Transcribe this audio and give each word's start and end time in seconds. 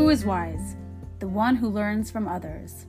Who 0.00 0.08
is 0.08 0.24
wise? 0.24 0.76
The 1.18 1.28
one 1.28 1.54
who 1.56 1.68
learns 1.68 2.10
from 2.10 2.26
others. 2.26 2.86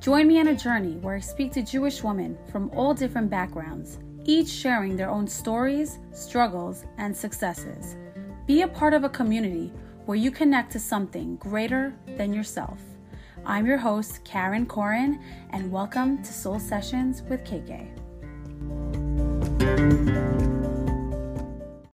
Join 0.00 0.28
me 0.28 0.38
on 0.38 0.46
a 0.46 0.54
journey 0.54 0.92
where 0.98 1.16
I 1.16 1.20
speak 1.20 1.50
to 1.54 1.62
Jewish 1.62 2.04
women 2.04 2.38
from 2.52 2.70
all 2.70 2.94
different 2.94 3.28
backgrounds, 3.28 3.98
each 4.26 4.46
sharing 4.46 4.96
their 4.96 5.10
own 5.10 5.26
stories, 5.26 5.98
struggles, 6.12 6.84
and 6.98 7.16
successes. 7.16 7.96
Be 8.46 8.62
a 8.62 8.68
part 8.68 8.94
of 8.94 9.02
a 9.02 9.08
community 9.08 9.72
where 10.06 10.16
you 10.16 10.30
connect 10.30 10.70
to 10.72 10.78
something 10.78 11.34
greater 11.34 11.92
than 12.16 12.32
yourself. 12.32 12.80
I'm 13.44 13.66
your 13.66 13.78
host, 13.78 14.22
Karen 14.22 14.64
Corin, 14.64 15.20
and 15.50 15.72
welcome 15.72 16.22
to 16.22 16.32
Soul 16.32 16.60
Sessions 16.60 17.22
with 17.22 17.42
KK. 17.42 17.88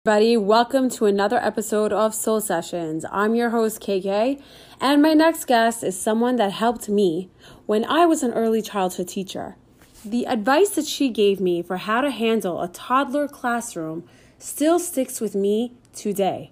Everybody, 0.07 0.37
welcome 0.37 0.89
to 0.91 1.05
another 1.05 1.35
episode 1.35 1.91
of 1.91 2.15
Soul 2.15 2.39
Sessions. 2.39 3.03
I'm 3.11 3.35
your 3.35 3.49
host, 3.49 3.81
KK, 3.81 4.41
and 4.79 5.01
my 5.01 5.13
next 5.13 5.43
guest 5.47 5.83
is 5.83 5.99
someone 5.99 6.37
that 6.37 6.53
helped 6.53 6.87
me 6.87 7.29
when 7.65 7.83
I 7.83 8.05
was 8.05 8.23
an 8.23 8.31
early 8.31 8.61
childhood 8.61 9.09
teacher. 9.09 9.57
The 10.05 10.25
advice 10.25 10.69
that 10.75 10.85
she 10.85 11.09
gave 11.09 11.41
me 11.41 11.61
for 11.61 11.75
how 11.75 11.99
to 11.99 12.09
handle 12.09 12.61
a 12.61 12.69
toddler 12.69 13.27
classroom 13.27 14.05
still 14.39 14.79
sticks 14.79 15.19
with 15.19 15.35
me 15.35 15.73
today. 15.93 16.51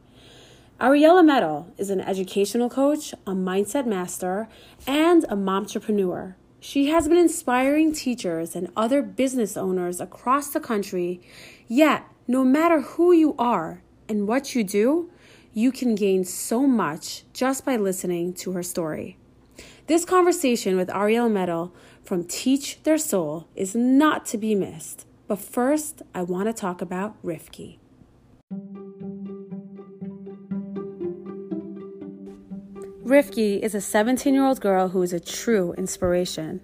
Ariella 0.81 1.25
Metal 1.25 1.73
is 1.77 1.89
an 1.89 2.01
educational 2.01 2.69
coach, 2.69 3.13
a 3.25 3.31
mindset 3.31 3.85
master, 3.85 4.49
and 4.85 5.23
a 5.29 5.37
mompreneur. 5.37 6.35
She 6.59 6.87
has 6.87 7.07
been 7.07 7.17
inspiring 7.17 7.93
teachers 7.93 8.53
and 8.53 8.69
other 8.75 9.01
business 9.01 9.55
owners 9.55 10.01
across 10.01 10.49
the 10.49 10.59
country, 10.59 11.21
yet, 11.69 12.03
no 12.27 12.43
matter 12.43 12.81
who 12.81 13.11
you 13.11 13.35
are 13.37 13.81
and 14.09 14.27
what 14.27 14.55
you 14.55 14.63
do, 14.63 15.09
you 15.53 15.71
can 15.71 15.95
gain 15.95 16.23
so 16.23 16.65
much 16.65 17.23
just 17.33 17.63
by 17.63 17.75
listening 17.75 18.33
to 18.33 18.51
her 18.53 18.63
story. 18.63 19.17
This 19.87 20.05
conversation 20.05 20.75
with 20.75 20.89
Ariel 20.89 21.29
Metal 21.29 21.71
from 22.03 22.23
Teach 22.23 22.81
Their 22.83 22.97
Soul 22.97 23.47
is 23.55 23.75
not 23.75 24.25
to 24.27 24.37
be 24.37 24.55
missed. 24.55 25.05
But 25.27 25.39
first, 25.39 26.01
I 26.13 26.23
want 26.23 26.47
to 26.47 26.53
talk 26.53 26.81
about 26.81 27.15
Rifki. 27.23 27.77
Rifki 33.03 33.59
is 33.59 33.75
a 33.75 33.81
17 33.81 34.33
year 34.33 34.45
old 34.45 34.61
girl 34.61 34.89
who 34.89 35.01
is 35.03 35.13
a 35.13 35.19
true 35.19 35.73
inspiration. 35.73 36.61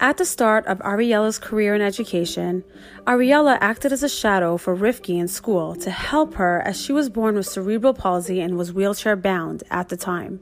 At 0.00 0.16
the 0.16 0.24
start 0.24 0.64
of 0.66 0.78
Ariella's 0.78 1.40
career 1.40 1.74
in 1.74 1.82
education, 1.82 2.62
Ariella 3.04 3.58
acted 3.60 3.92
as 3.92 4.04
a 4.04 4.08
shadow 4.08 4.56
for 4.56 4.76
Rifki 4.76 5.18
in 5.18 5.26
school 5.26 5.74
to 5.74 5.90
help 5.90 6.34
her 6.34 6.62
as 6.64 6.80
she 6.80 6.92
was 6.92 7.08
born 7.10 7.34
with 7.34 7.48
cerebral 7.48 7.94
palsy 7.94 8.40
and 8.40 8.56
was 8.56 8.72
wheelchair 8.72 9.16
bound 9.16 9.64
at 9.70 9.88
the 9.88 9.96
time. 9.96 10.38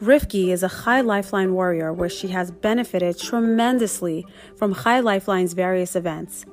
Rifki 0.00 0.48
is 0.48 0.62
a 0.62 0.70
Chai 0.70 1.02
Lifeline 1.02 1.52
warrior 1.52 1.92
where 1.92 2.08
she 2.08 2.28
has 2.28 2.50
benefited 2.50 3.18
tremendously 3.18 4.24
from 4.56 4.74
Chai 4.74 5.00
Lifeline's 5.00 5.52
various 5.52 5.94
events. 5.94 6.46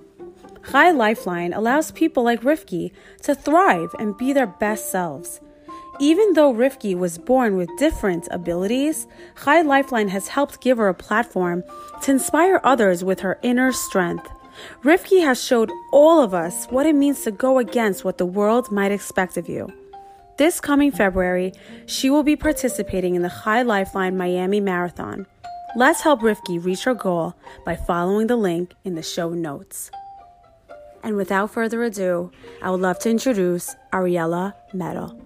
Chai 0.70 0.92
Lifeline 0.92 1.54
allows 1.54 1.92
people 1.92 2.24
like 2.24 2.42
Rifki 2.42 2.92
to 3.22 3.36
thrive 3.36 3.96
and 4.00 4.18
be 4.18 4.34
their 4.34 4.48
best 4.48 4.92
selves. 4.92 5.40
Even 6.00 6.34
though 6.34 6.54
Rifki 6.54 6.98
was 6.98 7.20
born 7.20 7.56
with 7.56 7.70
different 7.78 8.28
abilities, 8.32 9.06
Chai 9.44 9.62
Lifeline 9.62 10.08
has 10.08 10.28
helped 10.28 10.62
give 10.62 10.78
her 10.78 10.88
a 10.88 10.94
platform 10.94 11.64
to 12.02 12.12
inspire 12.12 12.60
others 12.64 13.04
with 13.04 13.20
her 13.20 13.40
inner 13.44 13.72
strength. 13.72 14.28
Rifki 14.84 15.24
has 15.24 15.44
showed 15.44 15.72
all 15.92 16.22
of 16.22 16.34
us 16.34 16.66
what 16.66 16.86
it 16.86 16.96
means 16.96 17.22
to 17.22 17.32
go 17.32 17.60
against 17.60 18.04
what 18.04 18.18
the 18.18 18.26
world 18.26 18.72
might 18.72 18.92
expect 18.92 19.38
of 19.38 19.48
you. 19.48 19.72
This 20.38 20.60
coming 20.60 20.92
February, 20.92 21.54
she 21.86 22.10
will 22.10 22.24
be 22.24 22.36
participating 22.36 23.14
in 23.14 23.22
the 23.22 23.34
Chai 23.44 23.62
Lifeline 23.62 24.18
Miami 24.18 24.60
Marathon. 24.60 25.28
Let's 25.76 26.02
help 26.02 26.22
Rifki 26.22 26.64
reach 26.64 26.86
her 26.86 26.96
goal 26.96 27.36
by 27.66 27.76
following 27.76 28.28
the 28.28 28.36
link 28.36 28.74
in 28.84 28.96
the 28.96 29.04
show 29.04 29.30
notes. 29.30 29.92
And 31.04 31.16
without 31.16 31.52
further 31.52 31.84
ado, 31.84 32.32
I 32.64 32.72
would 32.72 32.82
love 32.82 32.98
to 33.00 33.10
introduce 33.10 33.76
Ariella 33.92 34.54
Metal. 34.74 35.20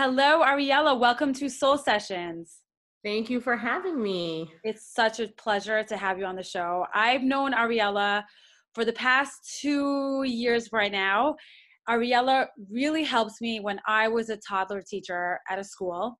Hello, 0.00 0.44
Ariella. 0.44 0.96
Welcome 0.96 1.32
to 1.32 1.50
Soul 1.50 1.76
Sessions. 1.76 2.58
Thank 3.04 3.28
you 3.28 3.40
for 3.40 3.56
having 3.56 4.00
me. 4.00 4.48
It's 4.62 4.94
such 4.94 5.18
a 5.18 5.26
pleasure 5.26 5.82
to 5.82 5.96
have 5.96 6.20
you 6.20 6.24
on 6.24 6.36
the 6.36 6.42
show. 6.44 6.86
I've 6.94 7.24
known 7.24 7.52
Ariella 7.52 8.22
for 8.76 8.84
the 8.84 8.92
past 8.92 9.58
two 9.60 10.22
years 10.22 10.68
right 10.72 10.92
now. 10.92 11.34
Ariella 11.90 12.46
really 12.70 13.02
helps 13.02 13.40
me 13.40 13.58
when 13.58 13.80
I 13.88 14.06
was 14.06 14.28
a 14.28 14.36
toddler 14.36 14.84
teacher 14.88 15.40
at 15.50 15.58
a 15.58 15.64
school. 15.64 16.16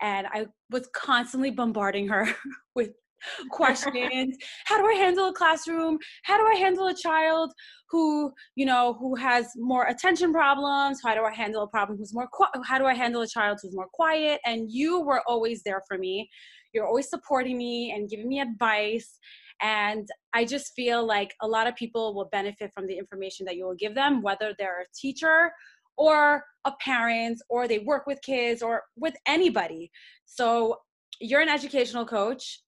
And 0.00 0.26
I 0.32 0.46
was 0.72 0.90
constantly 0.92 1.52
bombarding 1.52 2.08
her 2.08 2.26
with 2.74 2.90
questions. 3.50 4.36
How 4.64 4.78
do 4.78 4.86
i 4.86 4.94
handle 4.94 5.28
a 5.28 5.32
classroom? 5.32 5.98
How 6.24 6.38
do 6.38 6.46
i 6.46 6.54
handle 6.54 6.86
a 6.88 6.94
child 6.94 7.52
who 7.90 8.32
you 8.56 8.66
know 8.66 8.96
who 8.98 9.14
has 9.16 9.48
more 9.56 9.86
attention 9.86 10.32
problems? 10.32 11.00
How 11.04 11.14
do 11.14 11.22
i 11.24 11.32
handle 11.32 11.62
a 11.62 11.68
problem 11.68 11.98
who's 11.98 12.14
more 12.14 12.28
how 12.64 12.78
do 12.78 12.86
i 12.86 12.94
handle 12.94 13.22
a 13.22 13.28
child 13.28 13.58
who's 13.62 13.74
more 13.74 13.88
quiet? 13.92 14.40
And 14.44 14.70
you 14.70 15.00
were 15.00 15.22
always 15.26 15.62
there 15.62 15.82
for 15.88 15.98
me. 15.98 16.28
You're 16.72 16.86
always 16.86 17.10
supporting 17.10 17.58
me 17.58 17.92
and 17.92 18.08
giving 18.08 18.28
me 18.28 18.40
advice. 18.40 19.18
And 19.60 20.08
i 20.32 20.44
just 20.44 20.72
feel 20.74 21.06
like 21.06 21.34
a 21.42 21.46
lot 21.46 21.66
of 21.66 21.76
people 21.76 22.14
will 22.14 22.28
benefit 22.32 22.72
from 22.74 22.86
the 22.86 22.96
information 22.96 23.46
that 23.46 23.56
you 23.56 23.64
will 23.66 23.76
give 23.76 23.94
them 23.94 24.22
whether 24.22 24.54
they're 24.58 24.82
a 24.82 24.94
teacher 24.94 25.52
or 25.96 26.44
a 26.64 26.72
parent 26.80 27.40
or 27.48 27.68
they 27.68 27.78
work 27.78 28.06
with 28.06 28.20
kids 28.22 28.62
or 28.62 28.82
with 28.96 29.14
anybody. 29.26 29.90
So 30.24 30.78
you're 31.20 31.40
an 31.40 31.48
educational 31.48 32.04
coach 32.04 32.61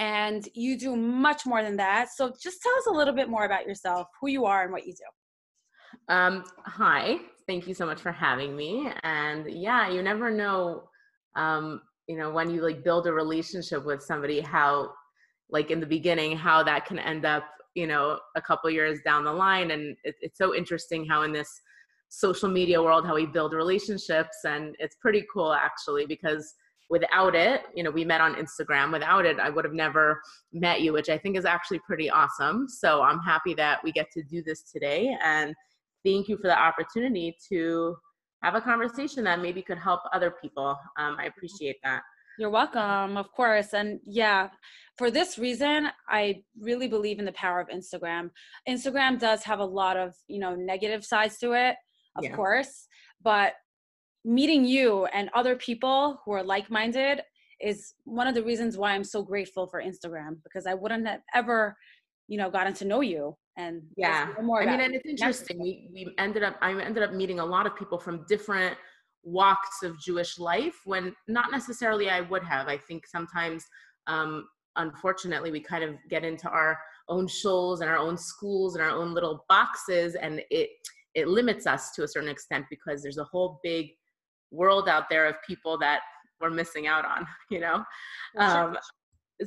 and 0.00 0.48
you 0.54 0.78
do 0.78 0.96
much 0.96 1.44
more 1.44 1.62
than 1.62 1.76
that. 1.76 2.08
So 2.08 2.32
just 2.42 2.62
tell 2.62 2.72
us 2.78 2.86
a 2.88 2.90
little 2.90 3.14
bit 3.14 3.28
more 3.28 3.44
about 3.44 3.66
yourself, 3.66 4.08
who 4.18 4.28
you 4.28 4.46
are, 4.46 4.62
and 4.62 4.72
what 4.72 4.86
you 4.86 4.94
do. 4.94 6.14
Um, 6.14 6.42
hi, 6.64 7.18
thank 7.46 7.68
you 7.68 7.74
so 7.74 7.84
much 7.84 8.00
for 8.00 8.10
having 8.10 8.56
me. 8.56 8.90
And 9.02 9.48
yeah, 9.52 9.90
you 9.90 10.02
never 10.02 10.30
know, 10.30 10.84
um, 11.36 11.82
you 12.06 12.16
know, 12.16 12.30
when 12.30 12.48
you 12.48 12.62
like 12.62 12.82
build 12.82 13.06
a 13.08 13.12
relationship 13.12 13.84
with 13.84 14.02
somebody, 14.02 14.40
how, 14.40 14.90
like 15.50 15.70
in 15.70 15.80
the 15.80 15.86
beginning, 15.86 16.34
how 16.34 16.62
that 16.62 16.86
can 16.86 16.98
end 16.98 17.26
up, 17.26 17.44
you 17.74 17.86
know, 17.86 18.18
a 18.36 18.40
couple 18.40 18.70
years 18.70 19.00
down 19.04 19.24
the 19.24 19.32
line. 19.32 19.70
And 19.70 19.96
it, 20.02 20.14
it's 20.22 20.38
so 20.38 20.56
interesting 20.56 21.04
how 21.04 21.24
in 21.24 21.32
this 21.32 21.60
social 22.08 22.48
media 22.48 22.82
world, 22.82 23.06
how 23.06 23.16
we 23.16 23.26
build 23.26 23.52
relationships, 23.52 24.38
and 24.44 24.74
it's 24.78 24.96
pretty 24.96 25.26
cool 25.32 25.52
actually 25.52 26.06
because 26.06 26.54
without 26.90 27.36
it, 27.36 27.62
you 27.74 27.84
know, 27.84 27.90
we 27.90 28.04
met 28.04 28.20
on 28.20 28.34
Instagram. 28.34 28.92
Without 28.92 29.24
it, 29.24 29.38
I 29.38 29.48
would 29.48 29.64
have 29.64 29.72
never 29.72 30.20
met 30.52 30.80
you, 30.80 30.92
which 30.92 31.08
I 31.08 31.16
think 31.16 31.36
is 31.36 31.44
actually 31.44 31.78
pretty 31.86 32.10
awesome. 32.10 32.68
So 32.68 33.02
I'm 33.02 33.20
happy 33.20 33.54
that 33.54 33.78
we 33.84 33.92
get 33.92 34.10
to 34.12 34.22
do 34.24 34.42
this 34.42 34.64
today. 34.64 35.16
And 35.22 35.54
thank 36.04 36.28
you 36.28 36.36
for 36.36 36.48
the 36.48 36.58
opportunity 36.58 37.36
to 37.48 37.96
have 38.42 38.56
a 38.56 38.60
conversation 38.60 39.22
that 39.24 39.40
maybe 39.40 39.62
could 39.62 39.78
help 39.78 40.00
other 40.12 40.34
people. 40.42 40.76
Um, 40.98 41.16
I 41.18 41.26
appreciate 41.26 41.76
that. 41.84 42.02
You're 42.38 42.50
welcome, 42.50 43.16
of 43.16 43.30
course. 43.32 43.72
And 43.72 44.00
yeah, 44.04 44.48
for 44.98 45.10
this 45.10 45.38
reason, 45.38 45.90
I 46.08 46.42
really 46.58 46.88
believe 46.88 47.18
in 47.18 47.24
the 47.24 47.32
power 47.32 47.60
of 47.60 47.68
Instagram. 47.68 48.30
Instagram 48.68 49.20
does 49.20 49.44
have 49.44 49.60
a 49.60 49.64
lot 49.64 49.96
of, 49.96 50.14
you 50.26 50.40
know, 50.40 50.56
negative 50.56 51.04
sides 51.04 51.38
to 51.38 51.52
it, 51.52 51.76
of 52.16 52.24
yeah. 52.24 52.34
course, 52.34 52.86
but 53.22 53.52
meeting 54.24 54.64
you 54.64 55.06
and 55.06 55.30
other 55.34 55.56
people 55.56 56.20
who 56.24 56.32
are 56.32 56.42
like-minded 56.42 57.22
is 57.60 57.94
one 58.04 58.26
of 58.26 58.34
the 58.34 58.42
reasons 58.42 58.76
why 58.76 58.92
I'm 58.92 59.04
so 59.04 59.22
grateful 59.22 59.66
for 59.66 59.82
Instagram 59.82 60.36
because 60.42 60.66
I 60.66 60.74
wouldn't 60.74 61.06
have 61.06 61.20
ever, 61.34 61.76
you 62.28 62.38
know, 62.38 62.50
gotten 62.50 62.72
to 62.74 62.84
know 62.84 63.00
you. 63.00 63.36
And 63.56 63.82
yeah, 63.96 64.28
more 64.42 64.62
I 64.62 64.66
mean, 64.66 64.80
and 64.80 64.94
it's 64.94 65.06
interesting. 65.06 65.60
We 65.60 65.88
we 65.92 66.14
ended 66.16 66.42
up 66.42 66.56
I 66.62 66.72
ended 66.80 67.02
up 67.02 67.12
meeting 67.12 67.40
a 67.40 67.44
lot 67.44 67.66
of 67.66 67.76
people 67.76 67.98
from 67.98 68.24
different 68.26 68.76
walks 69.22 69.82
of 69.82 70.00
Jewish 70.00 70.38
life 70.38 70.76
when 70.84 71.14
not 71.28 71.50
necessarily 71.50 72.08
I 72.08 72.22
would 72.22 72.42
have. 72.44 72.68
I 72.68 72.78
think 72.78 73.06
sometimes, 73.06 73.66
um, 74.06 74.48
unfortunately, 74.76 75.50
we 75.50 75.60
kind 75.60 75.84
of 75.84 75.96
get 76.08 76.24
into 76.24 76.48
our 76.48 76.78
own 77.08 77.26
shuls 77.26 77.80
and 77.80 77.90
our 77.90 77.98
own 77.98 78.16
schools 78.16 78.76
and 78.76 78.82
our 78.82 78.90
own 78.90 79.12
little 79.12 79.44
boxes, 79.48 80.14
and 80.14 80.40
it 80.50 80.70
it 81.14 81.28
limits 81.28 81.66
us 81.66 81.90
to 81.92 82.04
a 82.04 82.08
certain 82.08 82.30
extent 82.30 82.64
because 82.70 83.02
there's 83.02 83.18
a 83.18 83.24
whole 83.24 83.60
big 83.62 83.90
world 84.50 84.88
out 84.88 85.08
there 85.08 85.26
of 85.26 85.36
people 85.46 85.78
that 85.78 86.00
we're 86.40 86.50
missing 86.50 86.86
out 86.86 87.04
on 87.04 87.26
you 87.50 87.60
know? 87.60 87.84
Um, 88.38 88.76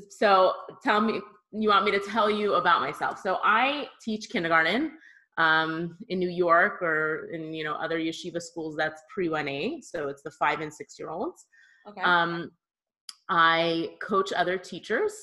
so 0.10 0.54
tell 0.84 1.02
me 1.02 1.22
you 1.56 1.70
want 1.70 1.86
me 1.86 1.92
to 1.92 2.00
tell 2.00 2.30
you 2.32 2.56
about 2.56 2.82
myself. 2.82 3.20
So 3.20 3.38
i 3.44 3.88
teach 4.02 4.30
kindergarten 4.30 4.92
um, 5.38 5.98
in 6.10 6.20
new 6.20 6.30
york 6.30 6.82
or 6.82 7.30
in 7.32 7.54
you 7.54 7.64
know 7.64 7.74
other 7.74 8.00
yeshiva 8.00 8.42
schools 8.42 8.76
that's 8.76 9.02
pre 9.14 9.30
1a 9.30 9.84
so 9.84 10.08
it's 10.08 10.22
the 10.22 10.32
five 10.32 10.62
and 10.62 10.72
six 10.72 10.98
year 11.00 11.10
olds 11.10 11.46
okay. 11.88 12.02
um, 12.02 12.52
i 13.30 13.90
coach 14.02 14.32
other 14.34 14.58
teachers 14.58 15.14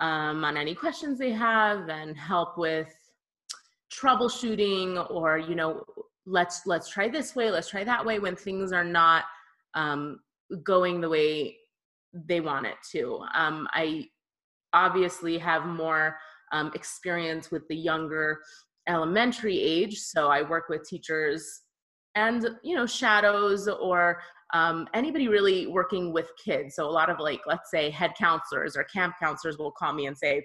um, 0.00 0.44
on 0.44 0.56
any 0.56 0.74
questions 0.74 1.18
they 1.18 1.32
have 1.32 1.88
and 1.90 2.16
help 2.16 2.56
with 2.56 2.88
troubleshooting 3.92 5.10
or 5.10 5.36
you 5.36 5.54
know 5.54 5.84
let's 6.30 6.62
let's 6.66 6.88
try 6.88 7.08
this 7.08 7.34
way 7.34 7.50
let's 7.50 7.68
try 7.68 7.84
that 7.84 8.04
way 8.04 8.18
when 8.18 8.36
things 8.36 8.72
are 8.72 8.84
not 8.84 9.24
um, 9.74 10.20
going 10.62 11.00
the 11.00 11.08
way 11.08 11.56
they 12.12 12.40
want 12.40 12.66
it 12.66 12.76
to. 12.92 13.24
Um, 13.34 13.68
i 13.72 14.06
obviously 14.72 15.36
have 15.38 15.66
more 15.66 16.16
um, 16.52 16.70
experience 16.74 17.50
with 17.50 17.66
the 17.68 17.76
younger 17.76 18.38
elementary 18.88 19.60
age 19.60 19.98
so 19.98 20.28
i 20.28 20.42
work 20.42 20.68
with 20.68 20.88
teachers 20.88 21.62
and 22.14 22.48
you 22.62 22.74
know 22.74 22.86
shadows 22.86 23.68
or 23.68 24.20
um, 24.52 24.88
anybody 24.94 25.28
really 25.28 25.66
working 25.66 26.12
with 26.12 26.30
kids. 26.42 26.74
So 26.74 26.88
a 26.88 26.90
lot 26.90 27.10
of 27.10 27.20
like 27.20 27.40
let's 27.46 27.70
say 27.70 27.90
head 27.90 28.12
counselors 28.18 28.76
or 28.76 28.84
camp 28.84 29.14
counselors 29.20 29.58
will 29.58 29.70
call 29.70 29.92
me 29.92 30.06
and 30.06 30.16
say 30.16 30.44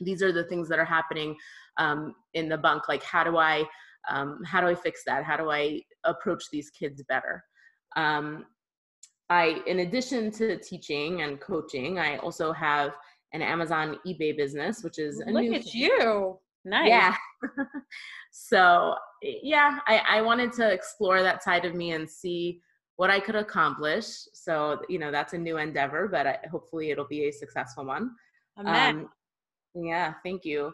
these 0.00 0.22
are 0.22 0.32
the 0.32 0.44
things 0.44 0.68
that 0.68 0.78
are 0.78 0.84
happening 0.84 1.36
um, 1.78 2.14
in 2.34 2.48
the 2.48 2.58
bunk. 2.58 2.88
Like 2.88 3.02
how 3.02 3.24
do 3.24 3.36
i 3.36 3.64
um, 4.08 4.40
how 4.44 4.60
do 4.60 4.66
i 4.66 4.74
fix 4.74 5.02
that? 5.06 5.24
How 5.24 5.36
do 5.36 5.50
i 5.50 5.80
approach 6.04 6.44
these 6.52 6.70
kids 6.70 7.02
better? 7.08 7.42
Um, 7.96 8.46
i 9.30 9.62
in 9.66 9.80
addition 9.80 10.30
to 10.30 10.56
teaching 10.58 11.22
and 11.22 11.40
coaching 11.40 11.98
i 11.98 12.16
also 12.18 12.52
have 12.52 12.92
an 13.34 13.42
amazon 13.42 13.98
FBA 14.06 14.36
business 14.36 14.82
which 14.82 14.98
is 14.98 15.20
a 15.26 15.30
look 15.30 15.44
at 15.54 15.64
thing. 15.64 15.72
you. 15.74 16.38
Nice. 16.64 16.88
Yeah. 16.88 17.14
So 18.30 18.94
yeah 19.22 19.78
I, 19.86 20.02
I 20.08 20.22
wanted 20.22 20.52
to 20.54 20.70
explore 20.70 21.22
that 21.22 21.42
side 21.42 21.64
of 21.64 21.74
me 21.74 21.92
and 21.92 22.08
see 22.08 22.60
what 22.96 23.10
i 23.10 23.20
could 23.20 23.36
accomplish. 23.36 24.06
So 24.34 24.80
you 24.88 24.98
know 24.98 25.10
that's 25.10 25.32
a 25.32 25.38
new 25.38 25.58
endeavor 25.58 26.08
but 26.08 26.26
I, 26.26 26.38
hopefully 26.50 26.90
it'll 26.90 27.06
be 27.06 27.28
a 27.28 27.32
successful 27.32 27.84
one. 27.84 28.10
Amen. 28.58 29.08
Um, 29.76 29.84
yeah 29.84 30.14
thank 30.24 30.44
you 30.44 30.72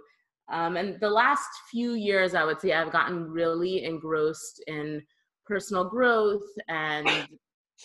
um, 0.50 0.76
and 0.76 1.00
the 1.00 1.10
last 1.10 1.48
few 1.70 1.92
years, 1.94 2.34
I 2.34 2.44
would 2.44 2.60
say 2.60 2.72
I've 2.72 2.92
gotten 2.92 3.30
really 3.30 3.84
engrossed 3.84 4.62
in 4.66 5.02
personal 5.46 5.84
growth 5.84 6.46
and 6.68 7.08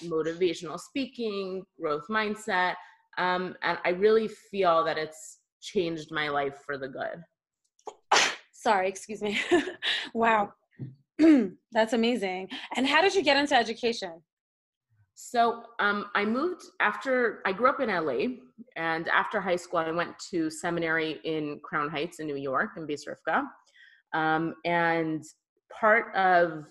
motivational 0.04 0.80
speaking, 0.80 1.64
growth 1.80 2.06
mindset. 2.10 2.76
Um, 3.18 3.56
and 3.64 3.78
I 3.86 3.90
really 3.90 4.28
feel 4.28 4.84
that 4.86 4.98
it's 4.98 5.40
changed 5.62 6.12
my 6.12 6.30
life 6.30 6.58
for 6.66 6.78
the 6.78 6.88
good. 6.88 7.24
Sorry, 8.54 8.90
excuse 8.90 9.22
me. 9.22 9.40
wow. 10.14 10.54
That's 11.72 11.94
amazing. 11.94 12.50
And 12.76 12.86
how 12.86 13.02
did 13.02 13.16
you 13.16 13.24
get 13.24 13.38
into 13.38 13.56
education? 13.56 14.22
So 15.22 15.64
um, 15.80 16.06
I 16.16 16.24
moved 16.24 16.64
after 16.80 17.42
I 17.46 17.52
grew 17.52 17.70
up 17.70 17.82
in 17.82 17.90
LA, 17.90 18.38
and 18.78 19.10
after 19.10 19.42
high 19.42 19.58
school, 19.58 19.80
I 19.80 19.92
went 19.92 20.18
to 20.32 20.50
seminary 20.50 21.20
in 21.26 21.60
Crown 21.62 21.90
Heights 21.90 22.20
in 22.20 22.26
New 22.26 22.38
York 22.38 22.70
in 22.78 22.88
Beis. 22.88 23.06
Um, 24.14 24.56
and 24.64 25.26
part 25.78 26.16
of 26.16 26.64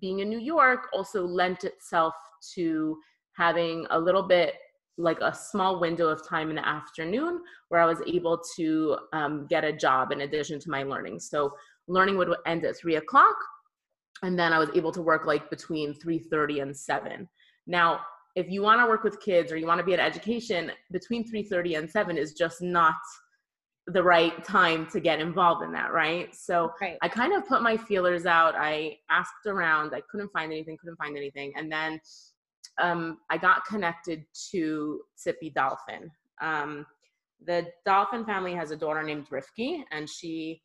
being 0.00 0.20
in 0.20 0.30
New 0.30 0.38
York 0.38 0.86
also 0.92 1.26
lent 1.26 1.64
itself 1.64 2.14
to 2.54 2.96
having 3.36 3.88
a 3.90 3.98
little 3.98 4.22
bit 4.22 4.54
like 4.96 5.20
a 5.20 5.34
small 5.34 5.80
window 5.80 6.06
of 6.06 6.26
time 6.26 6.48
in 6.50 6.56
the 6.56 6.68
afternoon 6.68 7.40
where 7.70 7.80
I 7.80 7.86
was 7.86 8.00
able 8.06 8.40
to 8.54 8.98
um, 9.12 9.48
get 9.50 9.64
a 9.64 9.72
job 9.72 10.12
in 10.12 10.20
addition 10.20 10.60
to 10.60 10.70
my 10.70 10.84
learning. 10.84 11.18
So 11.18 11.52
learning 11.88 12.18
would 12.18 12.32
end 12.46 12.64
at 12.64 12.76
three 12.76 12.96
o'clock, 12.96 13.34
and 14.22 14.38
then 14.38 14.52
I 14.52 14.60
was 14.60 14.70
able 14.76 14.92
to 14.92 15.02
work 15.02 15.26
like 15.26 15.50
between 15.50 15.92
three 15.94 16.20
thirty 16.20 16.60
and 16.60 16.74
seven. 16.76 17.28
Now, 17.66 18.00
if 18.36 18.48
you 18.48 18.62
want 18.62 18.80
to 18.80 18.86
work 18.86 19.04
with 19.04 19.20
kids 19.20 19.52
or 19.52 19.56
you 19.56 19.66
want 19.66 19.78
to 19.78 19.84
be 19.84 19.92
in 19.92 20.00
education, 20.00 20.70
between 20.90 21.24
3:30 21.30 21.78
and 21.78 21.90
7 21.90 22.16
is 22.16 22.32
just 22.32 22.62
not 22.62 22.94
the 23.86 24.02
right 24.02 24.44
time 24.44 24.86
to 24.86 25.00
get 25.00 25.20
involved 25.20 25.64
in 25.64 25.72
that, 25.72 25.92
right? 25.92 26.34
So 26.34 26.72
right. 26.80 26.96
I 27.02 27.08
kind 27.08 27.32
of 27.34 27.46
put 27.46 27.62
my 27.62 27.76
feelers 27.76 28.26
out. 28.26 28.54
I 28.56 28.98
asked 29.10 29.46
around. 29.46 29.94
I 29.94 30.02
couldn't 30.10 30.30
find 30.32 30.52
anything. 30.52 30.76
Couldn't 30.78 30.96
find 30.96 31.16
anything, 31.16 31.52
and 31.56 31.70
then 31.70 32.00
um, 32.80 33.18
I 33.30 33.36
got 33.36 33.64
connected 33.64 34.24
to 34.52 35.00
Tzipi 35.18 35.52
Dolphin. 35.52 36.10
Um, 36.40 36.86
the 37.44 37.66
Dolphin 37.84 38.24
family 38.24 38.54
has 38.54 38.70
a 38.70 38.76
daughter 38.76 39.02
named 39.02 39.28
Rifki, 39.30 39.82
and 39.90 40.08
she 40.08 40.62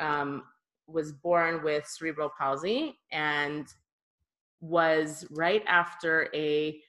um, 0.00 0.42
was 0.86 1.12
born 1.12 1.62
with 1.62 1.86
cerebral 1.86 2.30
palsy 2.38 2.98
and 3.12 3.66
was 4.60 5.26
right 5.30 5.62
after 5.66 6.28
a 6.34 6.80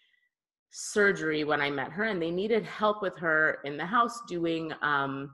surgery 0.71 1.43
when 1.43 1.61
I 1.61 1.69
met 1.69 1.91
her, 1.91 2.05
and 2.05 2.21
they 2.21 2.31
needed 2.31 2.65
help 2.65 3.01
with 3.01 3.17
her 3.17 3.59
in 3.65 3.77
the 3.77 3.85
house 3.85 4.21
doing 4.27 4.71
um, 4.81 5.31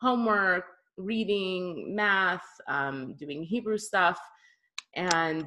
homework, 0.00 0.64
reading, 0.96 1.94
math, 1.94 2.44
um, 2.68 3.14
doing 3.18 3.42
Hebrew 3.42 3.78
stuff. 3.78 4.18
And 4.96 5.46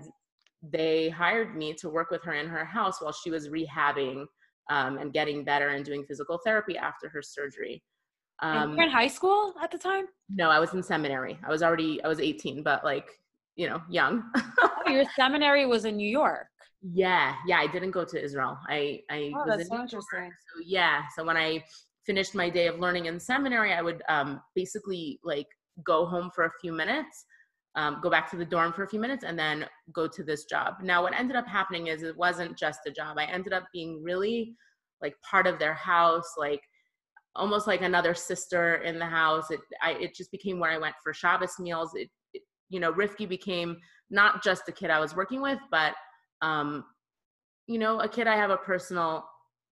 they 0.62 1.10
hired 1.10 1.56
me 1.56 1.74
to 1.74 1.90
work 1.90 2.10
with 2.10 2.24
her 2.24 2.34
in 2.34 2.48
her 2.48 2.64
house 2.64 3.02
while 3.02 3.12
she 3.12 3.30
was 3.30 3.50
rehabbing 3.50 4.26
um, 4.70 4.98
and 4.98 5.12
getting 5.12 5.44
better 5.44 5.70
and 5.70 5.84
doing 5.84 6.06
physical 6.06 6.40
therapy 6.46 6.78
after 6.78 7.10
her 7.10 7.22
surgery. 7.22 7.84
Um, 8.42 8.72
you 8.72 8.78
were 8.78 8.84
in 8.84 8.90
high 8.90 9.08
school 9.08 9.54
at 9.62 9.72
the 9.72 9.78
time? 9.78 10.06
No, 10.30 10.50
I 10.50 10.60
was 10.60 10.74
in 10.74 10.82
seminary. 10.82 11.38
I 11.46 11.50
was 11.50 11.62
already, 11.62 12.02
I 12.04 12.08
was 12.08 12.20
18, 12.20 12.64
but 12.64 12.84
like 12.84 13.08
you 13.56 13.70
know, 13.70 13.82
young. 13.90 14.24
oh, 14.62 14.72
your 14.88 15.06
seminary 15.16 15.66
was 15.66 15.86
in 15.86 15.98
New 15.98 16.10
York. 16.10 16.48
Yeah, 16.82 17.36
yeah. 17.48 17.60
I 17.60 17.68
didn't 17.68 17.92
go 17.92 18.04
to 18.04 18.22
Israel. 18.22 18.58
I, 18.68 19.00
I 19.10 19.32
oh, 19.36 19.44
that's 19.48 19.70
so 19.70 19.82
interesting. 19.82 20.32
So 20.32 20.64
yeah, 20.66 21.04
so 21.16 21.24
when 21.24 21.38
I 21.38 21.64
finished 22.06 22.36
my 22.36 22.50
day 22.50 22.68
of 22.68 22.80
learning 22.80 23.06
in 23.06 23.20
seminary, 23.20 23.74
I 23.74 23.82
would 23.82 24.02
um, 24.10 24.42
basically 24.56 25.20
like 25.24 25.48
go 25.86 26.06
home 26.06 26.30
for 26.36 26.46
a 26.46 26.52
few 26.62 26.74
minutes, 26.74 27.26
um, 27.76 28.00
go 28.04 28.10
back 28.10 28.30
to 28.32 28.38
the 28.38 28.46
dorm 28.46 28.74
for 28.74 28.84
a 28.84 28.88
few 28.88 29.00
minutes, 29.00 29.24
and 29.24 29.40
then 29.40 29.66
go 29.94 30.08
to 30.08 30.24
this 30.24 30.44
job. 30.46 30.76
Now, 30.82 31.04
what 31.04 31.18
ended 31.18 31.38
up 31.38 31.48
happening 31.48 31.88
is 31.88 32.04
it 32.04 32.18
wasn't 32.18 32.58
just 32.58 32.82
a 32.86 32.92
job. 32.92 33.18
I 33.18 33.26
ended 33.26 33.54
up 33.54 33.64
being 33.72 34.04
really 34.04 34.56
like 35.02 35.16
part 35.30 35.48
of 35.48 35.60
their 35.60 35.74
house, 35.74 36.36
like 36.38 36.62
almost 37.36 37.66
like 37.66 37.82
another 37.82 38.14
sister 38.14 38.76
in 38.76 39.00
the 39.00 39.06
house. 39.06 39.52
It 39.52 39.62
I, 39.82 39.92
it 39.94 40.16
just 40.16 40.32
became 40.32 40.60
where 40.60 40.72
I 40.72 40.78
went 40.78 40.96
for 41.02 41.14
Shabbos 41.14 41.60
meals. 41.60 41.92
It 41.96 42.10
you 42.74 42.80
know, 42.80 42.92
Rifki 42.92 43.30
became 43.30 43.78
not 44.10 44.44
just 44.44 44.68
a 44.68 44.72
kid 44.72 44.90
I 44.90 45.00
was 45.00 45.16
working 45.16 45.42
with, 45.42 45.60
but 45.70 45.94
um, 46.42 46.84
you 47.68 47.78
know, 47.78 48.00
a 48.02 48.10
kid 48.10 48.28
I 48.28 48.36
have 48.36 48.50
a 48.50 48.58
personal 48.58 49.26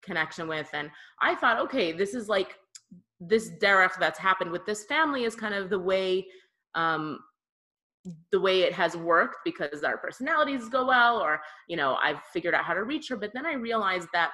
connection 0.02 0.46
with. 0.46 0.68
And 0.74 0.90
I 1.20 1.34
thought, 1.34 1.58
okay, 1.60 1.92
this 1.92 2.14
is 2.14 2.28
like 2.28 2.56
this 3.18 3.50
derech 3.62 3.98
that's 3.98 4.18
happened 4.18 4.50
with 4.50 4.66
this 4.66 4.84
family 4.84 5.24
is 5.24 5.34
kind 5.34 5.54
of 5.54 5.70
the 5.70 5.78
way 5.78 6.26
um, 6.74 7.20
the 8.32 8.40
way 8.40 8.62
it 8.62 8.72
has 8.72 8.96
worked 8.96 9.36
because 9.44 9.82
our 9.82 9.98
personalities 9.98 10.68
go 10.68 10.86
well, 10.86 11.18
or 11.18 11.40
you 11.68 11.76
know, 11.76 11.96
I've 12.02 12.22
figured 12.32 12.54
out 12.54 12.64
how 12.64 12.74
to 12.74 12.84
reach 12.84 13.08
her. 13.08 13.16
But 13.16 13.32
then 13.34 13.46
I 13.46 13.54
realized 13.54 14.08
that 14.12 14.30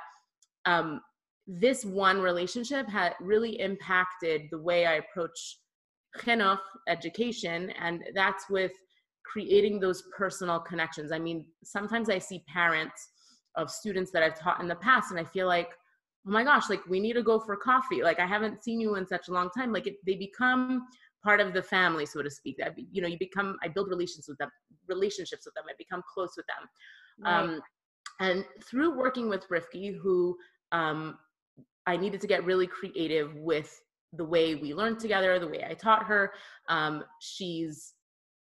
um, 0.67 1.01
this 1.47 1.85
one 1.85 2.21
relationship 2.21 2.89
had 2.89 3.15
really 3.21 3.61
impacted 3.61 4.43
the 4.51 4.59
way 4.59 4.87
I 4.87 4.95
approach 4.95 5.59
chinuch 6.19 6.61
education, 6.89 7.71
and 7.81 8.05
that's 8.15 8.49
with 8.51 8.73
creating 9.25 9.81
those 9.81 10.05
personal 10.17 10.61
connections. 10.61 11.13
I 11.13 11.19
mean, 11.19 11.47
sometimes 11.65 12.09
I 12.09 12.19
see 12.19 12.45
parents 12.53 13.09
of 13.57 13.71
students 13.71 14.11
that 14.13 14.23
I've 14.23 14.39
taught 14.39 14.61
in 14.61 14.69
the 14.69 14.77
past, 14.77 15.11
and 15.11 15.21
I 15.21 15.25
feel 15.25 15.47
like, 15.47 15.71
oh 16.27 16.31
my 16.31 16.45
gosh, 16.45 16.69
like 16.71 16.85
we 16.87 17.01
need 17.01 17.15
to 17.15 17.23
go 17.23 17.39
for 17.39 17.57
coffee. 17.57 18.03
Like 18.03 18.21
I 18.21 18.27
haven't 18.27 18.63
seen 18.63 18.81
you 18.81 18.97
in 18.97 19.07
such 19.07 19.29
a 19.29 19.33
long 19.33 19.51
time. 19.57 19.73
Like 19.73 19.87
it, 19.87 19.97
they 20.07 20.15
become 20.17 20.87
part 21.23 21.41
of 21.41 21.53
the 21.53 21.63
family, 21.63 22.07
so 22.07 22.23
to 22.23 22.31
speak. 22.31 22.57
That 22.59 22.75
you 22.93 23.03
know, 23.03 23.09
you 23.09 23.19
become. 23.19 23.57
I 23.63 23.69
build 23.69 23.89
relations 23.89 24.27
with 24.29 24.39
them, 24.39 24.51
relationships 24.89 25.45
with 25.45 25.55
them. 25.55 25.65
I 25.69 25.75
become 25.79 26.03
close 26.13 26.35
with 26.37 26.47
them. 26.47 26.69
Right. 27.19 27.43
Um, 27.43 27.61
and 28.21 28.45
through 28.65 28.97
working 28.97 29.29
with 29.29 29.49
Rifki, 29.49 29.97
who 29.97 30.37
um, 30.73 31.19
I 31.87 31.97
needed 31.97 32.21
to 32.21 32.27
get 32.27 32.45
really 32.45 32.67
creative 32.67 33.35
with 33.37 33.81
the 34.13 34.25
way 34.25 34.55
we 34.55 34.75
learned 34.75 34.99
together, 34.99 35.39
the 35.39 35.49
way 35.49 35.67
I 35.69 35.75
taught 35.75 36.05
her. 36.07 36.33
Um, 36.69 37.05
she's 37.21 37.95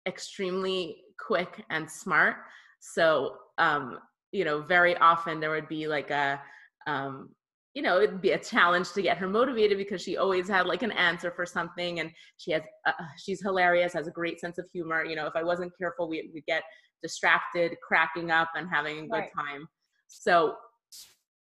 extremely 0.06 0.96
quick 1.18 1.64
and 1.70 1.90
smart. 1.90 2.36
So, 2.80 3.36
um, 3.58 3.98
you 4.32 4.44
know, 4.44 4.62
very 4.62 4.96
often 4.96 5.40
there 5.40 5.50
would 5.50 5.68
be 5.68 5.86
like 5.86 6.10
a, 6.10 6.40
um, 6.86 7.30
you 7.74 7.82
know, 7.82 8.00
it'd 8.00 8.20
be 8.20 8.32
a 8.32 8.38
challenge 8.38 8.92
to 8.92 9.02
get 9.02 9.16
her 9.16 9.28
motivated 9.28 9.78
because 9.78 10.02
she 10.02 10.18
always 10.18 10.48
had 10.48 10.66
like 10.66 10.82
an 10.82 10.92
answer 10.92 11.30
for 11.30 11.46
something, 11.46 12.00
and 12.00 12.10
she 12.36 12.50
has, 12.50 12.62
uh, 12.86 12.92
she's 13.16 13.40
hilarious, 13.40 13.94
has 13.94 14.08
a 14.08 14.10
great 14.10 14.40
sense 14.40 14.58
of 14.58 14.68
humor. 14.70 15.04
You 15.04 15.16
know, 15.16 15.26
if 15.26 15.34
I 15.34 15.42
wasn't 15.42 15.72
careful, 15.78 16.08
we 16.08 16.30
would 16.34 16.44
get 16.46 16.62
distracted, 17.02 17.76
cracking 17.86 18.30
up, 18.30 18.50
and 18.56 18.68
having 18.68 18.98
a 18.98 19.02
good 19.02 19.12
right. 19.12 19.30
time. 19.34 19.66
So, 20.08 20.54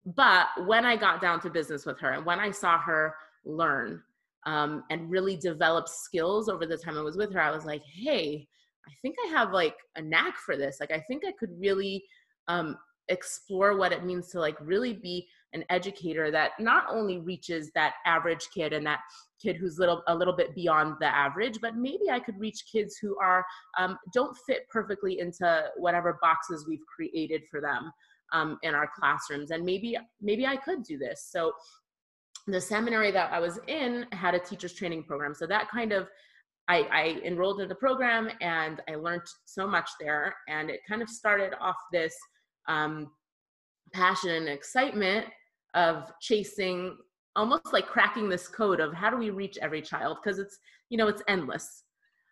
but 0.05 0.47
when 0.65 0.85
I 0.85 0.95
got 0.95 1.21
down 1.21 1.39
to 1.41 1.49
business 1.49 1.85
with 1.85 1.99
her, 1.99 2.13
and 2.13 2.25
when 2.25 2.39
I 2.39 2.49
saw 2.49 2.79
her 2.79 3.13
learn 3.47 4.01
um, 4.45 4.83
and 4.89 5.09
really 5.09 5.35
develop 5.35 5.87
skills 5.87 6.49
over 6.49 6.65
the 6.65 6.77
time 6.77 6.97
I 6.97 7.01
was 7.01 7.17
with 7.17 7.33
her, 7.33 7.41
I 7.41 7.51
was 7.51 7.65
like, 7.65 7.83
hey, 7.83 8.47
I 8.87 8.91
think 9.01 9.15
I 9.25 9.29
have 9.29 9.51
like 9.51 9.75
a 9.95 10.01
knack 10.01 10.37
for 10.37 10.55
this. 10.55 10.77
Like, 10.79 10.91
I 10.91 10.99
think 11.01 11.23
I 11.25 11.33
could 11.37 11.51
really 11.59 12.03
um, 12.47 12.77
explore 13.09 13.77
what 13.77 13.91
it 13.91 14.05
means 14.05 14.29
to 14.29 14.39
like 14.39 14.57
really 14.61 14.93
be 14.93 15.27
an 15.53 15.63
educator 15.69 16.29
that 16.29 16.51
not 16.59 16.85
only 16.89 17.19
reaches 17.19 17.71
that 17.73 17.93
average 18.05 18.47
kid 18.53 18.73
and 18.73 18.85
that 18.85 18.99
kid 19.41 19.55
who's 19.55 19.79
little 19.79 20.03
a 20.07 20.15
little 20.15 20.35
bit 20.35 20.53
beyond 20.53 20.95
the 20.99 21.05
average 21.05 21.59
but 21.61 21.75
maybe 21.75 22.09
i 22.11 22.19
could 22.19 22.37
reach 22.39 22.65
kids 22.71 22.97
who 23.01 23.17
are 23.21 23.45
um, 23.77 23.97
don't 24.13 24.35
fit 24.45 24.67
perfectly 24.69 25.19
into 25.19 25.63
whatever 25.77 26.19
boxes 26.21 26.65
we've 26.67 26.85
created 26.93 27.43
for 27.49 27.61
them 27.61 27.91
um, 28.33 28.57
in 28.63 28.75
our 28.75 28.89
classrooms 28.99 29.51
and 29.51 29.63
maybe 29.63 29.97
maybe 30.21 30.45
i 30.45 30.57
could 30.57 30.83
do 30.83 30.97
this 30.97 31.27
so 31.31 31.51
the 32.47 32.59
seminary 32.59 33.11
that 33.11 33.31
i 33.31 33.39
was 33.39 33.59
in 33.67 34.05
had 34.11 34.33
a 34.33 34.39
teachers 34.39 34.73
training 34.73 35.03
program 35.03 35.33
so 35.33 35.45
that 35.45 35.69
kind 35.69 35.91
of 35.91 36.07
I, 36.69 36.81
I 36.91 37.21
enrolled 37.25 37.61
in 37.61 37.69
the 37.69 37.75
program 37.75 38.29
and 38.41 38.81
i 38.89 38.95
learned 38.95 39.23
so 39.45 39.67
much 39.67 39.89
there 39.99 40.35
and 40.47 40.69
it 40.69 40.81
kind 40.87 41.01
of 41.01 41.09
started 41.09 41.53
off 41.59 41.77
this 41.91 42.15
um, 42.67 43.11
passion 43.93 44.31
and 44.31 44.49
excitement 44.49 45.27
of 45.73 46.11
chasing 46.21 46.97
almost 47.35 47.71
like 47.71 47.87
cracking 47.87 48.27
this 48.27 48.47
code 48.47 48.79
of 48.79 48.93
how 48.93 49.09
do 49.09 49.17
we 49.17 49.29
reach 49.29 49.57
every 49.61 49.81
child 49.81 50.17
because 50.21 50.39
it's 50.39 50.57
you 50.89 50.97
know 50.97 51.07
it's 51.07 51.21
endless 51.27 51.83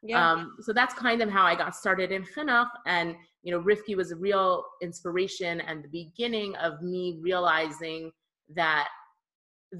yeah. 0.05 0.31
Um, 0.31 0.57
so 0.61 0.71
that's 0.71 0.93
kind 0.93 1.21
of 1.21 1.29
how 1.29 1.45
I 1.45 1.55
got 1.55 1.75
started 1.75 2.11
in 2.11 2.23
chinuch. 2.23 2.69
And, 2.85 3.15
you 3.41 3.51
know, 3.51 3.59
Rifki 3.59 3.95
was 3.95 4.11
a 4.11 4.15
real 4.15 4.63
inspiration 4.81 5.61
and 5.61 5.83
the 5.83 5.89
beginning 5.89 6.55
of 6.57 6.81
me 6.81 7.17
realizing 7.21 8.11
that 8.55 8.87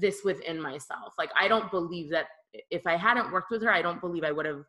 this 0.00 0.22
within 0.24 0.60
myself. 0.60 1.14
Like, 1.18 1.30
I 1.38 1.48
don't 1.48 1.70
believe 1.70 2.10
that 2.10 2.26
if 2.70 2.86
I 2.86 2.96
hadn't 2.96 3.32
worked 3.32 3.50
with 3.50 3.62
her, 3.62 3.70
I 3.70 3.82
don't 3.82 4.00
believe 4.00 4.24
I 4.24 4.32
would 4.32 4.46
have 4.46 4.64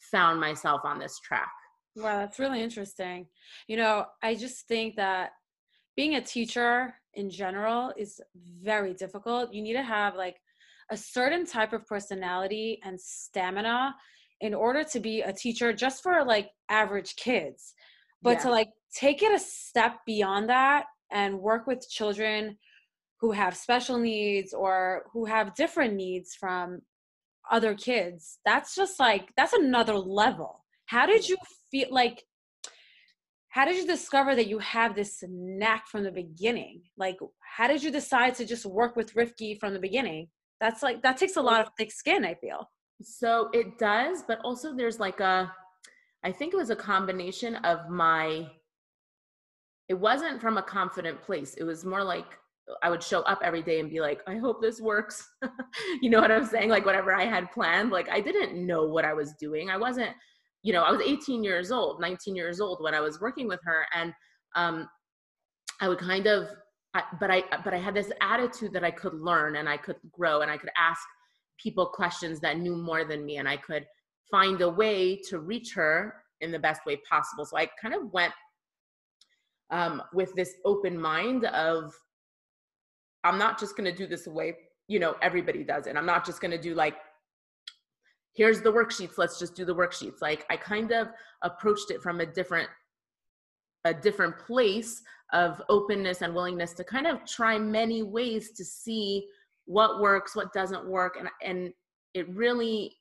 found 0.00 0.40
myself 0.40 0.82
on 0.84 0.98
this 0.98 1.18
track. 1.20 1.50
Wow, 1.96 2.18
that's 2.18 2.38
really 2.38 2.62
interesting. 2.62 3.26
You 3.68 3.76
know, 3.76 4.06
I 4.22 4.34
just 4.34 4.66
think 4.66 4.96
that 4.96 5.30
being 5.96 6.16
a 6.16 6.20
teacher 6.20 6.94
in 7.14 7.30
general 7.30 7.92
is 7.96 8.20
very 8.62 8.94
difficult. 8.94 9.54
You 9.54 9.62
need 9.62 9.74
to 9.74 9.82
have 9.82 10.16
like 10.16 10.36
a 10.90 10.96
certain 10.96 11.46
type 11.46 11.72
of 11.72 11.86
personality 11.86 12.80
and 12.84 13.00
stamina 13.00 13.94
in 14.40 14.54
order 14.54 14.84
to 14.84 15.00
be 15.00 15.22
a 15.22 15.32
teacher 15.32 15.72
just 15.72 16.02
for 16.02 16.24
like 16.24 16.50
average 16.68 17.16
kids. 17.16 17.74
But 18.22 18.38
yeah. 18.38 18.40
to 18.40 18.50
like 18.50 18.70
take 18.94 19.22
it 19.22 19.32
a 19.32 19.38
step 19.38 19.98
beyond 20.04 20.48
that 20.48 20.86
and 21.12 21.38
work 21.38 21.66
with 21.66 21.88
children 21.88 22.58
who 23.24 23.32
have 23.32 23.56
special 23.56 23.98
needs 23.98 24.52
or 24.52 25.04
who 25.14 25.24
have 25.24 25.54
different 25.54 25.94
needs 25.94 26.34
from 26.34 26.82
other 27.50 27.74
kids, 27.74 28.38
that's 28.44 28.74
just 28.74 29.00
like 29.00 29.30
that's 29.34 29.54
another 29.54 29.96
level. 29.96 30.62
How 30.84 31.06
did 31.06 31.26
you 31.26 31.38
feel 31.70 31.88
like 31.90 32.22
how 33.48 33.64
did 33.64 33.76
you 33.76 33.86
discover 33.86 34.34
that 34.34 34.48
you 34.48 34.58
have 34.58 34.94
this 34.94 35.24
knack 35.26 35.86
from 35.86 36.02
the 36.02 36.10
beginning? 36.10 36.82
Like, 36.98 37.16
how 37.40 37.66
did 37.66 37.82
you 37.82 37.90
decide 37.90 38.34
to 38.34 38.44
just 38.44 38.66
work 38.66 38.94
with 38.94 39.14
Rifki 39.14 39.58
from 39.58 39.72
the 39.72 39.78
beginning? 39.78 40.26
That's 40.60 40.82
like, 40.82 41.02
that 41.02 41.16
takes 41.16 41.36
a 41.36 41.40
lot 41.40 41.60
of 41.60 41.68
thick 41.78 41.92
skin, 41.92 42.24
I 42.24 42.34
feel. 42.34 42.68
So 43.00 43.50
it 43.54 43.78
does, 43.78 44.24
but 44.26 44.40
also 44.42 44.74
there's 44.74 44.98
like 44.98 45.20
a, 45.20 45.52
I 46.24 46.32
think 46.32 46.52
it 46.52 46.56
was 46.56 46.70
a 46.70 46.76
combination 46.76 47.54
of 47.56 47.88
my, 47.88 48.50
it 49.88 49.94
wasn't 49.94 50.40
from 50.40 50.58
a 50.58 50.62
confident 50.62 51.22
place. 51.22 51.54
It 51.54 51.62
was 51.62 51.84
more 51.84 52.02
like 52.02 52.26
I 52.82 52.90
would 52.90 53.02
show 53.02 53.20
up 53.22 53.40
every 53.44 53.62
day 53.62 53.80
and 53.80 53.90
be 53.90 54.00
like, 54.00 54.20
I 54.26 54.36
hope 54.36 54.62
this 54.62 54.80
works. 54.80 55.28
you 56.00 56.08
know 56.10 56.20
what 56.20 56.32
I'm 56.32 56.46
saying? 56.46 56.70
Like, 56.70 56.86
whatever 56.86 57.14
I 57.14 57.26
had 57.26 57.50
planned, 57.52 57.90
like, 57.90 58.08
I 58.08 58.20
didn't 58.20 58.54
know 58.66 58.86
what 58.86 59.04
I 59.04 59.12
was 59.12 59.34
doing. 59.34 59.68
I 59.68 59.76
wasn't 59.76 60.14
you 60.64 60.72
know, 60.72 60.82
I 60.82 60.90
was 60.90 61.02
18 61.02 61.44
years 61.44 61.70
old, 61.70 62.00
19 62.00 62.34
years 62.34 62.58
old 62.58 62.82
when 62.82 62.94
I 62.94 63.00
was 63.00 63.20
working 63.20 63.46
with 63.46 63.60
her, 63.64 63.86
and 63.94 64.14
um, 64.56 64.88
I 65.80 65.88
would 65.88 65.98
kind 65.98 66.26
of, 66.26 66.48
I, 66.94 67.02
but 67.20 67.30
I, 67.30 67.44
but 67.62 67.74
I 67.74 67.76
had 67.76 67.94
this 67.94 68.10
attitude 68.22 68.72
that 68.72 68.82
I 68.82 68.90
could 68.90 69.12
learn 69.12 69.56
and 69.56 69.68
I 69.68 69.76
could 69.76 69.96
grow 70.10 70.40
and 70.40 70.50
I 70.50 70.56
could 70.56 70.70
ask 70.78 71.02
people 71.62 71.86
questions 71.86 72.40
that 72.40 72.58
knew 72.58 72.76
more 72.76 73.04
than 73.04 73.26
me, 73.26 73.36
and 73.36 73.48
I 73.48 73.58
could 73.58 73.84
find 74.30 74.62
a 74.62 74.68
way 74.68 75.20
to 75.28 75.38
reach 75.38 75.74
her 75.74 76.14
in 76.40 76.50
the 76.50 76.58
best 76.58 76.80
way 76.86 76.96
possible. 77.08 77.44
So 77.44 77.58
I 77.58 77.68
kind 77.80 77.94
of 77.94 78.10
went 78.14 78.32
um, 79.70 80.02
with 80.14 80.34
this 80.34 80.54
open 80.64 80.98
mind 80.98 81.44
of, 81.44 81.92
I'm 83.24 83.38
not 83.38 83.58
just 83.58 83.76
going 83.76 83.90
to 83.90 83.96
do 83.96 84.06
this 84.06 84.24
the 84.24 84.30
way 84.30 84.54
you 84.86 84.98
know 84.98 85.16
everybody 85.22 85.64
does 85.64 85.86
it. 85.86 85.96
I'm 85.96 86.06
not 86.06 86.24
just 86.24 86.40
going 86.40 86.50
to 86.50 86.60
do 86.60 86.74
like 86.74 86.96
here's 88.34 88.60
the 88.60 88.72
worksheets 88.72 89.16
let's 89.16 89.38
just 89.38 89.54
do 89.54 89.64
the 89.64 89.74
worksheets 89.74 90.20
like 90.20 90.44
i 90.50 90.56
kind 90.56 90.90
of 90.92 91.08
approached 91.42 91.90
it 91.90 92.02
from 92.02 92.20
a 92.20 92.26
different 92.26 92.68
a 93.84 93.94
different 93.94 94.36
place 94.38 95.02
of 95.32 95.60
openness 95.68 96.22
and 96.22 96.34
willingness 96.34 96.72
to 96.72 96.84
kind 96.84 97.06
of 97.06 97.24
try 97.24 97.58
many 97.58 98.02
ways 98.02 98.50
to 98.52 98.64
see 98.64 99.26
what 99.66 100.00
works 100.00 100.36
what 100.36 100.52
doesn't 100.52 100.86
work 100.86 101.16
and 101.18 101.28
and 101.42 101.72
it 102.12 102.28
really 102.28 102.94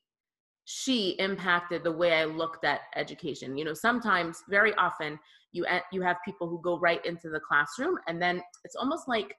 she 0.66 1.12
impacted 1.20 1.84
the 1.84 1.92
way 1.92 2.14
i 2.14 2.26
looked 2.26 2.64
at 2.64 2.82
education 2.96 3.58
you 3.58 3.66
know 3.66 3.74
sometimes 3.74 4.44
very 4.50 4.74
often 4.76 5.20
you 5.52 5.66
you 5.92 6.02
have 6.02 6.18
people 6.24 6.48
who 6.48 6.62
go 6.62 6.80
right 6.80 7.06
into 7.06 7.30
the 7.30 7.40
classroom 7.40 7.98
and 8.08 8.22
then 8.22 8.42
it's 8.64 8.76
almost 8.76 9.08
like 9.08 9.36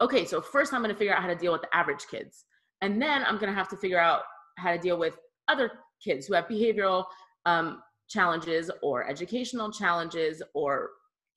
okay 0.00 0.24
so 0.24 0.40
first 0.40 0.72
i'm 0.72 0.82
going 0.82 0.92
to 0.92 0.98
figure 0.98 1.14
out 1.14 1.22
how 1.22 1.28
to 1.28 1.34
deal 1.34 1.52
with 1.52 1.62
the 1.62 1.76
average 1.76 2.06
kids 2.10 2.44
and 2.82 3.00
then 3.00 3.22
i'm 3.24 3.38
going 3.38 3.50
to 3.50 3.56
have 3.56 3.68
to 3.68 3.76
figure 3.76 3.98
out 3.98 4.22
how 4.58 4.72
to 4.72 4.78
deal 4.78 4.98
with 4.98 5.16
other 5.48 5.70
kids 6.02 6.26
who 6.26 6.34
have 6.34 6.46
behavioral 6.46 7.04
um, 7.46 7.82
challenges 8.08 8.70
or 8.82 9.08
educational 9.08 9.70
challenges 9.70 10.42
or 10.54 10.90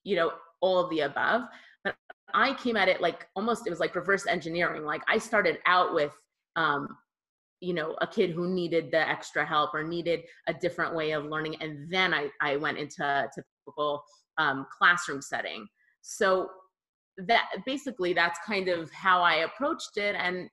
you 0.03 0.15
know 0.15 0.31
all 0.61 0.79
of 0.79 0.89
the 0.89 1.01
above. 1.01 1.43
But 1.83 1.95
i 2.33 2.53
came 2.55 2.75
at 2.75 2.89
it 2.89 3.01
like 3.01 3.27
almost 3.35 3.67
it 3.67 3.69
was 3.69 3.79
like 3.79 3.95
reverse 3.95 4.27
engineering 4.27 4.83
like 4.83 5.01
i 5.07 5.17
started 5.17 5.59
out 5.65 5.93
with 5.93 6.13
um, 6.55 6.87
you 7.61 7.73
know 7.73 7.95
a 8.01 8.07
kid 8.07 8.31
who 8.31 8.49
needed 8.49 8.91
the 8.91 9.07
extra 9.07 9.45
help 9.45 9.73
or 9.73 9.83
needed 9.83 10.21
a 10.47 10.53
different 10.53 10.95
way 10.95 11.11
of 11.11 11.25
learning 11.25 11.55
and 11.61 11.89
then 11.89 12.13
i, 12.13 12.29
I 12.41 12.57
went 12.57 12.77
into 12.77 13.03
a 13.03 13.29
typical 13.33 14.03
um, 14.37 14.65
classroom 14.75 15.21
setting. 15.21 15.67
So 16.01 16.49
that 17.17 17.45
basically 17.65 18.13
that's 18.13 18.39
kind 18.45 18.67
of 18.67 18.91
how 18.91 19.21
i 19.21 19.37
approached 19.37 19.97
it 19.97 20.15
and 20.17 20.49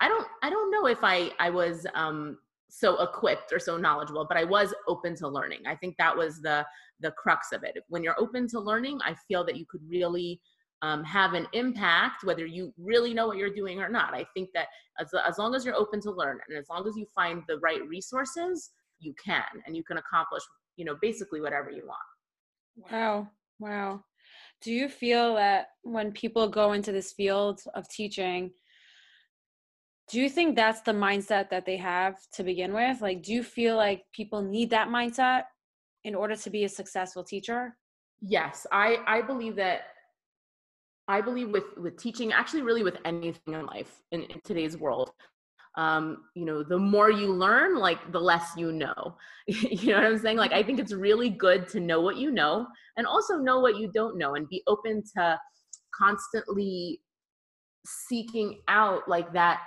i 0.00 0.08
don't 0.08 0.26
i 0.42 0.50
don't 0.50 0.70
know 0.70 0.86
if 0.86 0.98
i 1.02 1.30
i 1.38 1.48
was 1.48 1.86
um 1.94 2.36
so 2.68 3.00
equipped 3.02 3.52
or 3.52 3.58
so 3.58 3.76
knowledgeable 3.76 4.26
but 4.26 4.36
i 4.36 4.44
was 4.44 4.74
open 4.88 5.14
to 5.14 5.28
learning. 5.28 5.60
I 5.66 5.74
think 5.74 5.94
that 5.98 6.16
was 6.16 6.40
the 6.40 6.64
the 7.00 7.10
crux 7.12 7.52
of 7.52 7.64
it. 7.64 7.76
When 7.88 8.02
you're 8.02 8.18
open 8.20 8.46
to 8.48 8.60
learning 8.60 8.98
i 9.04 9.14
feel 9.28 9.44
that 9.44 9.56
you 9.56 9.66
could 9.66 9.80
really 9.88 10.40
um, 10.82 11.04
have 11.04 11.34
an 11.34 11.46
impact 11.52 12.24
whether 12.24 12.44
you 12.44 12.74
really 12.76 13.14
know 13.14 13.28
what 13.28 13.36
you're 13.36 13.54
doing 13.54 13.80
or 13.80 13.88
not. 13.88 14.14
I 14.14 14.26
think 14.34 14.48
that 14.54 14.66
as, 14.98 15.10
as 15.26 15.38
long 15.38 15.54
as 15.54 15.64
you're 15.64 15.76
open 15.76 16.00
to 16.00 16.10
learn 16.10 16.40
and 16.48 16.58
as 16.58 16.68
long 16.68 16.88
as 16.88 16.96
you 16.96 17.06
find 17.14 17.42
the 17.46 17.58
right 17.58 17.86
resources 17.86 18.70
you 18.98 19.14
can 19.24 19.44
and 19.66 19.76
you 19.76 19.84
can 19.84 19.98
accomplish 19.98 20.42
you 20.76 20.84
know 20.84 20.96
basically 21.00 21.40
whatever 21.40 21.70
you 21.70 21.86
want. 21.86 22.90
Wow. 22.90 23.28
Wow 23.60 24.02
do 24.62 24.72
you 24.72 24.88
feel 24.88 25.34
that 25.34 25.68
when 25.82 26.12
people 26.12 26.48
go 26.48 26.72
into 26.72 26.92
this 26.92 27.12
field 27.12 27.60
of 27.74 27.88
teaching 27.88 28.50
do 30.10 30.20
you 30.20 30.28
think 30.28 30.56
that's 30.56 30.82
the 30.82 30.92
mindset 30.92 31.48
that 31.48 31.64
they 31.64 31.76
have 31.78 32.18
to 32.34 32.42
begin 32.42 32.74
with? 32.74 33.00
Like 33.00 33.22
do 33.22 33.32
you 33.32 33.42
feel 33.42 33.76
like 33.76 34.04
people 34.12 34.42
need 34.42 34.68
that 34.70 34.88
mindset 34.88 35.44
in 36.04 36.14
order 36.14 36.36
to 36.36 36.50
be 36.50 36.64
a 36.64 36.68
successful 36.68 37.24
teacher? 37.24 37.76
Yes 38.20 38.66
i 38.70 38.98
i 39.08 39.20
believe 39.20 39.56
that 39.56 39.80
i 41.08 41.20
believe 41.20 41.50
with 41.50 41.64
with 41.76 41.96
teaching 41.96 42.32
actually 42.32 42.62
really 42.62 42.84
with 42.84 42.96
anything 43.04 43.54
in 43.54 43.66
life 43.66 44.00
in, 44.12 44.22
in 44.22 44.40
today's 44.44 44.76
world 44.76 45.10
um 45.76 46.24
you 46.34 46.44
know 46.44 46.62
the 46.62 46.78
more 46.78 47.10
you 47.10 47.32
learn 47.32 47.78
like 47.78 48.12
the 48.12 48.20
less 48.20 48.50
you 48.56 48.72
know. 48.72 49.16
You 49.46 49.88
know 49.90 49.96
what 49.96 50.04
i'm 50.04 50.18
saying? 50.18 50.36
Like 50.36 50.52
i 50.52 50.62
think 50.62 50.78
it's 50.78 50.92
really 50.92 51.30
good 51.30 51.68
to 51.70 51.80
know 51.80 52.00
what 52.00 52.16
you 52.16 52.30
know 52.30 52.66
and 52.96 53.06
also 53.06 53.38
know 53.38 53.60
what 53.60 53.76
you 53.76 53.90
don't 53.92 54.16
know 54.18 54.34
and 54.34 54.48
be 54.48 54.62
open 54.66 55.02
to 55.16 55.38
constantly 55.98 57.00
seeking 57.84 58.60
out 58.68 59.08
like 59.08 59.32
that 59.32 59.60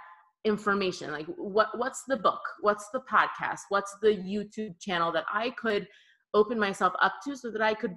information. 0.46 1.12
Like 1.12 1.28
what 1.38 1.78
what's 1.78 2.04
the 2.08 2.18
book? 2.18 2.42
What's 2.62 2.90
the 2.94 3.02
podcast? 3.12 3.62
What's 3.70 3.96
the 4.02 4.16
youtube 4.16 4.80
channel 4.80 5.12
that 5.12 5.26
i 5.34 5.50
could 5.52 5.88
open 6.34 6.60
myself 6.60 6.94
up 7.02 7.14
to 7.26 7.36
so 7.36 7.50
that 7.52 7.62
i 7.62 7.74
could 7.74 7.96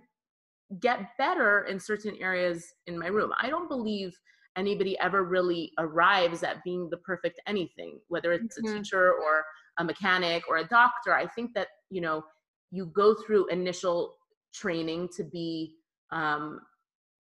get 0.81 1.01
better 1.19 1.65
in 1.65 1.79
certain 1.79 2.17
areas 2.21 2.65
in 2.87 2.99
my 2.99 3.07
room? 3.09 3.33
I 3.41 3.51
don't 3.51 3.69
believe 3.69 4.19
anybody 4.59 4.99
ever 5.01 5.25
really 5.25 5.73
arrives 5.79 6.43
at 6.43 6.63
being 6.65 6.89
the 6.91 6.97
perfect 6.99 7.41
anything 7.47 7.99
whether 8.09 8.33
it's 8.33 8.59
mm-hmm. 8.59 8.75
a 8.75 8.79
teacher 8.79 9.13
or 9.13 9.45
a 9.79 9.85
mechanic 9.85 10.43
or 10.49 10.59
a 10.59 10.69
doctor 10.69 11.15
i 11.15 11.27
think 11.27 11.55
that 11.55 11.69
you 11.91 12.01
know 12.01 12.23
you 12.71 12.87
go 12.87 13.15
through 13.15 13.47
initial 13.47 14.17
training 14.53 15.09
to 15.17 15.25
be 15.25 15.75
um, 16.11 16.61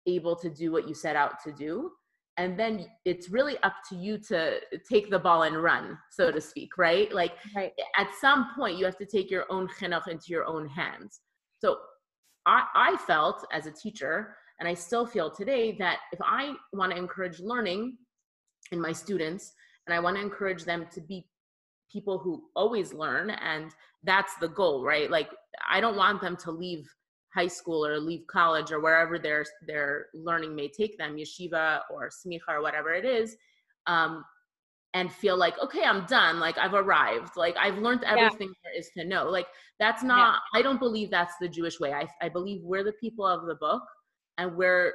able 0.07 0.35
to 0.37 0.51
do 0.51 0.73
what 0.73 0.89
you 0.89 0.95
set 0.95 1.17
out 1.17 1.35
to 1.45 1.53
do 1.53 1.91
and 2.39 2.59
then 2.59 2.87
it's 3.05 3.29
really 3.29 3.59
up 3.65 3.75
to 3.89 3.97
you 3.97 4.17
to 4.17 4.61
take 4.89 5.11
the 5.11 5.19
ball 5.19 5.43
and 5.43 5.63
run 5.63 5.99
so 6.11 6.31
to 6.31 6.41
speak 6.41 6.79
right 6.79 7.13
like 7.13 7.33
right. 7.55 7.73
at 7.97 8.09
some 8.21 8.49
point 8.57 8.79
you 8.79 8.85
have 8.85 8.97
to 8.97 9.07
take 9.07 9.31
your 9.31 9.45
own 9.51 9.69
chinuch 9.69 10.09
into 10.09 10.27
your 10.29 10.47
own 10.47 10.67
hands 10.67 11.21
so 11.59 11.77
I, 12.47 12.65
I 12.75 12.97
felt 13.07 13.47
as 13.53 13.67
a 13.67 13.71
teacher 13.71 14.37
and 14.61 14.69
I 14.69 14.75
still 14.75 15.07
feel 15.07 15.31
today 15.31 15.73
that 15.79 15.99
if 16.13 16.19
I 16.23 16.55
want 16.73 16.93
to 16.93 16.99
encourage 16.99 17.41
learning 17.41 17.97
in 18.73 18.81
my 18.81 18.93
students 18.93 19.53
and 19.87 19.95
I 19.95 20.01
want 20.01 20.17
to 20.17 20.23
encourage 20.23 20.65
them 20.65 20.87
to 20.93 21.01
be 21.01 21.27
people 21.91 22.19
who 22.19 22.45
always 22.55 22.93
learn 22.93 23.31
and 23.31 23.75
that's 24.05 24.35
the 24.37 24.49
goal 24.49 24.85
right 24.85 25.11
like 25.11 25.31
i 25.71 25.81
don't 25.81 25.97
want 25.97 26.21
them 26.21 26.37
to 26.37 26.51
leave 26.51 26.89
high 27.35 27.47
school 27.47 27.87
or 27.87 27.99
leave 27.99 28.27
college 28.31 28.71
or 28.71 28.81
wherever 28.81 29.19
their 29.19 29.45
their 29.67 30.07
learning 30.15 30.55
may 30.55 30.69
take 30.69 30.97
them 30.99 31.17
yeshiva 31.17 31.81
or 31.91 32.11
smicha 32.11 32.49
or 32.49 32.63
whatever 32.63 32.93
it 32.95 33.05
is 33.05 33.37
um, 33.87 34.25
and 34.95 35.13
feel 35.13 35.37
like 35.37 35.55
okay 35.63 35.85
i'm 35.85 36.05
done 36.07 36.39
like 36.39 36.57
i've 36.59 36.75
arrived 36.75 37.37
like 37.37 37.57
i've 37.59 37.79
learned 37.79 38.05
everything 38.05 38.49
yeah. 38.49 38.71
there 38.71 38.79
is 38.79 38.91
to 38.97 39.05
know 39.05 39.29
like 39.29 39.47
that's 39.79 40.03
not 40.03 40.41
yeah. 40.55 40.61
i 40.61 40.63
don't 40.63 40.81
believe 40.81 41.11
that's 41.11 41.35
the 41.41 41.49
jewish 41.49 41.79
way 41.81 41.93
I, 41.93 42.07
I 42.23 42.29
believe 42.29 42.63
we're 42.63 42.85
the 42.85 42.93
people 42.93 43.27
of 43.27 43.47
the 43.47 43.57
book 43.57 43.83
and 44.39 44.57
we're 44.57 44.93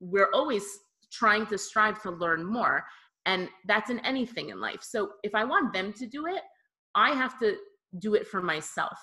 we're 0.00 0.30
always 0.32 0.64
trying 1.10 1.46
to 1.46 1.58
strive 1.58 2.00
to 2.02 2.10
learn 2.10 2.44
more 2.44 2.84
and 3.26 3.48
that's 3.66 3.90
in 3.90 3.98
anything 4.00 4.48
in 4.48 4.60
life. 4.60 4.82
So 4.82 5.10
if 5.22 5.34
i 5.34 5.44
want 5.44 5.72
them 5.72 5.92
to 5.94 6.06
do 6.06 6.26
it 6.26 6.42
i 6.94 7.10
have 7.10 7.38
to 7.40 7.56
do 7.98 8.14
it 8.14 8.26
for 8.26 8.40
myself 8.40 8.98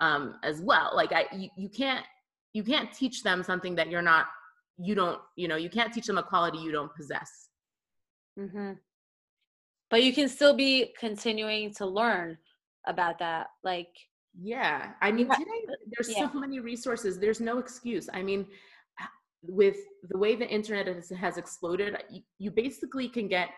um, 0.00 0.34
as 0.42 0.60
well. 0.60 0.92
Like 0.94 1.12
i 1.12 1.26
you, 1.32 1.48
you 1.56 1.68
can't 1.68 2.04
you 2.52 2.62
can't 2.62 2.92
teach 2.92 3.22
them 3.22 3.42
something 3.42 3.74
that 3.76 3.90
you're 3.90 4.02
not 4.02 4.26
you 4.78 4.94
don't 4.94 5.20
you 5.36 5.48
know 5.48 5.56
you 5.56 5.70
can't 5.70 5.92
teach 5.92 6.06
them 6.06 6.18
a 6.18 6.22
quality 6.22 6.58
you 6.58 6.72
don't 6.72 6.94
possess. 6.94 7.48
Mm-hmm. 8.38 8.72
but 9.88 10.02
you 10.02 10.12
can 10.12 10.28
still 10.28 10.54
be 10.54 10.92
continuing 11.00 11.72
to 11.76 11.86
learn 11.86 12.36
about 12.86 13.18
that 13.20 13.46
like 13.64 13.88
yeah. 14.42 14.92
I 15.00 15.10
mean 15.12 15.28
today 15.30 15.64
there's 15.90 16.14
yeah. 16.14 16.30
so 16.30 16.38
many 16.38 16.60
resources. 16.60 17.18
There's 17.18 17.40
no 17.40 17.58
excuse. 17.58 18.08
I 18.12 18.22
mean 18.22 18.46
with 19.42 19.76
the 20.08 20.18
way 20.18 20.34
the 20.34 20.48
internet 20.48 20.86
has, 20.86 21.10
has 21.10 21.36
exploded, 21.36 21.94
uh, 21.94 21.98
you, 22.10 22.22
you 22.38 22.50
basically 22.50 23.08
can 23.08 23.28
get 23.28 23.48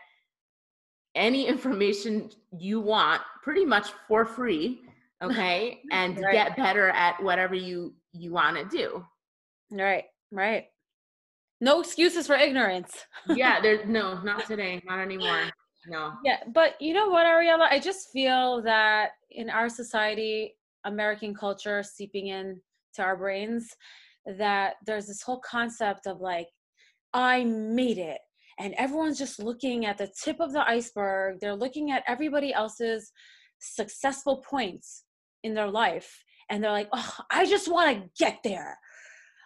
any 1.14 1.46
information 1.48 2.30
you 2.58 2.80
want 2.80 3.22
pretty 3.42 3.64
much 3.64 3.90
for 4.06 4.24
free 4.24 4.82
okay 5.22 5.80
and 5.90 6.16
right. 6.20 6.32
get 6.32 6.56
better 6.56 6.90
at 6.90 7.20
whatever 7.22 7.54
you 7.54 7.92
you 8.12 8.32
want 8.32 8.56
to 8.56 8.64
do. 8.76 9.04
Right 9.70 10.04
right. 10.30 10.66
No 11.60 11.80
excuses 11.80 12.28
for 12.28 12.36
ignorance. 12.36 12.92
Yeah 13.26 13.60
there's 13.60 13.84
no 13.88 14.22
not 14.22 14.46
today 14.46 14.80
not 14.86 15.00
anymore 15.00 15.50
no. 15.88 16.12
Yeah 16.24 16.38
but 16.54 16.80
you 16.80 16.94
know 16.94 17.08
what 17.08 17.26
ariella? 17.26 17.66
I 17.68 17.80
just 17.80 18.10
feel 18.12 18.62
that 18.62 19.10
in 19.30 19.50
our 19.50 19.68
society 19.68 20.54
american 20.84 21.34
culture 21.34 21.82
seeping 21.82 22.28
in 22.28 22.60
to 22.94 23.02
our 23.02 23.16
brains 23.16 23.74
that 24.36 24.74
there's 24.84 25.06
this 25.06 25.22
whole 25.22 25.40
concept 25.40 26.06
of 26.06 26.20
like, 26.20 26.48
I 27.14 27.44
made 27.44 27.98
it. 27.98 28.18
And 28.58 28.74
everyone's 28.76 29.18
just 29.18 29.38
looking 29.38 29.86
at 29.86 29.98
the 29.98 30.12
tip 30.22 30.40
of 30.40 30.52
the 30.52 30.68
iceberg. 30.68 31.38
They're 31.40 31.54
looking 31.54 31.92
at 31.92 32.02
everybody 32.06 32.52
else's 32.52 33.12
successful 33.60 34.44
points 34.48 35.04
in 35.44 35.54
their 35.54 35.70
life. 35.70 36.22
And 36.50 36.62
they're 36.62 36.72
like, 36.72 36.88
oh, 36.92 37.16
I 37.30 37.46
just 37.46 37.70
want 37.70 37.96
to 37.96 38.10
get 38.18 38.38
there. 38.42 38.78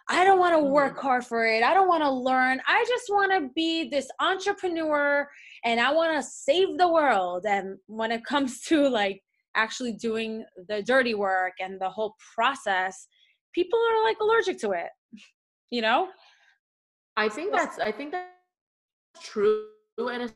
I 0.09 0.25
don't 0.25 0.39
want 0.39 0.53
to 0.53 0.63
work 0.63 0.97
mm-hmm. 0.97 1.07
hard 1.07 1.25
for 1.25 1.45
it. 1.45 1.63
I 1.63 1.73
don't 1.73 1.87
want 1.87 2.03
to 2.03 2.11
learn. 2.11 2.61
I 2.67 2.83
just 2.87 3.05
want 3.09 3.31
to 3.31 3.49
be 3.55 3.89
this 3.89 4.07
entrepreneur 4.19 5.27
and 5.63 5.79
I 5.79 5.93
want 5.93 6.15
to 6.15 6.29
save 6.29 6.77
the 6.77 6.91
world. 6.91 7.45
And 7.47 7.77
when 7.87 8.11
it 8.11 8.25
comes 8.25 8.61
to 8.67 8.87
like 8.89 9.21
actually 9.55 9.93
doing 9.93 10.43
the 10.67 10.81
dirty 10.81 11.13
work 11.13 11.53
and 11.59 11.79
the 11.79 11.89
whole 11.89 12.15
process, 12.35 13.07
people 13.53 13.79
are 13.79 14.03
like 14.03 14.17
allergic 14.19 14.59
to 14.59 14.71
it 14.71 14.89
you 15.71 15.81
know? 15.81 16.09
I 17.17 17.29
think 17.29 17.51
that's 17.51 17.77
i 17.79 17.91
think 17.91 18.11
that's 18.11 18.27
true 19.21 19.65
and 19.97 20.31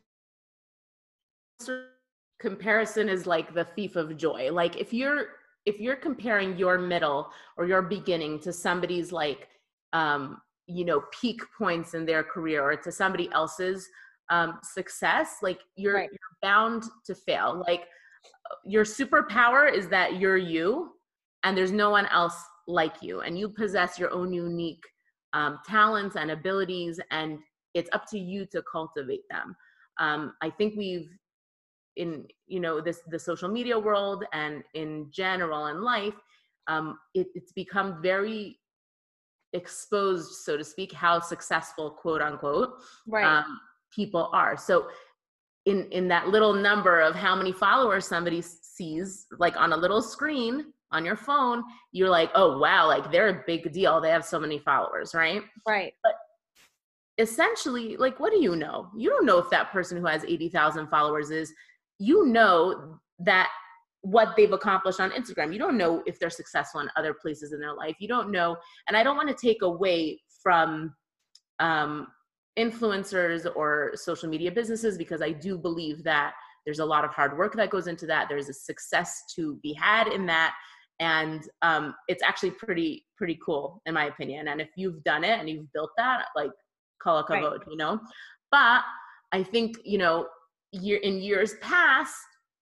a 1.68 1.78
comparison 2.38 3.08
is 3.08 3.26
like 3.26 3.52
the 3.54 3.64
thief 3.64 3.96
of 3.96 4.16
joy. 4.16 4.50
Like 4.52 4.76
if 4.76 4.92
you're 4.92 5.26
if 5.66 5.80
you're 5.80 5.96
comparing 5.96 6.56
your 6.56 6.78
middle 6.78 7.30
or 7.56 7.66
your 7.66 7.82
beginning 7.82 8.40
to 8.40 8.52
somebody's 8.52 9.10
like 9.12 9.48
um 9.92 10.40
you 10.66 10.84
know 10.84 11.02
peak 11.20 11.40
points 11.56 11.94
in 11.94 12.06
their 12.06 12.22
career 12.22 12.62
or 12.62 12.76
to 12.76 12.92
somebody 12.92 13.28
else's 13.32 13.88
um 14.30 14.58
success 14.62 15.38
like 15.42 15.60
you're, 15.76 15.94
right. 15.94 16.10
you're 16.10 16.36
bound 16.42 16.84
to 17.04 17.14
fail. 17.14 17.64
Like 17.66 17.84
your 18.64 18.84
superpower 18.84 19.72
is 19.72 19.88
that 19.88 20.20
you're 20.20 20.36
you 20.36 20.92
and 21.42 21.56
there's 21.56 21.72
no 21.72 21.90
one 21.90 22.06
else 22.06 22.36
like 22.68 23.02
you 23.02 23.22
and 23.22 23.36
you 23.38 23.48
possess 23.48 23.98
your 23.98 24.12
own 24.12 24.32
unique 24.32 24.84
um, 25.32 25.58
talents 25.66 26.16
and 26.16 26.30
abilities 26.30 27.00
and 27.10 27.38
it's 27.74 27.90
up 27.92 28.06
to 28.06 28.18
you 28.18 28.46
to 28.46 28.62
cultivate 28.70 29.22
them 29.30 29.56
um, 29.98 30.34
i 30.42 30.50
think 30.50 30.74
we've 30.76 31.08
in 31.96 32.24
you 32.46 32.60
know 32.60 32.80
this 32.80 33.00
the 33.08 33.18
social 33.18 33.48
media 33.48 33.76
world 33.76 34.24
and 34.32 34.62
in 34.74 35.08
general 35.10 35.66
in 35.66 35.82
life 35.82 36.14
um, 36.68 36.98
it, 37.14 37.26
it's 37.34 37.52
become 37.52 38.00
very 38.02 38.58
exposed 39.54 40.44
so 40.44 40.56
to 40.56 40.64
speak 40.64 40.92
how 40.92 41.18
successful 41.18 41.90
quote 41.90 42.20
unquote 42.20 42.74
right. 43.06 43.24
um, 43.24 43.58
people 43.94 44.30
are 44.34 44.56
so 44.56 44.86
in 45.64 45.86
in 45.90 46.06
that 46.06 46.28
little 46.28 46.52
number 46.52 47.00
of 47.00 47.14
how 47.14 47.34
many 47.34 47.50
followers 47.50 48.06
somebody 48.06 48.42
sees 48.42 49.26
like 49.38 49.56
on 49.56 49.72
a 49.72 49.76
little 49.76 50.02
screen 50.02 50.66
on 50.92 51.04
your 51.04 51.16
phone, 51.16 51.62
you're 51.92 52.08
like, 52.08 52.30
oh 52.34 52.58
wow, 52.58 52.86
like 52.86 53.10
they're 53.10 53.28
a 53.28 53.42
big 53.46 53.72
deal. 53.72 54.00
They 54.00 54.10
have 54.10 54.24
so 54.24 54.40
many 54.40 54.58
followers, 54.58 55.14
right? 55.14 55.42
Right. 55.66 55.92
But 56.02 56.14
essentially, 57.18 57.96
like, 57.96 58.20
what 58.20 58.32
do 58.32 58.40
you 58.40 58.56
know? 58.56 58.88
You 58.96 59.10
don't 59.10 59.26
know 59.26 59.38
if 59.38 59.50
that 59.50 59.70
person 59.72 59.98
who 59.98 60.06
has 60.06 60.24
80,000 60.24 60.88
followers 60.88 61.30
is, 61.30 61.52
you 61.98 62.26
know 62.26 62.98
that 63.18 63.48
what 64.02 64.34
they've 64.36 64.52
accomplished 64.52 65.00
on 65.00 65.10
Instagram. 65.10 65.52
You 65.52 65.58
don't 65.58 65.76
know 65.76 66.02
if 66.06 66.18
they're 66.18 66.30
successful 66.30 66.80
in 66.80 66.88
other 66.96 67.12
places 67.12 67.52
in 67.52 67.60
their 67.60 67.74
life. 67.74 67.96
You 67.98 68.08
don't 68.08 68.30
know. 68.30 68.56
And 68.86 68.96
I 68.96 69.02
don't 69.02 69.16
want 69.16 69.28
to 69.28 69.46
take 69.46 69.62
away 69.62 70.20
from 70.42 70.94
um, 71.58 72.06
influencers 72.58 73.46
or 73.56 73.92
social 73.94 74.28
media 74.28 74.52
businesses 74.52 74.96
because 74.96 75.20
I 75.20 75.32
do 75.32 75.58
believe 75.58 76.04
that 76.04 76.34
there's 76.64 76.78
a 76.78 76.84
lot 76.84 77.04
of 77.04 77.10
hard 77.10 77.36
work 77.36 77.54
that 77.56 77.70
goes 77.70 77.86
into 77.86 78.06
that. 78.06 78.28
There's 78.28 78.48
a 78.48 78.54
success 78.54 79.22
to 79.34 79.58
be 79.62 79.72
had 79.72 80.06
in 80.08 80.26
that 80.26 80.54
and 81.00 81.48
um, 81.62 81.94
it's 82.08 82.22
actually 82.22 82.50
pretty 82.50 83.04
pretty 83.16 83.38
cool 83.44 83.80
in 83.86 83.94
my 83.94 84.06
opinion 84.06 84.48
and 84.48 84.60
if 84.60 84.68
you've 84.76 85.02
done 85.04 85.24
it 85.24 85.38
and 85.38 85.48
you've 85.48 85.72
built 85.72 85.90
that 85.96 86.26
like 86.36 86.50
kol 87.02 87.22
hakavod 87.22 87.58
right. 87.58 87.68
you 87.70 87.76
know 87.76 88.00
but 88.50 88.82
i 89.32 89.42
think 89.42 89.76
you 89.84 89.98
know 89.98 90.26
year 90.72 90.98
in 90.98 91.20
years 91.20 91.54
past 91.60 92.14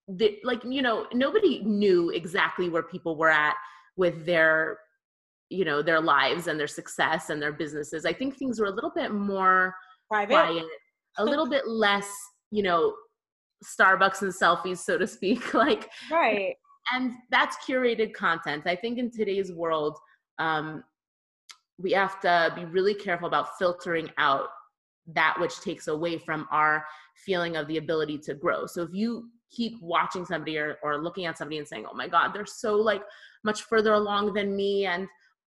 that 0.08 0.32
like 0.44 0.62
you 0.64 0.82
know 0.82 1.06
nobody 1.12 1.62
knew 1.64 2.10
exactly 2.10 2.68
where 2.68 2.82
people 2.82 3.16
were 3.16 3.30
at 3.30 3.54
with 3.96 4.24
their 4.24 4.78
you 5.48 5.64
know 5.64 5.82
their 5.82 6.00
lives 6.00 6.46
and 6.46 6.58
their 6.58 6.66
success 6.66 7.30
and 7.30 7.40
their 7.40 7.52
businesses 7.52 8.04
i 8.04 8.12
think 8.12 8.36
things 8.36 8.60
were 8.60 8.66
a 8.66 8.70
little 8.70 8.92
bit 8.94 9.12
more 9.12 9.74
Private. 10.08 10.28
quiet 10.28 10.64
a 11.18 11.24
little 11.32 11.48
bit 11.48 11.66
less 11.66 12.08
you 12.50 12.62
know 12.62 12.94
starbucks 13.64 14.22
and 14.22 14.32
selfies 14.32 14.78
so 14.78 14.98
to 14.98 15.06
speak 15.06 15.54
like 15.54 15.88
right 16.10 16.54
and 16.92 17.12
that's 17.30 17.56
curated 17.68 18.14
content. 18.14 18.66
I 18.66 18.76
think 18.76 18.98
in 18.98 19.10
today's 19.10 19.52
world, 19.52 19.98
um, 20.38 20.84
we 21.78 21.92
have 21.92 22.20
to 22.20 22.52
be 22.54 22.64
really 22.64 22.94
careful 22.94 23.28
about 23.28 23.58
filtering 23.58 24.10
out 24.18 24.46
that 25.14 25.36
which 25.38 25.60
takes 25.60 25.88
away 25.88 26.18
from 26.18 26.48
our 26.50 26.84
feeling 27.14 27.56
of 27.56 27.68
the 27.68 27.76
ability 27.76 28.18
to 28.18 28.34
grow. 28.34 28.66
So 28.66 28.82
if 28.82 28.90
you 28.92 29.28
keep 29.50 29.80
watching 29.80 30.24
somebody 30.24 30.58
or, 30.58 30.78
or 30.82 30.98
looking 30.98 31.26
at 31.26 31.38
somebody 31.38 31.58
and 31.58 31.68
saying, 31.68 31.86
oh 31.90 31.94
my 31.94 32.08
God, 32.08 32.32
they're 32.32 32.46
so 32.46 32.76
like 32.76 33.02
much 33.44 33.62
further 33.62 33.92
along 33.92 34.34
than 34.34 34.56
me. 34.56 34.86
And, 34.86 35.06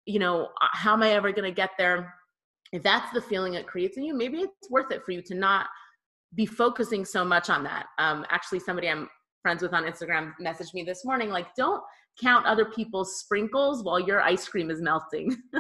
you 0.05 0.19
know, 0.19 0.49
uh, 0.61 0.67
how 0.71 0.93
am 0.93 1.03
I 1.03 1.11
ever 1.11 1.31
going 1.31 1.49
to 1.49 1.55
get 1.55 1.71
there? 1.77 2.13
If 2.71 2.81
that's 2.81 3.11
the 3.13 3.21
feeling 3.21 3.53
it 3.53 3.67
creates 3.67 3.97
in 3.97 4.03
you, 4.03 4.15
maybe 4.15 4.39
it's 4.39 4.69
worth 4.71 4.91
it 4.91 5.03
for 5.05 5.11
you 5.11 5.21
to 5.23 5.35
not 5.35 5.67
be 6.33 6.47
focusing 6.47 7.05
so 7.05 7.23
much 7.23 7.51
on 7.51 7.63
that. 7.63 7.85
Um, 7.99 8.25
actually, 8.29 8.59
somebody 8.59 8.89
I'm 8.89 9.07
friends 9.43 9.61
with 9.61 9.73
on 9.73 9.83
Instagram 9.83 10.33
messaged 10.41 10.73
me 10.73 10.83
this 10.83 11.05
morning 11.05 11.29
like, 11.29 11.53
don't 11.55 11.83
count 12.19 12.45
other 12.45 12.65
people's 12.65 13.19
sprinkles 13.19 13.83
while 13.83 13.99
your 13.99 14.21
ice 14.21 14.47
cream 14.47 14.71
is 14.71 14.81
melting. 14.81 15.35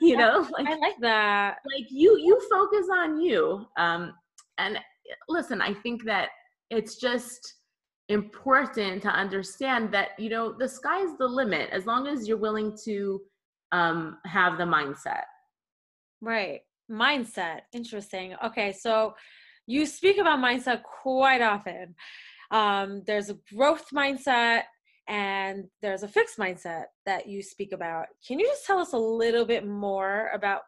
you 0.00 0.14
yeah, 0.14 0.16
know, 0.16 0.48
like 0.52 0.66
I 0.66 0.76
like 0.76 1.00
that. 1.00 1.58
Like 1.64 1.86
you 1.90 2.18
you 2.18 2.38
focus 2.50 2.86
on 2.92 3.20
you. 3.20 3.66
Um 3.78 4.12
and 4.58 4.78
listen, 5.28 5.60
I 5.60 5.74
think 5.74 6.04
that 6.04 6.28
it's 6.70 6.96
just 6.96 7.54
important 8.08 9.02
to 9.02 9.08
understand 9.08 9.92
that 9.92 10.10
you 10.18 10.28
know 10.28 10.54
the 10.58 10.68
sky's 10.68 11.16
the 11.18 11.26
limit 11.26 11.70
as 11.70 11.86
long 11.86 12.06
as 12.06 12.26
you're 12.26 12.36
willing 12.36 12.76
to 12.84 13.20
um 13.72 14.18
have 14.26 14.58
the 14.58 14.64
mindset. 14.64 15.24
Right. 16.20 16.60
Mindset. 16.90 17.60
Interesting. 17.72 18.34
Okay, 18.44 18.72
so 18.72 19.14
you 19.66 19.86
speak 19.86 20.18
about 20.18 20.38
mindset 20.38 20.82
quite 20.82 21.40
often 21.40 21.94
um, 22.52 23.02
there's 23.06 23.30
a 23.30 23.38
growth 23.54 23.86
mindset 23.92 24.62
and 25.08 25.64
there's 25.80 26.02
a 26.02 26.08
fixed 26.08 26.38
mindset 26.38 26.84
that 27.06 27.26
you 27.26 27.42
speak 27.42 27.72
about. 27.72 28.06
Can 28.26 28.38
you 28.38 28.46
just 28.46 28.66
tell 28.66 28.78
us 28.78 28.92
a 28.92 28.98
little 28.98 29.44
bit 29.44 29.66
more 29.66 30.30
about 30.32 30.62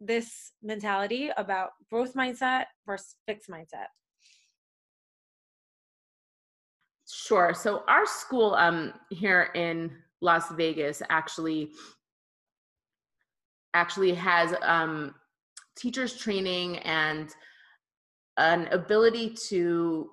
this 0.00 0.52
mentality 0.62 1.30
about 1.36 1.70
growth 1.90 2.14
mindset 2.14 2.66
versus 2.86 3.16
fixed 3.26 3.50
mindset? 3.50 3.86
Sure. 7.10 7.54
So 7.54 7.82
our 7.88 8.06
school 8.06 8.54
um, 8.54 8.92
here 9.10 9.50
in 9.54 9.90
Las 10.20 10.50
Vegas 10.52 11.02
actually 11.10 11.70
actually 13.74 14.12
has 14.12 14.54
um, 14.62 15.14
teachers 15.76 16.16
training 16.16 16.78
and 16.80 17.30
an 18.36 18.66
ability 18.68 19.34
to 19.48 20.10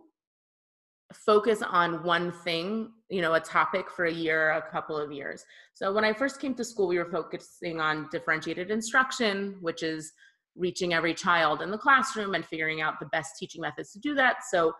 focus 1.13 1.61
on 1.61 2.03
one 2.03 2.31
thing, 2.31 2.91
you 3.09 3.21
know, 3.21 3.33
a 3.33 3.39
topic 3.39 3.89
for 3.89 4.05
a 4.05 4.13
year, 4.13 4.51
a 4.51 4.61
couple 4.71 4.97
of 4.97 5.11
years. 5.11 5.43
So 5.73 5.91
when 5.91 6.05
I 6.05 6.13
first 6.13 6.39
came 6.39 6.53
to 6.55 6.63
school, 6.63 6.87
we 6.87 6.97
were 6.97 7.09
focusing 7.09 7.79
on 7.79 8.07
differentiated 8.11 8.69
instruction, 8.69 9.57
which 9.61 9.81
is 9.81 10.11
reaching 10.55 10.93
every 10.93 11.13
child 11.13 11.61
in 11.61 11.71
the 11.71 11.77
classroom 11.77 12.35
and 12.35 12.45
figuring 12.45 12.81
out 12.81 12.99
the 12.99 13.07
best 13.07 13.37
teaching 13.39 13.61
methods 13.61 13.91
to 13.93 13.99
do 13.99 14.13
that. 14.15 14.37
So 14.51 14.73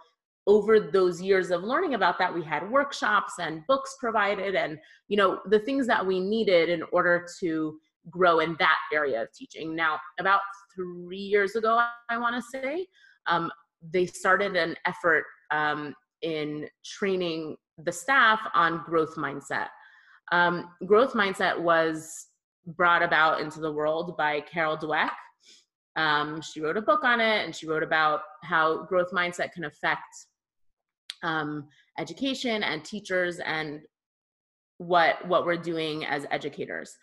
over 0.48 0.80
those 0.80 1.22
years 1.22 1.52
of 1.52 1.63
learning 1.63 1.94
about 1.94 2.18
that 2.18 2.34
we 2.34 2.44
had 2.44 2.70
workshops 2.70 3.34
and 3.39 3.65
books 3.68 3.96
provided 4.00 4.56
and 4.56 4.80
you 5.08 5.15
know 5.15 5.39
the 5.46 5.60
things 5.60 5.86
that 5.86 6.06
we 6.06 6.20
needed 6.20 6.70
in 6.70 6.82
order 6.92 7.26
to 7.39 7.78
grow 8.10 8.39
in 8.39 8.56
that 8.58 8.78
area 8.92 9.22
of 9.22 9.28
teaching 9.32 9.76
now 9.76 10.00
about 10.20 10.39
three 10.74 11.18
years 11.18 11.56
ago 11.56 11.86
i 12.10 12.18
want 12.18 12.36
to 12.36 12.42
say 12.42 12.88
um, 13.28 13.52
they 13.94 14.06
started 14.06 14.56
an 14.56 14.76
effort 14.86 15.26
um, 15.52 15.94
in 16.22 16.68
training 16.84 17.56
the 17.84 17.92
staff 17.92 18.40
on 18.54 18.84
growth 18.86 19.16
mindset 19.16 19.68
um, 20.32 20.70
growth 20.86 21.14
mindset 21.14 21.60
was 21.60 22.28
brought 22.68 23.02
about 23.02 23.42
into 23.42 23.60
the 23.60 23.72
world 23.72 24.16
by 24.18 24.42
carol 24.42 24.78
dweck 24.78 25.12
um, 25.96 26.42
she 26.42 26.62
wrote 26.62 26.78
a 26.78 26.82
book 26.82 27.04
on 27.04 27.20
it 27.20 27.46
and 27.46 27.56
she 27.56 27.68
wrote 27.68 27.84
about 27.84 28.22
how 28.44 28.86
growth 28.86 29.12
mindset 29.12 29.52
can 29.52 29.66
affect 29.66 30.28
um, 31.24 31.68
education 31.98 32.64
and 32.64 32.86
teachers 32.86 33.40
and 33.40 33.82
what 34.78 35.28
what 35.28 35.46
we're 35.46 35.58
doing 35.58 36.06
as 36.06 36.26
educators. 36.32 36.96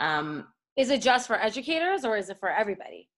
Um, 0.00 0.46
is 0.76 0.90
it 0.90 1.02
just 1.02 1.26
for 1.26 1.34
educators 1.34 2.04
or 2.04 2.16
is 2.16 2.30
it 2.30 2.38
for 2.38 2.48
everybody? 2.48 3.09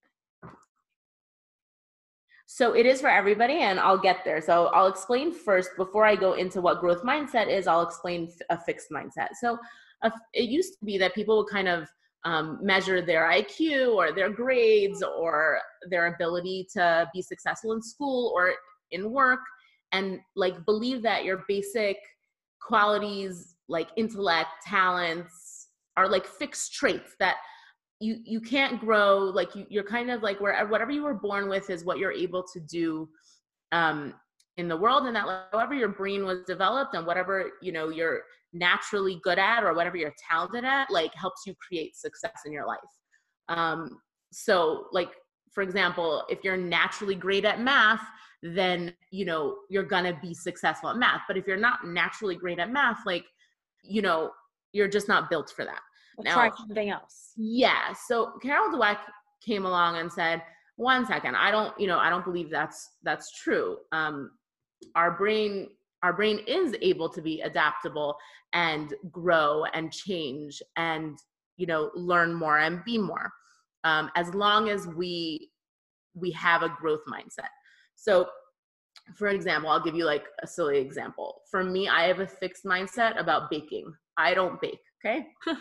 So 2.54 2.74
it 2.74 2.84
is 2.84 3.00
for 3.00 3.08
everybody, 3.08 3.54
and 3.54 3.80
I'll 3.80 3.96
get 3.96 4.26
there. 4.26 4.42
So 4.42 4.66
I'll 4.66 4.86
explain 4.86 5.32
first 5.32 5.70
before 5.78 6.04
I 6.04 6.14
go 6.14 6.34
into 6.34 6.60
what 6.60 6.80
growth 6.80 7.02
mindset 7.02 7.48
is. 7.48 7.66
I'll 7.66 7.80
explain 7.80 8.30
a 8.50 8.58
fixed 8.58 8.90
mindset. 8.90 9.28
So 9.40 9.58
it 10.34 10.50
used 10.50 10.78
to 10.78 10.84
be 10.84 10.98
that 10.98 11.14
people 11.14 11.38
would 11.38 11.50
kind 11.50 11.66
of 11.66 11.88
um, 12.26 12.58
measure 12.60 13.00
their 13.00 13.24
IQ 13.30 13.94
or 13.94 14.12
their 14.12 14.28
grades 14.28 15.02
or 15.02 15.60
their 15.88 16.14
ability 16.14 16.68
to 16.74 17.08
be 17.14 17.22
successful 17.22 17.72
in 17.72 17.80
school 17.80 18.30
or 18.36 18.52
in 18.90 19.10
work 19.10 19.40
and 19.92 20.20
like 20.36 20.62
believe 20.66 21.02
that 21.04 21.24
your 21.24 21.44
basic 21.48 21.96
qualities 22.60 23.54
like 23.68 23.88
intellect 23.96 24.50
talents 24.66 25.68
are 25.96 26.06
like 26.06 26.26
fixed 26.26 26.74
traits 26.74 27.14
that 27.18 27.36
you 28.02 28.18
you 28.24 28.40
can't 28.40 28.80
grow 28.80 29.18
like 29.18 29.54
you, 29.54 29.64
you're 29.68 29.84
kind 29.84 30.10
of 30.10 30.22
like 30.22 30.40
where 30.40 30.66
whatever 30.66 30.90
you 30.90 31.04
were 31.04 31.14
born 31.14 31.48
with 31.48 31.70
is 31.70 31.84
what 31.84 31.98
you're 31.98 32.12
able 32.12 32.42
to 32.42 32.58
do 32.60 33.08
um 33.70 34.12
in 34.56 34.68
the 34.68 34.76
world 34.76 35.06
and 35.06 35.14
that 35.16 35.26
however 35.52 35.72
your 35.72 35.88
brain 35.88 36.26
was 36.26 36.42
developed 36.46 36.94
and 36.94 37.06
whatever 37.06 37.52
you 37.62 37.72
know 37.72 37.88
you're 37.88 38.22
naturally 38.52 39.20
good 39.22 39.38
at 39.38 39.62
or 39.64 39.72
whatever 39.72 39.96
you're 39.96 40.14
talented 40.30 40.64
at 40.64 40.90
like 40.90 41.14
helps 41.14 41.42
you 41.46 41.54
create 41.66 41.96
success 41.96 42.42
in 42.44 42.52
your 42.52 42.66
life. 42.66 42.78
Um 43.48 43.98
so 44.32 44.86
like 44.92 45.10
for 45.52 45.62
example 45.62 46.24
if 46.28 46.40
you're 46.42 46.56
naturally 46.56 47.14
great 47.14 47.44
at 47.44 47.60
math 47.60 48.02
then 48.42 48.92
you 49.10 49.24
know 49.24 49.56
you're 49.70 49.84
gonna 49.84 50.18
be 50.20 50.34
successful 50.34 50.90
at 50.90 50.96
math. 50.96 51.22
But 51.28 51.36
if 51.36 51.46
you're 51.46 51.56
not 51.56 51.86
naturally 51.86 52.34
great 52.34 52.58
at 52.58 52.70
math 52.70 53.06
like 53.06 53.24
you 53.82 54.02
know 54.02 54.32
you're 54.72 54.88
just 54.88 55.08
not 55.08 55.30
built 55.30 55.52
for 55.54 55.64
that 55.64 55.80
now, 56.25 56.35
try 56.35 56.51
something 56.57 56.90
else 56.90 57.33
yeah 57.37 57.92
so 58.07 58.33
carol 58.42 58.70
dweck 58.70 58.98
came 59.44 59.64
along 59.64 59.96
and 59.96 60.12
said 60.12 60.42
one 60.77 61.07
second 61.07 61.35
i 61.37 61.51
don't 61.51 61.79
you 61.79 61.87
know 61.87 61.98
i 61.98 62.11
don't 62.11 62.25
believe 62.25 62.51
that's 62.51 62.90
that's 63.03 63.31
true 63.40 63.79
um 63.92 64.31
our 64.94 65.11
brain 65.11 65.68
our 66.03 66.12
brain 66.12 66.40
is 66.46 66.75
able 66.83 67.09
to 67.09 67.22
be 67.22 67.40
adaptable 67.42 68.16
and 68.53 68.94
grow 69.11 69.64
and 69.75 69.92
change 69.92 70.62
and 70.77 71.18
you 71.57 71.66
know 71.66 71.90
learn 71.94 72.35
more 72.35 72.59
and 72.59 72.85
be 72.85 72.98
more 72.98 73.33
um, 73.85 74.11
as 74.14 74.33
long 74.35 74.68
as 74.68 74.87
we 74.87 75.51
we 76.14 76.31
have 76.31 76.62
a 76.62 76.68
growth 76.81 77.03
mindset 77.09 77.48
so, 78.03 78.29
for 79.14 79.29
example, 79.29 79.70
I'll 79.70 79.83
give 79.83 79.94
you 79.94 80.05
like 80.05 80.25
a 80.42 80.46
silly 80.46 80.79
example. 80.79 81.42
For 81.51 81.62
me, 81.62 81.88
I 81.88 82.09
have 82.09 82.18
a 82.18 82.27
fixed 82.27 82.64
mindset 82.64 83.18
about 83.18 83.48
baking. 83.48 83.92
I 84.16 84.35
don't 84.35 84.61
bake, 84.61 84.81
okay? 85.05 85.27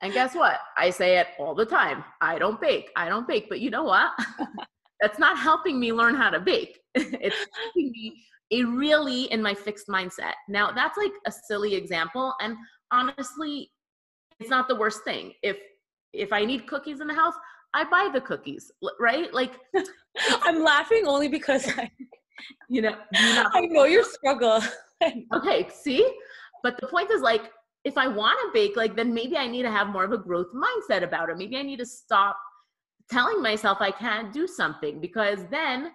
and 0.00 0.12
guess 0.12 0.34
what? 0.34 0.60
I 0.76 0.90
say 0.90 1.18
it 1.18 1.28
all 1.38 1.54
the 1.54 1.66
time. 1.66 2.04
I 2.20 2.38
don't 2.38 2.60
bake. 2.60 2.90
I 2.96 3.08
don't 3.08 3.26
bake. 3.26 3.48
But 3.48 3.60
you 3.60 3.70
know 3.70 3.84
what? 3.84 4.12
That's 5.00 5.18
not 5.18 5.38
helping 5.38 5.78
me 5.78 5.92
learn 5.92 6.14
how 6.14 6.30
to 6.30 6.40
bake. 6.40 6.78
it's 6.94 7.36
helping 7.54 7.90
me 7.92 8.24
it 8.50 8.66
really 8.66 9.24
in 9.24 9.42
my 9.42 9.54
fixed 9.54 9.88
mindset. 9.88 10.32
Now, 10.48 10.72
that's 10.72 10.96
like 10.96 11.12
a 11.26 11.32
silly 11.46 11.74
example 11.74 12.32
and 12.40 12.56
honestly, 12.90 13.70
it's 14.40 14.48
not 14.48 14.68
the 14.68 14.74
worst 14.74 15.04
thing. 15.04 15.34
If 15.42 15.58
if 16.12 16.32
I 16.32 16.44
need 16.44 16.66
cookies 16.66 17.00
in 17.00 17.06
the 17.06 17.14
house, 17.14 17.34
I 17.74 17.84
buy 17.84 18.08
the 18.12 18.20
cookies, 18.20 18.72
right? 18.98 19.32
Like 19.34 19.52
I'm 20.42 20.62
laughing 20.62 21.06
only 21.06 21.28
because 21.28 21.68
I, 21.76 21.90
you 22.68 22.82
know, 22.82 22.96
I 23.14 23.66
know 23.66 23.84
your 23.84 24.04
struggle. 24.04 24.62
okay, 25.34 25.68
see? 25.68 26.10
But 26.62 26.80
the 26.80 26.86
point 26.86 27.10
is 27.10 27.20
like, 27.20 27.50
if 27.84 27.96
I 27.96 28.08
want 28.08 28.38
to 28.40 28.50
bake, 28.52 28.76
like, 28.76 28.96
then 28.96 29.14
maybe 29.14 29.36
I 29.36 29.46
need 29.46 29.62
to 29.62 29.70
have 29.70 29.88
more 29.88 30.04
of 30.04 30.12
a 30.12 30.18
growth 30.18 30.48
mindset 30.54 31.02
about 31.02 31.30
it. 31.30 31.38
Maybe 31.38 31.56
I 31.56 31.62
need 31.62 31.78
to 31.78 31.86
stop 31.86 32.38
telling 33.10 33.42
myself 33.42 33.78
I 33.80 33.90
can't 33.90 34.32
do 34.32 34.46
something 34.46 35.00
because 35.00 35.46
then, 35.50 35.92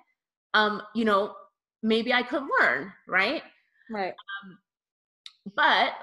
um, 0.53 0.81
you 0.95 1.05
know, 1.05 1.35
maybe 1.83 2.13
I 2.13 2.23
could 2.23 2.43
learn, 2.59 2.91
right? 3.07 3.43
Right. 3.91 4.13
Um, 4.13 4.57
but 5.55 5.93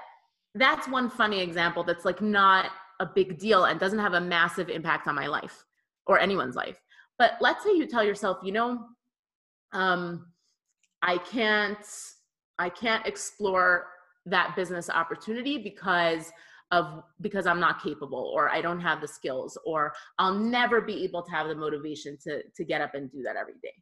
that's 0.55 0.87
one 0.87 1.09
funny 1.09 1.41
example 1.41 1.83
that's 1.83 2.05
like 2.05 2.21
not 2.21 2.69
a 2.99 3.05
big 3.05 3.39
deal 3.39 3.65
and 3.65 3.79
doesn't 3.79 3.99
have 3.99 4.13
a 4.13 4.21
massive 4.21 4.69
impact 4.69 5.07
on 5.07 5.15
my 5.15 5.27
life 5.27 5.65
or 6.05 6.19
anyone's 6.19 6.55
life. 6.55 6.79
But 7.17 7.33
let's 7.41 7.63
say 7.63 7.71
you 7.75 7.87
tell 7.87 8.03
yourself, 8.03 8.37
you 8.43 8.51
know, 8.51 8.85
um, 9.73 10.27
I 11.01 11.17
can't, 11.17 11.85
I 12.59 12.69
can't 12.69 13.05
explore 13.07 13.87
that 14.25 14.55
business 14.55 14.89
opportunity 14.89 15.57
because 15.57 16.31
of 16.71 17.03
because 17.19 17.45
I'm 17.45 17.59
not 17.59 17.83
capable 17.83 18.31
or 18.33 18.49
I 18.49 18.61
don't 18.61 18.79
have 18.79 19.01
the 19.01 19.07
skills 19.07 19.57
or 19.65 19.93
I'll 20.19 20.33
never 20.33 20.79
be 20.79 21.03
able 21.03 21.21
to 21.23 21.31
have 21.31 21.47
the 21.47 21.55
motivation 21.55 22.17
to 22.23 22.43
to 22.55 22.63
get 22.63 22.81
up 22.81 22.95
and 22.95 23.11
do 23.11 23.21
that 23.23 23.35
every 23.35 23.55
day. 23.61 23.73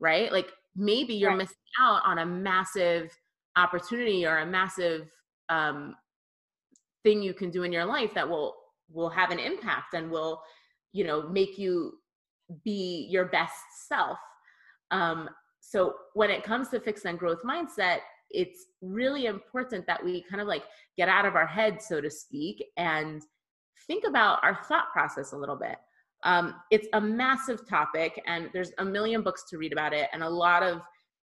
Right? 0.00 0.30
Like 0.30 0.52
maybe 0.76 1.14
you're 1.14 1.30
right. 1.30 1.38
missing 1.38 1.56
out 1.80 2.02
on 2.04 2.18
a 2.18 2.26
massive 2.26 3.16
opportunity 3.56 4.26
or 4.26 4.38
a 4.38 4.46
massive 4.46 5.08
um, 5.48 5.96
thing 7.02 7.22
you 7.22 7.34
can 7.34 7.50
do 7.50 7.62
in 7.62 7.72
your 7.72 7.84
life 7.84 8.12
that 8.14 8.28
will 8.28 8.54
will 8.92 9.10
have 9.10 9.30
an 9.30 9.38
impact 9.38 9.94
and 9.94 10.10
will 10.10 10.42
you 10.92 11.04
know 11.04 11.28
make 11.28 11.58
you 11.58 11.94
be 12.64 13.06
your 13.10 13.26
best 13.26 13.54
self 13.86 14.18
um, 14.90 15.28
so 15.60 15.94
when 16.14 16.30
it 16.30 16.42
comes 16.42 16.68
to 16.68 16.80
fixed 16.80 17.04
and 17.04 17.18
growth 17.18 17.42
mindset 17.42 17.98
it's 18.30 18.66
really 18.82 19.26
important 19.26 19.86
that 19.86 20.04
we 20.04 20.24
kind 20.28 20.40
of 20.40 20.48
like 20.48 20.64
get 20.96 21.08
out 21.08 21.24
of 21.24 21.34
our 21.34 21.46
head 21.46 21.80
so 21.80 22.00
to 22.00 22.10
speak 22.10 22.64
and 22.76 23.22
think 23.86 24.04
about 24.06 24.38
our 24.42 24.58
thought 24.68 24.90
process 24.92 25.32
a 25.32 25.36
little 25.36 25.56
bit. 25.56 25.76
Um, 26.24 26.54
it's 26.70 26.88
a 26.94 27.00
massive 27.00 27.66
topic 27.68 28.20
and 28.26 28.50
there's 28.52 28.72
a 28.78 28.84
million 28.84 29.22
books 29.22 29.44
to 29.50 29.58
read 29.58 29.72
about 29.72 29.92
it 29.92 30.08
and 30.12 30.22
a 30.22 30.28
lot 30.28 30.62
of 30.62 30.80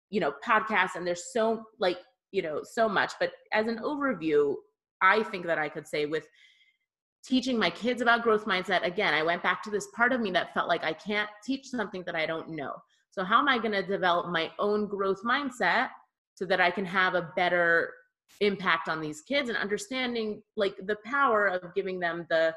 you 0.09 0.19
know 0.19 0.33
podcasts 0.45 0.95
and 0.95 1.05
there's 1.05 1.33
so 1.33 1.63
like 1.79 1.97
you 2.31 2.41
know 2.41 2.61
so 2.63 2.87
much. 2.87 3.13
But 3.19 3.31
as 3.51 3.67
an 3.67 3.79
overview 3.79 4.55
i 5.01 5.23
think 5.23 5.45
that 5.45 5.57
i 5.57 5.69
could 5.69 5.87
say 5.87 6.05
with 6.05 6.27
teaching 7.25 7.57
my 7.57 7.69
kids 7.69 8.01
about 8.01 8.21
growth 8.23 8.45
mindset 8.45 8.85
again 8.85 9.13
i 9.13 9.23
went 9.23 9.41
back 9.43 9.63
to 9.63 9.69
this 9.69 9.87
part 9.95 10.13
of 10.13 10.21
me 10.21 10.31
that 10.31 10.53
felt 10.53 10.67
like 10.67 10.83
i 10.83 10.93
can't 10.93 11.29
teach 11.43 11.67
something 11.67 12.03
that 12.05 12.15
i 12.15 12.25
don't 12.25 12.49
know. 12.49 12.73
So 13.11 13.23
how 13.23 13.39
am 13.39 13.47
i 13.47 13.57
going 13.57 13.71
to 13.71 13.83
develop 13.83 14.31
my 14.31 14.51
own 14.59 14.87
growth 14.87 15.21
mindset 15.23 15.89
so 16.35 16.45
that 16.45 16.61
i 16.61 16.69
can 16.69 16.85
have 16.85 17.15
a 17.15 17.29
better 17.35 17.91
impact 18.41 18.87
on 18.87 19.01
these 19.01 19.21
kids 19.21 19.49
and 19.49 19.57
understanding 19.57 20.41
like 20.55 20.75
the 20.85 20.97
power 21.05 21.47
of 21.47 21.73
giving 21.75 21.99
them 21.99 22.25
the 22.29 22.53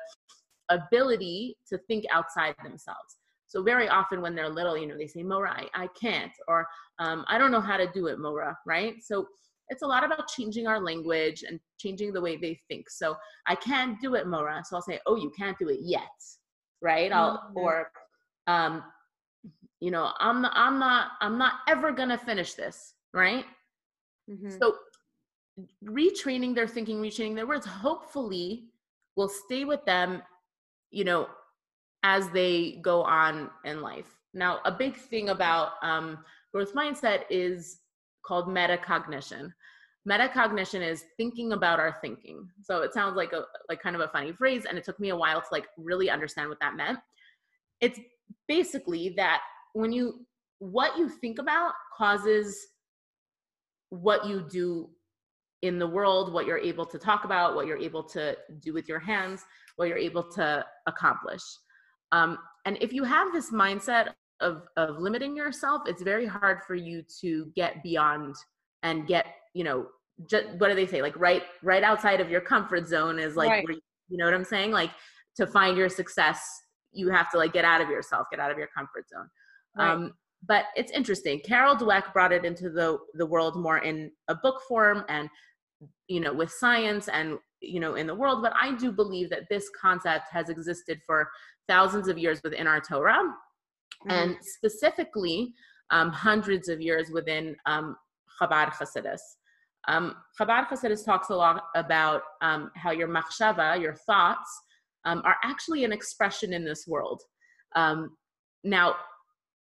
ability 0.70 1.56
to 1.66 1.78
think 1.88 2.04
outside 2.12 2.54
themselves 2.62 3.16
so 3.46 3.62
very 3.62 3.88
often 3.88 4.20
when 4.20 4.34
they're 4.34 4.48
little 4.48 4.76
you 4.76 4.86
know 4.86 4.96
they 4.96 5.06
say 5.06 5.22
mora 5.22 5.50
i, 5.50 5.84
I 5.84 5.88
can't 6.00 6.32
or 6.48 6.66
um, 6.98 7.24
i 7.28 7.38
don't 7.38 7.52
know 7.52 7.60
how 7.60 7.76
to 7.76 7.90
do 7.92 8.06
it 8.08 8.18
mora 8.18 8.56
right 8.66 8.94
so 9.02 9.26
it's 9.68 9.82
a 9.82 9.86
lot 9.86 10.04
about 10.04 10.28
changing 10.28 10.66
our 10.66 10.80
language 10.80 11.44
and 11.46 11.60
changing 11.78 12.12
the 12.12 12.20
way 12.20 12.36
they 12.36 12.58
think. 12.68 12.88
So 12.90 13.16
I 13.46 13.54
can't 13.54 14.00
do 14.00 14.14
it, 14.14 14.26
Mora. 14.26 14.62
So 14.64 14.76
I'll 14.76 14.82
say, 14.82 14.98
oh, 15.06 15.16
you 15.16 15.30
can't 15.38 15.58
do 15.58 15.68
it 15.68 15.80
yet. 15.82 16.02
right? 16.80 17.12
I'll 17.12 17.38
mm-hmm. 17.38 17.58
or 17.58 17.90
um, 18.46 18.82
you 19.80 19.90
know, 19.90 20.12
I'm 20.18 20.42
not, 20.42 20.52
I'm 20.54 20.78
not 20.78 21.10
I'm 21.20 21.38
not 21.38 21.54
ever 21.68 21.92
gonna 21.92 22.18
finish 22.18 22.54
this, 22.54 22.94
right? 23.12 23.44
Mm-hmm. 24.28 24.50
So 24.60 24.76
retraining 25.84 26.54
their 26.54 26.68
thinking, 26.68 27.00
retraining 27.00 27.34
their 27.34 27.46
words, 27.46 27.66
hopefully 27.66 28.64
will 29.16 29.28
stay 29.28 29.64
with 29.64 29.84
them, 29.84 30.22
you 30.90 31.04
know, 31.04 31.28
as 32.02 32.28
they 32.30 32.78
go 32.82 33.02
on 33.02 33.50
in 33.64 33.80
life. 33.82 34.16
Now, 34.34 34.60
a 34.64 34.72
big 34.72 34.96
thing 34.96 35.30
about 35.30 35.72
um, 35.82 36.18
growth 36.52 36.74
mindset 36.74 37.22
is 37.30 37.80
called 38.24 38.46
metacognition. 38.48 39.52
Metacognition 40.08 40.86
is 40.86 41.04
thinking 41.16 41.52
about 41.52 41.80
our 41.80 41.96
thinking. 42.00 42.48
So 42.62 42.82
it 42.82 42.94
sounds 42.94 43.16
like 43.16 43.32
a 43.32 43.42
like 43.68 43.82
kind 43.82 43.96
of 43.96 44.02
a 44.02 44.08
funny 44.08 44.32
phrase, 44.32 44.64
and 44.64 44.78
it 44.78 44.84
took 44.84 45.00
me 45.00 45.08
a 45.10 45.16
while 45.16 45.40
to 45.40 45.46
like 45.50 45.66
really 45.76 46.08
understand 46.08 46.48
what 46.48 46.60
that 46.60 46.76
meant. 46.76 46.98
It's 47.80 47.98
basically 48.46 49.10
that 49.16 49.40
when 49.72 49.92
you 49.92 50.24
what 50.60 50.96
you 50.96 51.08
think 51.08 51.38
about 51.38 51.72
causes 51.96 52.68
what 53.90 54.26
you 54.26 54.46
do 54.50 54.90
in 55.62 55.78
the 55.78 55.86
world, 55.86 56.32
what 56.32 56.46
you're 56.46 56.58
able 56.58 56.86
to 56.86 56.98
talk 56.98 57.24
about, 57.24 57.54
what 57.54 57.66
you're 57.66 57.78
able 57.78 58.02
to 58.02 58.36
do 58.60 58.72
with 58.72 58.88
your 58.88 59.00
hands, 59.00 59.42
what 59.76 59.88
you're 59.88 59.98
able 59.98 60.22
to 60.22 60.64
accomplish. 60.86 61.42
Um, 62.12 62.38
and 62.64 62.78
if 62.80 62.92
you 62.92 63.04
have 63.04 63.32
this 63.32 63.50
mindset 63.50 64.08
of 64.40 64.62
of 64.76 64.98
limiting 64.98 65.36
yourself, 65.36 65.82
it's 65.86 66.02
very 66.02 66.26
hard 66.26 66.58
for 66.66 66.76
you 66.76 67.02
to 67.20 67.50
get 67.56 67.82
beyond 67.82 68.36
and 68.84 69.06
get, 69.06 69.26
you 69.52 69.64
know, 69.64 69.86
just, 70.30 70.46
what 70.58 70.68
do 70.68 70.74
they 70.74 70.86
say? 70.86 71.02
Like 71.02 71.18
right 71.18 71.42
right 71.62 71.82
outside 71.82 72.20
of 72.20 72.30
your 72.30 72.40
comfort 72.40 72.86
zone 72.86 73.18
is 73.18 73.34
like, 73.34 73.50
right. 73.50 73.64
you, 73.68 73.80
you 74.08 74.16
know 74.16 74.26
what 74.26 74.34
I'm 74.34 74.44
saying? 74.44 74.70
Like 74.70 74.90
to 75.36 75.46
find 75.46 75.76
your 75.76 75.88
success, 75.88 76.40
you 76.92 77.10
have 77.10 77.30
to 77.30 77.38
like 77.38 77.52
get 77.52 77.64
out 77.64 77.80
of 77.80 77.88
yourself, 77.88 78.28
get 78.30 78.40
out 78.40 78.50
of 78.50 78.58
your 78.58 78.68
comfort 78.68 79.08
zone. 79.08 79.28
Right. 79.76 79.90
Um, 79.90 80.12
but 80.46 80.66
it's 80.76 80.92
interesting. 80.92 81.40
Carol 81.40 81.76
Dweck 81.76 82.12
brought 82.12 82.32
it 82.32 82.44
into 82.44 82.70
the 82.70 82.98
the 83.14 83.26
world 83.26 83.56
more 83.56 83.78
in 83.78 84.10
a 84.28 84.34
book 84.34 84.60
form 84.68 85.04
and 85.08 85.28
you 86.06 86.20
know 86.20 86.32
with 86.32 86.50
science 86.50 87.08
and 87.08 87.38
you 87.60 87.80
know 87.80 87.94
in 87.94 88.06
the 88.06 88.14
world. 88.14 88.42
But 88.42 88.52
I 88.60 88.74
do 88.76 88.92
believe 88.92 89.30
that 89.30 89.48
this 89.50 89.68
concept 89.80 90.28
has 90.30 90.48
existed 90.48 91.00
for 91.04 91.28
thousands 91.66 92.08
of 92.08 92.18
years 92.18 92.40
within 92.44 92.66
our 92.66 92.80
Torah, 92.80 93.14
mm-hmm. 93.14 94.10
and 94.10 94.36
specifically 94.40 95.52
um, 95.90 96.10
hundreds 96.10 96.68
of 96.68 96.80
years 96.80 97.10
within 97.10 97.56
um, 97.66 97.96
Chabad 98.40 98.72
Hasidus. 98.72 99.20
Um, 99.88 100.16
Chabad 100.38 100.68
Hasidus 100.68 101.04
talks 101.04 101.30
a 101.30 101.34
lot 101.34 101.64
about 101.74 102.22
um, 102.42 102.70
how 102.76 102.90
your 102.90 103.08
machshava, 103.08 103.80
your 103.80 103.94
thoughts, 103.94 104.50
um, 105.04 105.22
are 105.24 105.36
actually 105.42 105.84
an 105.84 105.92
expression 105.92 106.52
in 106.52 106.64
this 106.64 106.86
world. 106.86 107.22
Um, 107.74 108.16
now, 108.64 108.96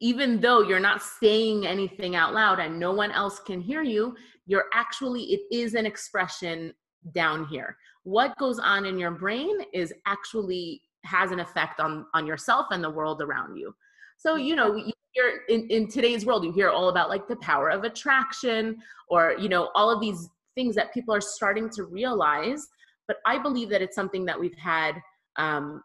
even 0.01 0.41
though 0.41 0.63
you're 0.63 0.81
not 0.81 1.03
saying 1.03 1.67
anything 1.67 2.15
out 2.15 2.35
loud 2.35 2.61
and 2.61 2.79
no 2.79 2.93
one 2.93 3.11
else 3.11 3.41
can 3.41 3.61
hear 3.61 3.83
you, 3.83 4.15
you're 4.47 4.67
actually, 4.73 5.23
it 5.25 5.41
is 5.51 5.75
an 5.75 5.87
expression 5.87 6.73
down 7.13 7.47
here. 7.47 7.77
What 8.05 8.37
goes 8.39 8.59
on 8.59 8.87
in 8.87 8.99
your 8.99 9.11
brain 9.11 9.57
is 9.73 9.93
actually 10.07 10.83
has 11.05 11.31
an 11.31 11.41
effect 11.41 11.81
on 11.81 12.07
on 12.15 12.27
yourself 12.27 12.67
and 12.71 12.83
the 12.83 12.91
world 12.91 13.23
around 13.23 13.57
you. 13.57 13.75
So, 14.17 14.37
you 14.37 14.57
know, 14.57 14.75
you 14.75 14.93
hear 15.13 15.43
in, 15.49 15.69
in 15.69 15.89
today's 15.89 16.27
world, 16.27 16.45
you 16.45 16.53
hear 16.53 16.71
all 16.71 16.89
about 16.89 17.09
like 17.09 17.29
the 17.29 17.37
power 17.37 17.71
of 17.71 17.85
attraction 17.85 18.77
or, 19.09 19.35
you 19.39 19.49
know, 19.49 19.71
all 19.75 19.91
of 19.91 20.01
these 20.01 20.29
things 20.55 20.75
that 20.75 20.93
people 20.93 21.15
are 21.15 21.21
starting 21.21 21.71
to 21.71 21.85
realize. 21.85 22.67
But 23.07 23.19
I 23.27 23.39
believe 23.39 23.69
that 23.71 23.81
it's 23.81 23.95
something 23.95 24.25
that 24.27 24.39
we've 24.39 24.57
had, 24.57 24.97
um, 25.37 25.83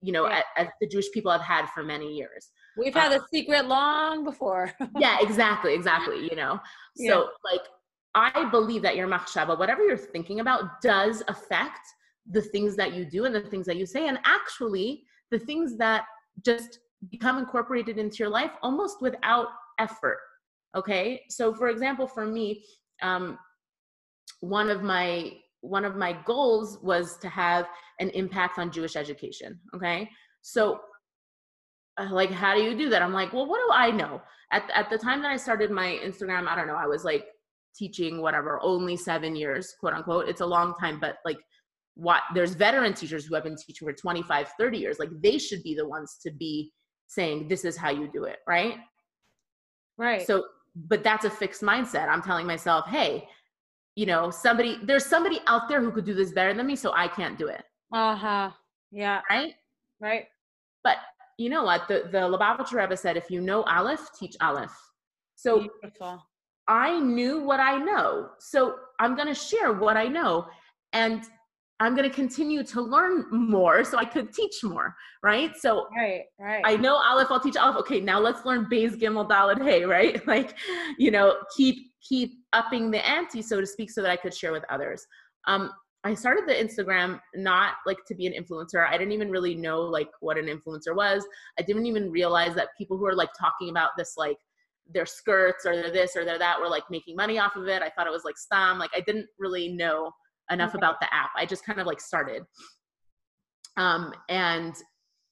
you 0.00 0.12
know, 0.12 0.26
yeah. 0.26 0.42
as 0.56 0.68
the 0.80 0.88
Jewish 0.88 1.10
people 1.12 1.30
have 1.30 1.42
had 1.42 1.66
for 1.74 1.82
many 1.82 2.14
years. 2.16 2.50
We've 2.78 2.94
had 2.94 3.12
um, 3.12 3.20
a 3.20 3.24
secret 3.32 3.66
long 3.66 4.24
before. 4.24 4.72
yeah, 4.98 5.18
exactly, 5.20 5.74
exactly. 5.74 6.28
You 6.30 6.36
know, 6.36 6.60
so 6.96 7.04
yeah. 7.04 7.50
like 7.50 7.62
I 8.14 8.48
believe 8.50 8.82
that 8.82 8.96
your 8.96 9.08
machshava, 9.08 9.58
whatever 9.58 9.84
you're 9.84 9.96
thinking 9.96 10.40
about, 10.40 10.80
does 10.80 11.22
affect 11.28 11.80
the 12.30 12.42
things 12.42 12.76
that 12.76 12.94
you 12.94 13.04
do 13.04 13.24
and 13.24 13.34
the 13.34 13.40
things 13.40 13.66
that 13.66 13.76
you 13.76 13.86
say, 13.86 14.08
and 14.08 14.18
actually 14.24 15.02
the 15.30 15.38
things 15.38 15.76
that 15.78 16.04
just 16.44 16.80
become 17.10 17.38
incorporated 17.38 17.98
into 17.98 18.18
your 18.18 18.28
life 18.28 18.52
almost 18.62 19.00
without 19.00 19.48
effort. 19.78 20.18
Okay, 20.76 21.22
so 21.28 21.54
for 21.54 21.68
example, 21.68 22.06
for 22.06 22.26
me, 22.26 22.64
um, 23.02 23.38
one 24.40 24.70
of 24.70 24.82
my 24.82 25.32
one 25.60 25.84
of 25.84 25.96
my 25.96 26.16
goals 26.24 26.78
was 26.82 27.16
to 27.18 27.28
have 27.28 27.66
an 27.98 28.10
impact 28.10 28.58
on 28.58 28.70
Jewish 28.70 28.94
education. 28.94 29.58
Okay, 29.74 30.08
so 30.42 30.74
uh, 30.74 30.76
like 32.10 32.30
how 32.30 32.54
do 32.54 32.62
you 32.62 32.76
do 32.76 32.88
that? 32.90 33.02
I'm 33.02 33.12
like 33.12 33.32
well 33.32 33.46
what 33.46 33.58
do 33.58 33.72
i 33.72 33.90
know? 33.90 34.20
At, 34.50 34.70
at 34.74 34.88
the 34.90 34.98
time 34.98 35.20
that 35.22 35.30
i 35.30 35.36
started 35.36 35.70
my 35.70 36.00
instagram 36.02 36.48
i 36.48 36.56
don't 36.56 36.66
know 36.66 36.74
i 36.74 36.86
was 36.86 37.04
like 37.04 37.26
teaching 37.76 38.20
whatever 38.20 38.58
only 38.62 38.96
seven 38.96 39.36
years 39.36 39.74
quote 39.78 39.92
unquote. 39.92 40.28
It's 40.28 40.40
a 40.40 40.46
long 40.46 40.74
time 40.80 40.98
but 41.00 41.16
like 41.24 41.38
what 41.94 42.22
there's 42.34 42.54
veteran 42.54 42.94
teachers 42.94 43.26
who 43.26 43.34
have 43.34 43.44
been 43.44 43.56
teaching 43.56 43.86
for 43.86 43.92
25 43.92 44.48
30 44.58 44.78
years. 44.78 44.98
Like 44.98 45.10
they 45.22 45.38
should 45.38 45.62
be 45.62 45.74
the 45.74 45.86
ones 45.86 46.18
to 46.22 46.30
be 46.30 46.72
saying 47.06 47.48
this 47.48 47.64
is 47.64 47.76
how 47.76 47.90
you 47.90 48.08
do 48.12 48.24
it 48.24 48.38
right? 48.46 48.76
Right. 49.96 50.26
So 50.26 50.44
but 50.74 51.02
that's 51.02 51.24
a 51.24 51.30
fixed 51.30 51.62
mindset. 51.62 52.08
I'm 52.08 52.22
telling 52.22 52.46
myself 52.46 52.86
hey 52.86 53.28
you 53.94 54.06
know 54.06 54.30
somebody 54.30 54.78
there's 54.84 55.04
somebody 55.04 55.40
out 55.46 55.68
there 55.68 55.80
who 55.80 55.90
could 55.90 56.04
do 56.04 56.14
this 56.14 56.32
better 56.32 56.54
than 56.54 56.66
me 56.66 56.76
so 56.76 56.92
i 56.94 57.06
can't 57.08 57.38
do 57.38 57.48
it. 57.48 57.64
Uh-huh. 57.92 58.50
Yeah. 58.90 59.20
Right? 59.30 59.54
Right. 60.00 60.26
But 60.84 60.96
you 61.38 61.48
know 61.48 61.62
what? 61.64 61.88
The 61.88 62.08
the 62.10 62.18
Lubavitcher 62.18 62.74
Rebbe 62.74 62.96
said, 62.96 63.16
if 63.16 63.30
you 63.30 63.40
know 63.40 63.62
Aleph, 63.62 64.10
teach 64.18 64.36
Aleph. 64.40 64.76
So 65.36 65.60
Beautiful. 65.60 66.22
I 66.66 67.00
knew 67.00 67.40
what 67.40 67.60
I 67.60 67.78
know. 67.78 68.30
So 68.40 68.74
I'm 68.98 69.14
going 69.14 69.28
to 69.28 69.34
share 69.34 69.72
what 69.72 69.96
I 69.96 70.04
know. 70.04 70.46
And 70.92 71.22
I'm 71.80 71.94
going 71.94 72.08
to 72.08 72.14
continue 72.14 72.64
to 72.64 72.82
learn 72.82 73.26
more 73.30 73.84
so 73.84 73.98
I 73.98 74.04
could 74.04 74.34
teach 74.34 74.64
more, 74.64 74.94
right? 75.22 75.56
So 75.56 75.86
right, 75.96 76.24
right. 76.40 76.62
I 76.64 76.76
know 76.76 76.96
Aleph, 76.96 77.28
I'll 77.30 77.40
teach 77.40 77.56
Aleph. 77.56 77.76
Okay, 77.76 78.00
now 78.00 78.18
let's 78.18 78.44
learn 78.44 78.66
Beis 78.70 79.00
Gimel 79.00 79.28
Daled 79.28 79.62
Hey, 79.62 79.84
right? 79.96 80.26
Like, 80.26 80.58
you 80.98 81.10
know, 81.10 81.36
keep 81.56 81.92
keep 82.02 82.32
upping 82.52 82.90
the 82.90 83.06
ante, 83.06 83.42
so 83.42 83.60
to 83.60 83.66
speak, 83.66 83.90
so 83.90 84.02
that 84.02 84.10
I 84.10 84.16
could 84.16 84.34
share 84.34 84.52
with 84.52 84.64
others. 84.70 85.06
Um, 85.46 85.70
I 86.04 86.14
started 86.14 86.44
the 86.46 86.54
Instagram 86.54 87.20
not 87.34 87.74
like 87.84 87.98
to 88.06 88.14
be 88.14 88.26
an 88.26 88.32
influencer. 88.32 88.86
I 88.88 88.96
didn't 88.96 89.12
even 89.12 89.30
really 89.30 89.54
know 89.54 89.80
like 89.80 90.08
what 90.20 90.38
an 90.38 90.46
influencer 90.46 90.94
was. 90.94 91.26
I 91.58 91.62
didn't 91.62 91.86
even 91.86 92.10
realize 92.10 92.54
that 92.54 92.68
people 92.78 92.96
who 92.96 93.06
are 93.06 93.16
like 93.16 93.30
talking 93.38 93.70
about 93.70 93.90
this 93.98 94.14
like 94.16 94.36
their 94.92 95.06
skirts 95.06 95.66
or 95.66 95.74
their 95.74 95.90
this 95.90 96.16
or 96.16 96.24
their 96.24 96.38
that 96.38 96.60
were 96.60 96.68
like 96.68 96.84
making 96.88 97.16
money 97.16 97.38
off 97.38 97.56
of 97.56 97.66
it. 97.66 97.82
I 97.82 97.90
thought 97.90 98.06
it 98.06 98.12
was 98.12 98.24
like 98.24 98.36
spam. 98.36 98.78
Like 98.78 98.90
I 98.94 99.00
didn't 99.00 99.26
really 99.38 99.68
know 99.68 100.12
enough 100.50 100.70
okay. 100.70 100.78
about 100.78 101.00
the 101.00 101.12
app. 101.12 101.30
I 101.36 101.44
just 101.44 101.64
kind 101.64 101.80
of 101.80 101.86
like 101.86 102.00
started. 102.00 102.42
Um 103.76 104.12
and 104.28 104.74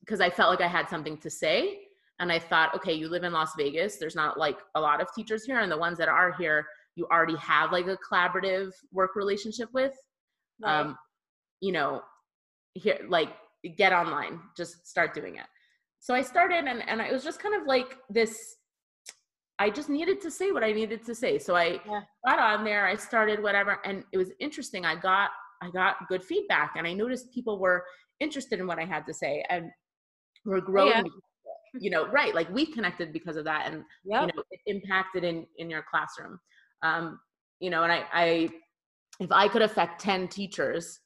because 0.01 0.21
I 0.21 0.31
felt 0.31 0.51
like 0.51 0.61
I 0.61 0.69
had 0.69 0.89
something 0.89 1.17
to 1.19 1.31
say 1.31 1.79
and 2.19 2.33
I 2.33 2.39
thought, 2.39 2.75
okay, 2.75 2.93
you 2.93 3.09
live 3.09 3.25
in 3.25 3.33
Las 3.33 3.53
Vegas. 3.57 3.97
There's 3.97 4.17
not 4.17 4.39
like 4.39 4.59
a 4.75 4.81
lot 4.81 5.01
of 5.01 5.09
teachers 5.15 5.45
here 5.45 5.61
and 5.61 5.71
the 5.71 5.79
ones 5.79 5.99
that 5.99 6.09
are 6.09 6.33
here 6.33 6.67
you 6.97 7.07
already 7.13 7.37
have 7.37 7.73
like 7.73 7.87
a 7.87 7.99
collaborative 7.99 8.73
work 8.91 9.15
relationship 9.15 9.69
with 9.73 9.93
right. 10.61 10.81
um, 10.81 10.99
you 11.61 11.73
know, 11.73 12.03
here, 12.75 12.99
like 13.09 13.31
get 13.77 13.93
online, 13.93 14.41
just 14.57 14.87
start 14.87 15.15
doing 15.15 15.37
it. 15.37 15.47
So 15.99 16.15
I 16.15 16.23
started 16.23 16.65
and, 16.67 16.83
and 16.89 17.01
it 17.01 17.13
was 17.13 17.25
just 17.25 17.41
kind 17.41 17.55
of 17.55 17.67
like 17.67 17.97
this, 18.11 18.57
I 19.59 19.71
just 19.71 19.89
needed 19.89 20.21
to 20.21 20.31
say 20.31 20.53
what 20.53 20.63
I 20.63 20.73
needed 20.73 21.05
to 21.07 21.15
say. 21.15 21.39
So 21.39 21.57
I 21.57 21.81
yeah. 21.87 22.01
got 22.27 22.39
on 22.39 22.65
there, 22.65 22.87
I 22.87 22.95
started 22.95 23.43
whatever. 23.43 23.79
And 23.85 24.05
it 24.13 24.19
was 24.19 24.31
interesting. 24.39 24.85
I 24.85 24.95
got, 24.95 25.31
I 25.63 25.71
got 25.71 25.97
good 26.09 26.23
feedback 26.23 26.75
and 26.77 26.87
I 26.87 26.93
noticed 26.93 27.33
people 27.33 27.59
were 27.59 27.85
interested 28.21 28.61
in 28.61 28.67
what 28.67 28.79
I 28.79 28.85
had 28.85 29.07
to 29.07 29.15
say 29.15 29.45
and 29.49 29.71
were 30.45 30.61
growing. 30.61 31.07
Yeah. 31.07 31.11
You 31.79 31.91
know, 31.91 32.07
right? 32.07 32.35
Like 32.35 32.49
we 32.51 32.65
connected 32.65 33.13
because 33.13 33.37
of 33.37 33.45
that, 33.45 33.67
and 33.67 33.85
yep. 34.05 34.23
you 34.23 34.27
know, 34.29 34.43
it 34.51 34.61
impacted 34.65 35.25
in 35.25 35.47
in 35.59 35.69
your 35.69 35.85
classroom. 35.91 36.39
Um, 36.83 37.19
you 37.61 37.69
know, 37.69 37.83
and 37.83 37.93
I, 37.93 38.05
I 38.15 38.49
if 39.21 39.31
I 39.33 39.49
could 39.49 39.63
affect 39.63 40.01
10 40.01 40.29
teachers, 40.29 41.01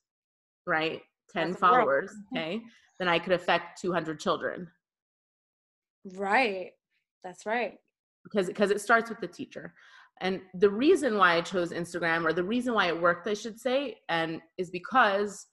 right? 0.67 1.01
10 1.33 1.51
That's 1.51 1.61
followers, 1.61 2.11
mm-hmm. 2.11 2.37
okay, 2.37 2.63
then 2.99 3.09
I 3.09 3.19
could 3.19 3.33
affect 3.33 3.81
200 3.81 4.19
children. 4.19 4.69
Right. 6.17 6.73
That's 7.23 7.47
right. 7.47 7.75
Because 8.25 8.49
because 8.49 8.71
it 8.71 8.81
starts 8.81 9.09
with 9.09 9.21
the 9.21 9.27
teacher. 9.27 9.75
And 10.21 10.41
the 10.55 10.69
reason 10.69 11.17
why 11.17 11.37
I 11.37 11.41
chose 11.41 11.73
Instagram 11.73 12.25
or 12.25 12.33
the 12.35 12.45
reason 12.45 12.75
why 12.75 12.89
it 12.89 13.01
worked, 13.01 13.27
I 13.27 13.35
should 13.35 13.59
say, 13.59 13.97
and 14.11 14.41
is 14.59 14.71
because 14.71 15.47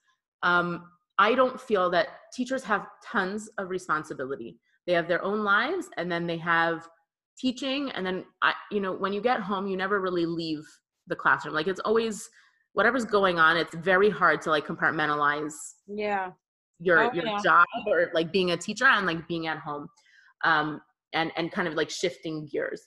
um, 0.44 0.84
I 1.18 1.36
don't 1.36 1.60
feel 1.60 1.90
that 1.92 2.08
teachers 2.34 2.64
have 2.66 2.88
tons 3.06 3.50
of 3.58 3.70
responsibility. 3.70 4.58
They 4.86 4.94
have 4.94 5.08
their 5.08 5.24
own 5.24 5.44
lives 5.44 5.88
and 5.98 6.12
then 6.12 6.28
they 6.28 6.38
have 6.38 6.88
teaching 7.38 7.92
and 7.92 8.06
then 8.06 8.26
I, 8.42 8.54
you 8.72 8.80
know 8.80 8.94
when 8.94 9.14
you 9.14 9.22
get 9.22 9.40
home 9.40 9.68
you 9.68 9.78
never 9.78 10.02
really 10.02 10.26
leave 10.26 10.66
the 11.06 11.16
classroom 11.16 11.54
like 11.54 11.68
it's 11.68 11.80
always 11.82 12.28
whatever's 12.78 13.06
going 13.06 13.40
on 13.40 13.58
it's 13.58 13.74
very 13.74 14.08
hard 14.08 14.40
to 14.40 14.52
like 14.52 14.68
compartmentalize 14.68 15.56
yeah. 15.88 16.30
your 16.80 17.00
Oh, 17.00 17.12
your 17.12 17.26
yeah. 17.26 17.40
job 17.44 17.66
or 17.88 18.12
like 18.14 18.32
being 18.32 18.52
a 18.52 18.58
teacher 18.58 18.86
and 18.86 19.08
like 19.08 19.28
being 19.28 19.48
at 19.48 19.58
home 19.58 19.88
um 20.44 20.80
and 21.14 21.32
and 21.38 21.52
kind 21.52 21.68
of 21.68 21.74
like 21.74 21.90
shifting 21.90 22.48
gears. 22.52 22.82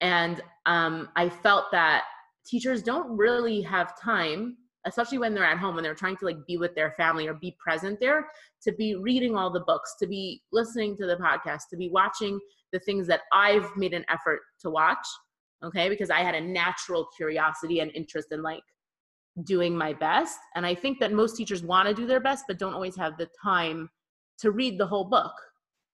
And 0.00 0.40
um 0.66 1.08
i 1.14 1.28
felt 1.28 1.66
that 1.70 2.02
teachers 2.44 2.82
don't 2.82 3.16
really 3.16 3.62
have 3.62 3.98
time 4.00 4.56
especially 4.86 5.18
when 5.18 5.34
they're 5.34 5.44
at 5.44 5.58
home 5.58 5.76
when 5.76 5.84
they're 5.84 5.94
trying 5.94 6.16
to 6.16 6.24
like 6.24 6.38
be 6.48 6.56
with 6.56 6.74
their 6.74 6.92
family 6.96 7.28
or 7.28 7.34
be 7.34 7.56
present 7.64 8.00
there 8.00 8.26
to 8.64 8.72
be 8.72 8.96
reading 8.96 9.36
all 9.36 9.52
the 9.52 9.64
books 9.68 9.94
to 10.00 10.08
be 10.08 10.42
listening 10.50 10.96
to 10.96 11.06
the 11.06 11.16
podcast 11.16 11.62
to 11.70 11.76
be 11.76 11.88
watching 11.90 12.40
the 12.72 12.80
things 12.80 13.06
that 13.06 13.20
i've 13.32 13.68
made 13.76 13.94
an 13.94 14.04
effort 14.08 14.40
to 14.60 14.68
watch 14.68 15.06
okay? 15.64 15.88
Because 15.88 16.10
i 16.10 16.20
had 16.20 16.34
a 16.34 16.40
natural 16.40 17.06
curiosity 17.16 17.80
and 17.80 17.90
interest 17.94 18.28
in 18.32 18.42
like 18.42 18.62
doing 19.44 19.76
my 19.76 19.92
best 19.92 20.38
and 20.54 20.64
i 20.64 20.74
think 20.74 20.98
that 20.98 21.12
most 21.12 21.36
teachers 21.36 21.62
want 21.62 21.88
to 21.88 21.94
do 21.94 22.06
their 22.06 22.20
best 22.20 22.44
but 22.48 22.58
don't 22.58 22.74
always 22.74 22.96
have 22.96 23.16
the 23.18 23.28
time 23.42 23.88
to 24.38 24.50
read 24.50 24.78
the 24.78 24.86
whole 24.86 25.04
book 25.04 25.32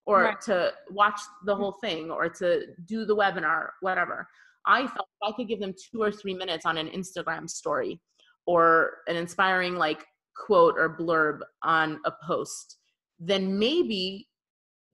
or 0.07 0.23
Right. 0.23 0.41
to 0.43 0.73
watch 0.91 1.21
the 1.45 1.55
mm. 1.55 1.59
whole 1.59 1.73
thing 1.81 2.11
or 2.11 2.29
to 2.29 2.67
do 2.87 3.05
the 3.05 3.17
webinar 3.17 3.71
whatever 3.81 4.29
i 4.67 4.87
felt 4.87 5.09
if 5.21 5.29
i 5.29 5.33
could 5.33 5.49
give 5.49 5.61
them 5.61 5.75
two 5.91 6.01
or 6.01 6.13
three 6.13 6.35
minutes 6.35 6.65
on 6.67 6.79
an 6.79 6.89
instagram 6.89 7.49
story 7.49 8.01
or 8.47 8.99
an 9.09 9.17
inspiring 9.17 9.77
like 9.77 10.05
quote 10.37 10.79
or 10.79 10.97
blurb 10.97 11.41
on 11.63 12.01
a 12.07 12.13
post 12.25 12.79
then 13.19 13.59
maybe 13.59 14.29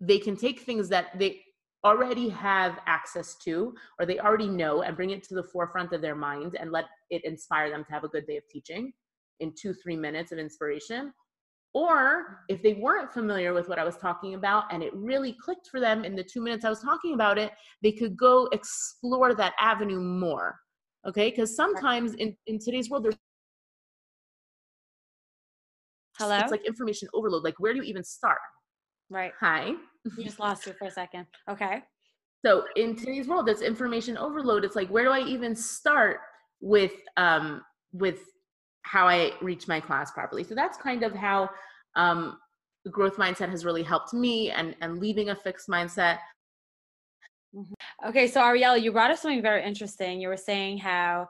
they 0.00 0.18
can 0.18 0.36
take 0.36 0.60
things 0.60 0.88
that 0.88 1.18
they 1.18 1.40
already 1.84 2.28
have 2.28 2.78
access 2.86 3.36
to 3.36 3.74
or 3.98 4.06
they 4.06 4.18
already 4.18 4.48
know 4.48 4.82
and 4.82 4.96
bring 4.96 5.10
it 5.10 5.22
to 5.22 5.34
the 5.34 5.42
forefront 5.42 5.92
of 5.92 6.00
their 6.00 6.16
mind 6.16 6.56
and 6.58 6.72
let 6.72 6.86
it 7.10 7.24
inspire 7.24 7.70
them 7.70 7.84
to 7.84 7.92
have 7.92 8.04
a 8.04 8.08
good 8.08 8.26
day 8.26 8.36
of 8.36 8.42
teaching 8.50 8.92
in 9.40 9.52
two 9.60 9.72
three 9.72 9.96
minutes 9.96 10.32
of 10.32 10.38
inspiration. 10.38 11.12
Or 11.74 12.44
if 12.48 12.62
they 12.62 12.74
weren't 12.74 13.12
familiar 13.12 13.52
with 13.52 13.68
what 13.68 13.78
i 13.78 13.84
was 13.84 13.98
talking 13.98 14.34
about 14.34 14.64
and 14.72 14.82
it 14.82 14.92
really 14.94 15.36
clicked 15.44 15.68
for 15.68 15.80
them 15.80 16.04
in 16.04 16.16
the 16.16 16.24
two 16.24 16.40
minutes 16.40 16.64
i 16.64 16.70
was 16.70 16.80
talking 16.80 17.12
about 17.12 17.36
it 17.36 17.52
they 17.82 17.92
could 17.92 18.16
go 18.16 18.48
explore 18.52 19.34
that 19.34 19.52
avenue 19.60 20.00
more 20.00 20.58
okay? 21.06 21.30
Because 21.30 21.54
sometimes 21.54 22.14
in, 22.14 22.36
in 22.46 22.58
today's 22.58 22.90
world 22.90 23.04
there's 23.04 23.16
Hello? 26.18 26.38
it's 26.38 26.50
like 26.50 26.66
information 26.66 27.08
overload 27.14 27.44
like 27.44 27.54
where 27.58 27.72
do 27.72 27.78
you 27.78 27.84
even 27.84 28.02
start? 28.02 28.38
Right. 29.10 29.32
hi 29.40 29.72
We 30.16 30.24
just 30.24 30.40
lost 30.40 30.66
you 30.66 30.72
for 30.72 30.86
a 30.86 30.90
second. 30.90 31.26
Okay. 31.48 31.82
so 32.44 32.64
in 32.76 32.94
today's 32.96 33.26
world 33.28 33.48
it's 33.48 33.62
information 33.62 34.16
overload 34.16 34.64
it's 34.64 34.76
like 34.76 34.88
where 34.88 35.04
do 35.04 35.10
i 35.10 35.20
even 35.20 35.54
start 35.56 36.18
with 36.60 36.92
um 37.16 37.62
with 37.92 38.20
how 38.82 39.08
i 39.08 39.32
reach 39.42 39.66
my 39.66 39.80
class 39.80 40.10
properly 40.12 40.44
so 40.44 40.54
that's 40.54 40.78
kind 40.78 41.02
of 41.02 41.12
how 41.12 41.48
um 41.96 42.38
the 42.84 42.90
growth 42.90 43.16
mindset 43.16 43.48
has 43.50 43.64
really 43.64 43.82
helped 43.82 44.14
me 44.14 44.50
and 44.50 44.76
and 44.80 44.98
leaving 44.98 45.30
a 45.30 45.34
fixed 45.34 45.68
mindset 45.68 46.18
Okay, 48.06 48.28
so 48.28 48.40
Ariella, 48.40 48.80
you 48.80 48.92
brought 48.92 49.10
up 49.10 49.18
something 49.18 49.42
very 49.42 49.64
interesting. 49.64 50.20
You 50.20 50.28
were 50.28 50.36
saying 50.36 50.78
how 50.78 51.28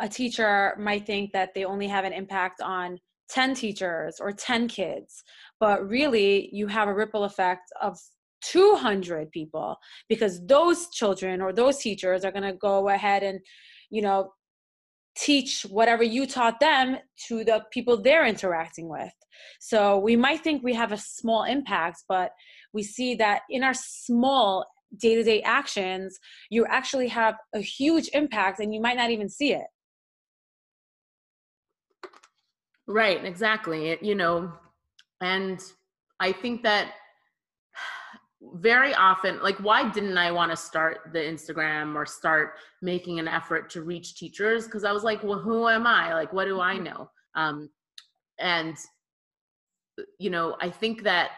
a 0.00 0.08
teacher 0.08 0.74
might 0.78 1.06
think 1.06 1.32
that 1.32 1.54
they 1.54 1.64
only 1.64 1.86
have 1.86 2.04
an 2.04 2.12
impact 2.12 2.60
on 2.60 2.98
10 3.28 3.54
teachers 3.54 4.18
or 4.20 4.32
10 4.32 4.66
kids, 4.68 5.22
but 5.60 5.88
really 5.88 6.50
you 6.52 6.66
have 6.66 6.88
a 6.88 6.94
ripple 6.94 7.24
effect 7.24 7.70
of 7.80 7.98
200 8.42 9.30
people 9.30 9.76
because 10.08 10.44
those 10.46 10.88
children 10.90 11.40
or 11.40 11.52
those 11.52 11.78
teachers 11.78 12.24
are 12.24 12.32
going 12.32 12.42
to 12.44 12.52
go 12.54 12.88
ahead 12.88 13.22
and, 13.22 13.40
you 13.90 14.02
know, 14.02 14.32
teach 15.16 15.62
whatever 15.68 16.02
you 16.02 16.26
taught 16.26 16.60
them 16.60 16.96
to 17.28 17.44
the 17.44 17.64
people 17.72 18.00
they're 18.00 18.26
interacting 18.26 18.88
with. 18.88 19.12
So 19.60 19.98
we 19.98 20.16
might 20.16 20.42
think 20.42 20.62
we 20.62 20.74
have 20.74 20.92
a 20.92 20.96
small 20.96 21.44
impact, 21.44 22.04
but 22.08 22.32
we 22.72 22.82
see 22.82 23.14
that 23.16 23.42
in 23.50 23.64
our 23.64 23.74
small 23.74 24.64
day 24.96 25.14
to 25.14 25.22
day 25.22 25.42
actions, 25.42 26.18
you 26.50 26.66
actually 26.66 27.08
have 27.08 27.36
a 27.54 27.60
huge 27.60 28.08
impact 28.12 28.60
and 28.60 28.74
you 28.74 28.80
might 28.80 28.96
not 28.96 29.10
even 29.10 29.28
see 29.28 29.52
it. 29.52 29.66
right 32.86 33.24
exactly 33.24 33.90
It- 33.90 34.02
you 34.02 34.14
know 34.14 34.52
and 35.20 35.60
i 36.18 36.32
think 36.32 36.62
that 36.62 36.94
very 38.54 38.94
often 38.94 39.40
like 39.42 39.56
why 39.58 39.88
didn't 39.90 40.18
i 40.18 40.30
want 40.30 40.50
to 40.50 40.56
start 40.56 41.10
the 41.12 41.18
instagram 41.18 41.94
or 41.94 42.04
start 42.04 42.54
making 42.82 43.18
an 43.18 43.28
effort 43.28 43.70
to 43.70 43.82
reach 43.82 44.14
teachers? 44.16 44.64
Because 44.64 44.84
i 44.84 44.92
was 44.92 45.04
like 45.04 45.22
well 45.22 45.38
who 45.38 45.68
am 45.68 45.86
i? 45.86 46.14
Like 46.14 46.32
what 46.32 46.46
do 46.46 46.60
i 46.60 46.76
know? 46.76 47.10
Um 47.34 47.70
and 48.38 48.76
you 50.18 50.30
know 50.30 50.56
i 50.60 50.70
think 50.70 51.02
that 51.02 51.32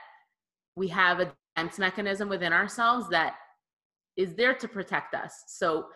we 0.76 0.88
have 0.88 1.20
a 1.20 1.32
defense 1.56 1.78
mechanism 1.78 2.28
within 2.28 2.52
ourselves 2.52 3.08
that 3.10 3.34
is 4.16 4.34
there 4.34 4.54
to 4.54 4.68
protect 4.68 5.14
us. 5.14 5.44
So 5.48 5.86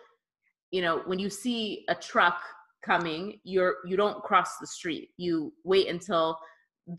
you 0.71 0.81
know 0.81 1.01
when 1.05 1.19
you 1.19 1.29
see 1.29 1.85
a 1.87 1.95
truck 1.95 2.41
coming 2.85 3.39
you're 3.43 3.77
you 3.85 3.97
don't 3.97 4.21
cross 4.23 4.57
the 4.59 4.67
street. 4.67 5.09
You 5.17 5.53
wait 5.63 5.87
until 5.87 6.37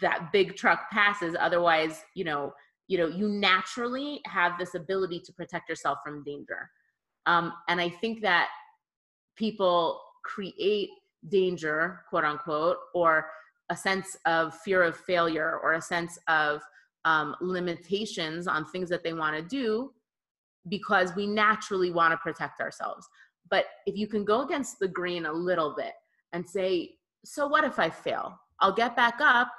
that 0.00 0.32
big 0.32 0.56
truck 0.56 0.90
passes. 0.90 1.36
Otherwise 1.38 2.02
you 2.14 2.24
know 2.24 2.52
you 2.88 2.98
know 2.98 3.06
you 3.06 3.28
naturally 3.28 4.20
have 4.26 4.58
this 4.58 4.74
ability 4.74 5.20
to 5.20 5.32
protect 5.32 5.68
yourself 5.68 5.98
from 6.04 6.24
danger. 6.24 6.70
Um, 7.26 7.52
and 7.68 7.80
i 7.80 7.88
think 7.88 8.22
that 8.22 8.48
people 9.36 10.00
create 10.24 10.90
danger 11.28 12.00
quote 12.08 12.24
unquote 12.24 12.78
or 12.94 13.26
a 13.70 13.76
sense 13.76 14.16
of 14.26 14.54
fear 14.60 14.82
of 14.82 14.96
failure 14.96 15.58
or 15.62 15.74
a 15.74 15.82
sense 15.82 16.18
of 16.28 16.62
um, 17.04 17.36
limitations 17.40 18.46
on 18.46 18.64
things 18.64 18.88
that 18.88 19.02
they 19.02 19.12
want 19.12 19.36
to 19.36 19.42
do 19.42 19.92
because 20.68 21.14
we 21.14 21.26
naturally 21.26 21.90
want 21.90 22.12
to 22.12 22.16
protect 22.18 22.60
ourselves. 22.60 23.06
But 23.50 23.66
if 23.86 23.96
you 23.96 24.06
can 24.06 24.24
go 24.24 24.42
against 24.42 24.78
the 24.78 24.88
grain 24.88 25.26
a 25.26 25.32
little 25.32 25.74
bit 25.76 25.92
and 26.32 26.46
say 26.46 26.94
so 27.24 27.46
what 27.46 27.64
if 27.64 27.78
i 27.78 27.90
fail? 27.90 28.38
I'll 28.60 28.74
get 28.74 28.96
back 28.96 29.18
up 29.20 29.50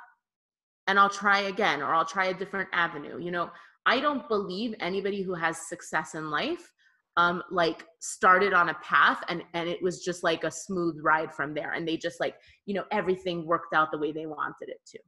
and 0.90 1.00
I'll 1.00 1.10
try 1.10 1.42
again 1.42 1.84
or 1.84 1.94
I'll 1.94 2.04
try 2.04 2.26
a 2.26 2.34
different 2.34 2.68
avenue. 2.74 3.20
You 3.20 3.30
know, 3.30 3.52
I 3.86 4.00
don't 4.00 4.28
believe 4.28 4.74
anybody 4.80 5.22
who 5.22 5.36
has 5.36 5.70
success 5.70 6.16
in 6.16 6.30
life 6.32 6.74
um 7.18 7.42
like 7.50 7.86
started 8.00 8.54
on 8.54 8.70
a 8.70 8.74
path 8.76 9.24
and 9.30 9.44
and 9.54 9.68
it 9.70 9.82
was 9.82 10.04
just 10.04 10.24
like 10.24 10.44
a 10.44 10.52
smooth 10.52 10.96
ride 11.02 11.34
from 11.34 11.54
there 11.54 11.74
and 11.74 11.88
they 11.88 11.96
just 11.96 12.20
like, 12.20 12.36
you 12.66 12.74
know, 12.74 12.86
everything 12.92 13.46
worked 13.46 13.74
out 13.74 13.92
the 13.92 13.98
way 13.98 14.12
they 14.12 14.26
wanted 14.26 14.68
it 14.68 14.82
to. 14.88 15.00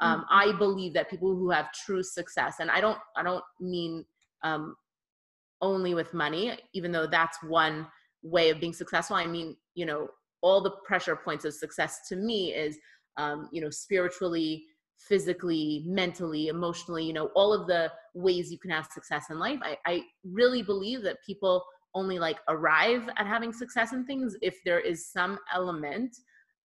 Um 0.00 0.24
I 0.30 0.52
believe 0.52 0.94
that 0.94 1.10
people 1.10 1.34
who 1.36 1.50
have 1.50 1.72
true 1.72 2.02
success 2.02 2.56
and 2.60 2.70
I 2.70 2.80
don't 2.80 2.98
I 3.16 3.22
don't 3.22 3.44
mean 3.60 4.04
um 4.42 4.74
only 5.60 5.92
with 5.94 6.14
money 6.14 6.58
even 6.72 6.92
though 6.92 7.06
that's 7.06 7.38
one 7.42 7.86
way 8.22 8.48
of 8.50 8.58
being 8.58 8.72
successful. 8.72 9.16
I 9.16 9.26
mean, 9.26 9.56
you 9.74 9.86
know, 9.86 10.08
all 10.40 10.62
the 10.62 10.76
pressure 10.86 11.16
points 11.16 11.44
of 11.44 11.52
success 11.52 12.08
to 12.08 12.16
me 12.16 12.54
is 12.54 12.78
um 13.18 13.48
you 13.52 13.60
know, 13.60 13.70
spiritually 13.70 14.64
physically, 14.98 15.84
mentally, 15.86 16.48
emotionally, 16.48 17.04
you 17.04 17.12
know, 17.12 17.30
all 17.34 17.52
of 17.52 17.66
the 17.66 17.92
ways 18.14 18.50
you 18.50 18.58
can 18.58 18.70
have 18.70 18.86
success 18.86 19.26
in 19.30 19.38
life. 19.38 19.58
I, 19.62 19.76
I 19.86 20.02
really 20.24 20.62
believe 20.62 21.02
that 21.02 21.18
people 21.24 21.64
only 21.94 22.18
like 22.18 22.38
arrive 22.48 23.08
at 23.16 23.26
having 23.26 23.52
success 23.52 23.92
in 23.92 24.04
things 24.04 24.36
if 24.42 24.56
there 24.64 24.80
is 24.80 25.10
some 25.10 25.38
element 25.54 26.16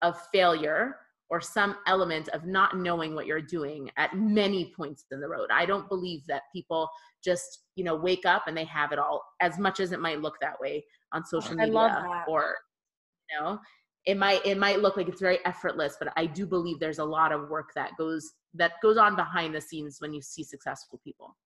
of 0.02 0.16
failure 0.32 0.96
or 1.28 1.40
some 1.40 1.76
element 1.86 2.28
of 2.30 2.44
not 2.44 2.76
knowing 2.76 3.14
what 3.14 3.26
you're 3.26 3.40
doing 3.40 3.88
at 3.96 4.16
many 4.16 4.72
points 4.76 5.04
in 5.12 5.20
the 5.20 5.28
road. 5.28 5.48
I 5.52 5.64
don't 5.64 5.88
believe 5.88 6.22
that 6.26 6.42
people 6.52 6.88
just, 7.22 7.66
you 7.76 7.84
know, 7.84 7.94
wake 7.94 8.26
up 8.26 8.44
and 8.48 8.56
they 8.56 8.64
have 8.64 8.90
it 8.90 8.98
all 8.98 9.22
as 9.40 9.58
much 9.58 9.78
as 9.78 9.92
it 9.92 10.00
might 10.00 10.20
look 10.20 10.34
that 10.40 10.60
way 10.60 10.84
on 11.12 11.24
social 11.24 11.52
I 11.60 11.66
media 11.66 12.24
or 12.28 12.56
you 13.30 13.40
know 13.40 13.58
it 14.06 14.16
might 14.16 14.44
it 14.46 14.58
might 14.58 14.80
look 14.80 14.96
like 14.96 15.08
it's 15.08 15.20
very 15.20 15.38
effortless 15.44 15.96
but 15.98 16.12
i 16.16 16.24
do 16.26 16.46
believe 16.46 16.78
there's 16.80 16.98
a 16.98 17.04
lot 17.04 17.32
of 17.32 17.48
work 17.48 17.70
that 17.74 17.90
goes 17.98 18.32
that 18.54 18.72
goes 18.82 18.96
on 18.96 19.14
behind 19.14 19.54
the 19.54 19.60
scenes 19.60 19.98
when 20.00 20.12
you 20.12 20.22
see 20.22 20.42
successful 20.42 21.00
people 21.04 21.36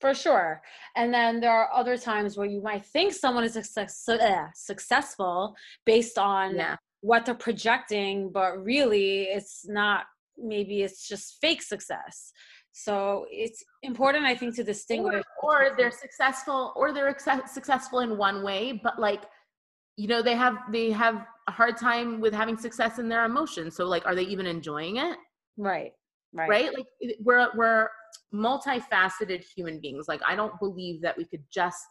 For 0.00 0.14
sure. 0.14 0.60
And 0.96 1.08
then 1.14 1.40
there 1.40 1.54
are 1.60 1.70
other 1.80 1.96
times 1.96 2.36
where 2.36 2.50
you 2.54 2.60
might 2.70 2.84
think 2.94 3.08
someone 3.14 3.44
is 3.48 3.54
success, 3.54 4.08
uh, 4.08 4.48
successful 4.54 5.54
based 5.86 6.18
on 6.18 6.56
yeah 6.56 6.76
what 7.04 7.26
they're 7.26 7.34
projecting, 7.34 8.30
but 8.32 8.64
really 8.64 9.24
it's 9.24 9.68
not, 9.68 10.06
maybe 10.38 10.82
it's 10.82 11.06
just 11.06 11.36
fake 11.42 11.62
success. 11.62 12.32
So 12.72 13.26
it's 13.30 13.62
important, 13.82 14.24
I 14.24 14.34
think, 14.34 14.56
to 14.56 14.64
distinguish. 14.64 15.22
or, 15.42 15.68
or 15.68 15.76
they're 15.76 15.90
successful 15.90 16.72
or 16.74 16.94
they're 16.94 17.14
successful 17.46 18.00
in 18.00 18.16
one 18.16 18.42
way 18.42 18.80
but 18.82 18.98
like 18.98 19.22
you 19.96 20.08
know 20.08 20.22
they 20.22 20.34
have 20.34 20.56
they 20.72 20.90
have 20.90 21.16
a 21.46 21.52
hard 21.52 21.76
time 21.76 22.20
with 22.20 22.32
having 22.32 22.56
success 22.56 22.98
in 22.98 23.08
their 23.08 23.24
emotions. 23.24 23.76
So 23.76 23.86
like 23.86 24.06
are 24.06 24.14
they 24.14 24.22
even 24.22 24.46
enjoying 24.46 24.96
it? 24.96 25.16
Right, 25.56 25.92
right, 26.32 26.48
right? 26.48 26.74
Like 26.74 26.86
we're 27.20 27.48
we're 27.54 27.88
multifaceted 28.32 29.44
human 29.56 29.80
beings. 29.80 30.06
Like 30.08 30.20
i 30.26 30.34
don't 30.34 30.58
believe 30.58 31.02
that 31.02 31.16
we 31.16 31.24
could 31.24 31.44
just 31.52 31.86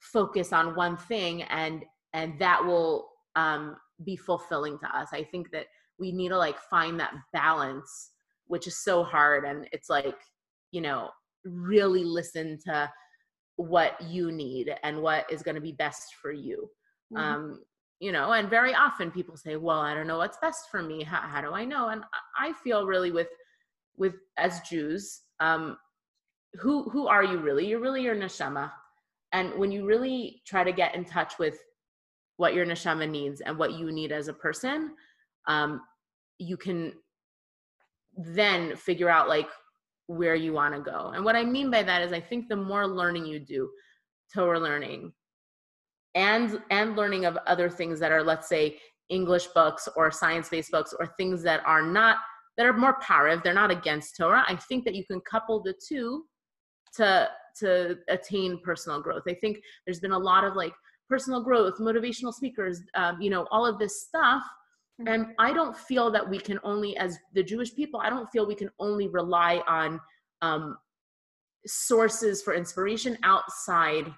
focus 0.00 0.52
on 0.52 0.74
one 0.76 0.96
thing 0.96 1.42
and 1.44 1.84
and 2.12 2.38
that 2.38 2.64
will 2.64 3.08
um 3.34 3.76
be 4.04 4.16
fulfilling 4.16 4.78
to 4.80 4.96
us. 4.96 5.08
I 5.12 5.24
think 5.24 5.50
that 5.52 5.66
we 5.98 6.12
need 6.12 6.28
to 6.28 6.38
like 6.38 6.58
find 6.70 6.98
that 7.00 7.14
balance 7.32 8.12
which 8.48 8.68
is 8.68 8.78
so 8.78 9.02
hard. 9.02 9.44
And 9.44 9.68
it's 9.72 9.88
like 9.88 10.16
you 10.72 10.80
know 10.80 11.10
really 11.44 12.04
listen 12.04 12.58
to 12.66 12.90
what 13.56 14.00
you 14.02 14.30
need 14.32 14.74
and 14.82 15.00
what 15.00 15.30
is 15.30 15.42
going 15.42 15.54
to 15.54 15.60
be 15.60 15.72
best 15.72 16.14
for 16.20 16.32
you. 16.32 16.68
Mm-hmm. 17.14 17.22
um 17.22 17.60
you 18.00 18.12
know 18.12 18.32
and 18.32 18.50
very 18.50 18.74
often 18.74 19.10
people 19.10 19.36
say 19.36 19.56
well 19.56 19.80
i 19.80 19.94
don't 19.94 20.06
know 20.06 20.18
what's 20.18 20.38
best 20.38 20.70
for 20.70 20.82
me. 20.82 21.02
How, 21.02 21.20
how 21.20 21.40
do 21.40 21.52
i 21.52 21.64
know? 21.64 21.88
And 21.88 22.02
i 22.38 22.52
feel 22.52 22.86
really 22.86 23.10
with 23.10 23.28
with 23.96 24.14
as 24.36 24.60
jews 24.60 25.22
um 25.40 25.76
who 26.60 26.88
who 26.90 27.06
are 27.06 27.24
you 27.24 27.38
really? 27.38 27.66
You're 27.66 27.80
really 27.80 28.02
your 28.02 28.16
neshama. 28.16 28.70
And 29.32 29.54
when 29.58 29.70
you 29.70 29.84
really 29.84 30.42
try 30.46 30.64
to 30.64 30.72
get 30.72 30.94
in 30.94 31.04
touch 31.04 31.38
with 31.38 31.58
what 32.36 32.54
your 32.54 32.66
neshama 32.66 33.08
needs 33.08 33.40
and 33.40 33.58
what 33.58 33.72
you 33.74 33.92
need 33.92 34.12
as 34.12 34.28
a 34.28 34.32
person 34.32 34.94
um 35.48 35.80
you 36.38 36.56
can 36.56 36.92
then 38.16 38.76
figure 38.76 39.08
out 39.08 39.28
like 39.28 39.48
where 40.06 40.34
you 40.34 40.52
want 40.52 40.74
to 40.74 40.80
go. 40.80 41.12
And 41.14 41.24
what 41.24 41.36
i 41.36 41.44
mean 41.44 41.70
by 41.70 41.82
that 41.82 42.02
is 42.02 42.12
i 42.12 42.20
think 42.20 42.48
the 42.48 42.56
more 42.56 42.86
learning 42.86 43.26
you 43.26 43.38
do 43.38 43.70
torah 44.34 44.60
learning 44.60 45.12
and 46.16 46.60
and 46.70 46.96
learning 46.96 47.26
of 47.26 47.36
other 47.46 47.70
things 47.70 48.00
that 48.00 48.10
are 48.10 48.24
let's 48.24 48.48
say 48.48 48.76
english 49.10 49.46
books 49.48 49.88
or 49.94 50.10
science-based 50.10 50.72
books 50.72 50.92
or 50.98 51.06
things 51.18 51.42
that 51.42 51.60
are 51.64 51.82
not 51.82 52.16
that 52.56 52.66
are 52.66 52.72
more 52.72 52.98
parav 53.00 53.42
they're 53.44 53.54
not 53.54 53.70
against 53.70 54.16
torah 54.16 54.44
i 54.48 54.56
think 54.68 54.84
that 54.84 54.96
you 54.96 55.04
can 55.04 55.20
couple 55.20 55.62
the 55.62 55.74
two 55.86 56.24
to 56.94 57.28
to 57.56 57.96
attain 58.08 58.58
personal 58.64 59.00
growth 59.00 59.22
i 59.28 59.34
think 59.34 59.58
there's 59.86 60.00
been 60.00 60.12
a 60.12 60.18
lot 60.18 60.42
of 60.42 60.56
like 60.56 60.72
personal 61.08 61.42
growth 61.42 61.78
motivational 61.78 62.32
speakers 62.32 62.82
um, 62.96 63.20
you 63.20 63.30
know 63.30 63.46
all 63.50 63.64
of 63.64 63.78
this 63.78 64.02
stuff 64.02 64.42
mm-hmm. 65.00 65.08
and 65.12 65.26
i 65.38 65.52
don't 65.52 65.76
feel 65.76 66.10
that 66.10 66.28
we 66.28 66.38
can 66.38 66.58
only 66.64 66.96
as 66.96 67.18
the 67.34 67.42
jewish 67.42 67.74
people 67.74 68.00
i 68.00 68.10
don't 68.10 68.28
feel 68.30 68.46
we 68.46 68.54
can 68.54 68.70
only 68.80 69.06
rely 69.08 69.62
on 69.68 70.00
um, 70.42 70.76
sources 71.66 72.42
for 72.42 72.54
inspiration 72.54 73.16
outside 73.22 74.12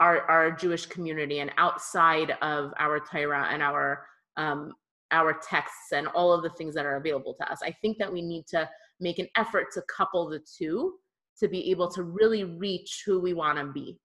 our, 0.00 0.22
our 0.22 0.50
Jewish 0.50 0.86
community 0.86 1.40
and 1.40 1.50
outside 1.56 2.36
of 2.42 2.72
our 2.78 3.00
Torah 3.00 3.48
and 3.50 3.62
our 3.62 4.06
um, 4.36 4.72
our 5.12 5.32
texts 5.32 5.92
and 5.92 6.08
all 6.08 6.32
of 6.32 6.42
the 6.42 6.50
things 6.50 6.74
that 6.74 6.84
are 6.84 6.96
available 6.96 7.34
to 7.34 7.50
us. 7.50 7.60
I 7.62 7.70
think 7.80 7.96
that 7.98 8.12
we 8.12 8.22
need 8.22 8.46
to 8.48 8.68
make 9.00 9.18
an 9.18 9.28
effort 9.36 9.66
to 9.74 9.82
couple 9.94 10.28
the 10.28 10.40
two 10.58 10.94
to 11.38 11.48
be 11.48 11.70
able 11.70 11.90
to 11.92 12.02
really 12.02 12.44
reach 12.44 13.02
who 13.06 13.20
we 13.20 13.32
want 13.32 13.58
to 13.58 13.66
be. 13.72 13.98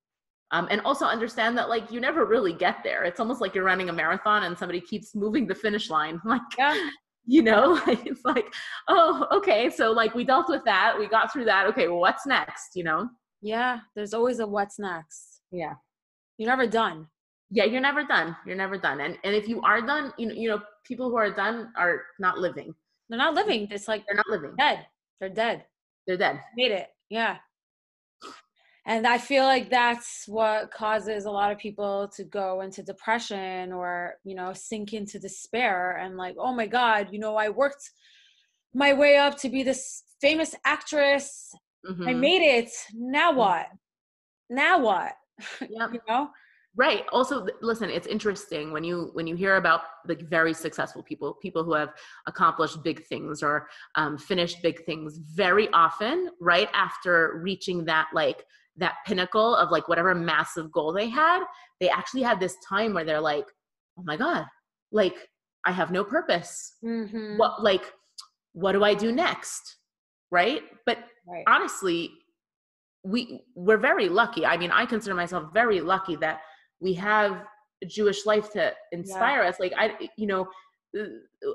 Um, 0.52 0.68
and 0.70 0.82
also 0.82 1.06
understand 1.06 1.58
that 1.58 1.70
like 1.70 1.92
you 1.92 2.02
never 2.02 2.26
really 2.26 2.54
get 2.54 2.78
there. 2.84 3.04
It's 3.04 3.20
almost 3.22 3.40
like 3.40 3.56
you're 3.56 3.64
running 3.64 3.90
a 3.90 3.94
marathon 3.94 4.44
and 4.44 4.58
somebody 4.58 4.82
keeps 4.82 5.16
moving 5.16 5.48
the 5.48 5.56
finish 5.56 5.90
line. 5.90 6.20
Like, 6.26 6.42
yeah. 6.58 6.90
you 7.26 7.42
know, 7.42 7.82
it's 7.88 8.26
like, 8.26 8.54
oh, 8.90 9.28
okay, 9.32 9.70
so 9.70 9.92
like 9.92 10.14
we 10.14 10.26
dealt 10.26 10.50
with 10.50 10.64
that, 10.66 10.96
we 11.00 11.08
got 11.08 11.32
through 11.32 11.46
that. 11.46 11.68
Okay, 11.68 11.88
well, 11.88 12.00
what's 12.00 12.26
next? 12.26 12.76
You 12.76 12.84
know? 12.84 13.10
Yeah, 13.42 13.80
there's 13.96 14.14
always 14.14 14.40
a 14.40 14.46
what's 14.46 14.78
next. 14.78 15.31
Yeah. 15.52 15.74
You're 16.38 16.50
never 16.50 16.68
done. 16.68 17.08
Yeah, 17.50 17.66
you're 17.66 17.82
never 17.82 18.04
done. 18.06 18.36
You're 18.46 18.56
never 18.56 18.78
done. 18.78 19.02
And 19.02 19.18
and 19.24 19.36
if 19.36 19.48
you 19.48 19.62
are 19.62 19.82
done, 19.82 20.14
you 20.18 20.28
know, 20.28 20.34
you 20.34 20.50
know, 20.50 20.62
people 20.86 21.10
who 21.10 21.18
are 21.18 21.32
done 21.32 21.72
are 21.78 22.04
not 22.20 22.38
living. 22.38 22.74
They're 23.10 23.18
not 23.18 23.34
living. 23.34 23.68
It's 23.72 23.88
like 23.88 24.06
they're 24.06 24.16
not 24.16 24.30
living. 24.30 24.56
Dead. 24.58 24.88
They're 25.20 25.30
dead. 25.30 25.66
They're 26.08 26.18
dead. 26.18 26.40
Made 26.56 26.72
it. 26.72 26.88
Yeah. 27.10 27.38
And 28.86 29.06
I 29.06 29.20
feel 29.20 29.44
like 29.44 29.70
that's 29.70 30.24
what 30.28 30.72
causes 30.72 31.26
a 31.26 31.32
lot 31.32 31.52
of 31.52 31.60
people 31.60 32.10
to 32.16 32.24
go 32.24 32.62
into 32.62 32.82
depression 32.82 33.72
or, 33.72 34.16
you 34.24 34.34
know, 34.34 34.54
sink 34.54 34.94
into 34.94 35.20
despair 35.20 35.98
and 35.98 36.18
like, 36.18 36.36
oh 36.40 36.54
my 36.54 36.66
God, 36.66 37.10
you 37.12 37.20
know, 37.20 37.36
I 37.36 37.50
worked 37.50 37.92
my 38.74 38.94
way 38.94 39.18
up 39.18 39.38
to 39.42 39.50
be 39.50 39.62
this 39.62 40.04
famous 40.20 40.56
actress. 40.66 41.54
Mm-hmm. 41.88 42.08
I 42.08 42.14
made 42.14 42.42
it. 42.42 42.72
Now 42.94 43.30
mm-hmm. 43.30 43.40
what? 43.40 43.68
Now 44.50 44.80
what? 44.80 45.14
yeah 45.70 45.88
you 45.92 46.00
know? 46.08 46.30
Right. 46.76 47.04
Also 47.12 47.46
listen 47.62 47.90
it's 47.90 48.08
interesting 48.08 48.72
when 48.72 48.86
you 48.86 49.10
when 49.12 49.28
you 49.28 49.36
hear 49.36 49.58
about 49.58 49.82
like 50.08 50.22
very 50.22 50.54
successful 50.54 51.04
people 51.04 51.34
people 51.42 51.66
who 51.66 51.74
have 51.74 51.90
accomplished 52.28 52.82
big 52.82 53.06
things 53.08 53.44
or 53.44 53.68
um, 53.96 54.18
finished 54.18 54.62
big 54.64 54.86
things 54.86 55.18
very 55.18 55.68
often 55.74 56.30
right 56.40 56.70
after 56.74 57.42
reaching 57.44 57.84
that 57.86 58.08
like 58.14 58.46
that 58.78 58.96
pinnacle 59.06 59.54
of 59.58 59.70
like 59.70 59.90
whatever 59.90 60.16
massive 60.16 60.72
goal 60.72 60.94
they 60.94 61.10
had 61.10 61.44
they 61.82 61.90
actually 61.90 62.22
had 62.22 62.40
this 62.40 62.56
time 62.68 62.94
where 62.94 63.04
they're 63.04 63.20
like 63.20 63.46
oh 64.00 64.04
my 64.04 64.16
god. 64.16 64.46
Like 64.94 65.28
i 65.66 65.74
have 65.74 65.92
no 65.92 66.06
purpose. 66.06 66.78
Mm-hmm. 66.86 67.38
what 67.38 67.62
like 67.62 67.92
what 68.54 68.72
do 68.72 68.86
i 68.86 68.94
do 68.94 69.12
next? 69.12 69.76
Right? 70.32 70.62
But 70.86 71.00
right. 71.28 71.44
honestly 71.48 72.12
we 73.04 73.42
we're 73.56 73.78
very 73.78 74.10
lucky. 74.10 74.46
I 74.46 74.58
mean, 74.58 74.72
I 74.72 74.86
consider 74.86 75.16
myself 75.16 75.54
very 75.54 75.82
lucky 75.82 76.16
that 76.18 76.42
we 76.80 76.94
have 76.96 77.44
Jewish 77.88 78.26
life 78.26 78.52
to 78.54 78.74
inspire 78.92 79.44
yeah. 79.44 79.50
us. 79.50 79.60
Like 79.60 79.74
I, 79.78 80.10
you 80.18 80.28
know, 80.28 80.48
uh, 81.00 81.06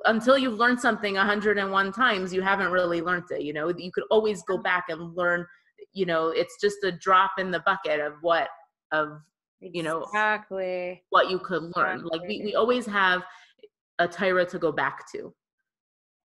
until 0.06 0.36
you've 0.36 0.58
learned 0.58 0.80
something 0.80 1.14
101 1.14 1.92
times, 1.92 2.32
you 2.32 2.42
haven't 2.42 2.72
really 2.72 3.00
learned 3.00 3.24
it. 3.30 3.42
You 3.42 3.52
know, 3.52 3.68
you 3.68 3.92
could 3.92 4.04
always 4.10 4.42
go 4.42 4.58
back 4.58 4.86
and 4.88 5.14
learn. 5.16 5.46
You 5.92 6.06
know, 6.06 6.28
it's 6.28 6.56
just 6.60 6.78
a 6.84 6.92
drop 6.92 7.32
in 7.38 7.50
the 7.50 7.60
bucket 7.60 8.00
of 8.00 8.14
what 8.22 8.48
of 8.92 9.20
you 9.60 9.82
know 9.82 10.02
exactly 10.02 11.02
what 11.10 11.30
you 11.30 11.38
could 11.38 11.62
learn. 11.76 12.00
Exactly. 12.00 12.10
Like 12.12 12.28
we 12.28 12.42
we 12.44 12.54
always 12.54 12.86
have 12.86 13.22
a 13.98 14.08
Torah 14.08 14.46
to 14.46 14.58
go 14.58 14.72
back 14.72 15.10
to. 15.12 15.32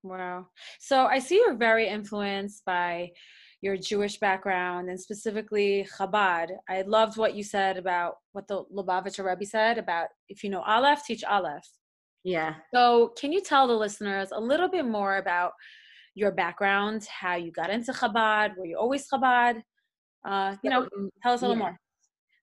Wow. 0.02 0.48
So 0.80 1.06
I 1.06 1.20
see 1.20 1.36
you're 1.36 1.54
very 1.54 1.88
influenced 1.88 2.64
by 2.64 3.10
your 3.62 3.76
Jewish 3.76 4.18
background 4.18 4.90
and 4.90 5.00
specifically 5.00 5.86
Chabad. 5.96 6.48
I 6.68 6.82
loved 6.82 7.16
what 7.16 7.34
you 7.34 7.44
said 7.44 7.78
about 7.78 8.16
what 8.32 8.48
the 8.48 8.64
Lubavitcher 8.64 9.24
Rebbe 9.24 9.46
said 9.46 9.78
about 9.78 10.08
if 10.28 10.44
you 10.44 10.50
know 10.50 10.62
Aleph, 10.62 11.04
teach 11.06 11.24
Aleph. 11.24 11.66
Yeah. 12.24 12.54
So 12.74 13.12
can 13.18 13.32
you 13.32 13.40
tell 13.40 13.66
the 13.68 13.74
listeners 13.74 14.30
a 14.32 14.40
little 14.40 14.68
bit 14.68 14.84
more 14.84 15.16
about 15.16 15.52
your 16.14 16.32
background, 16.32 17.06
how 17.06 17.36
you 17.36 17.52
got 17.52 17.70
into 17.70 17.92
Chabad, 17.92 18.56
were 18.58 18.66
you 18.66 18.76
always 18.76 19.08
Chabad? 19.08 19.62
Uh, 20.26 20.56
you 20.62 20.70
know, 20.70 20.86
tell 21.22 21.32
us 21.32 21.40
a 21.40 21.44
little 21.44 21.56
yeah. 21.56 21.70
more. 21.70 21.78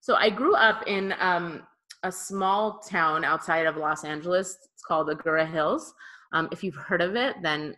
So 0.01 0.15
I 0.15 0.29
grew 0.29 0.55
up 0.55 0.85
in 0.87 1.13
um, 1.19 1.63
a 2.03 2.11
small 2.11 2.79
town 2.79 3.25
outside 3.25 3.67
of 3.67 3.75
Los 3.75 4.05
Angeles. 4.05 4.57
It's 4.73 4.83
called 4.83 5.09
Agoura 5.09 5.49
Hills. 5.49 5.93
Um, 6.33 6.47
if 6.51 6.63
you've 6.63 6.75
heard 6.75 7.01
of 7.01 7.15
it, 7.15 7.35
then 7.41 7.75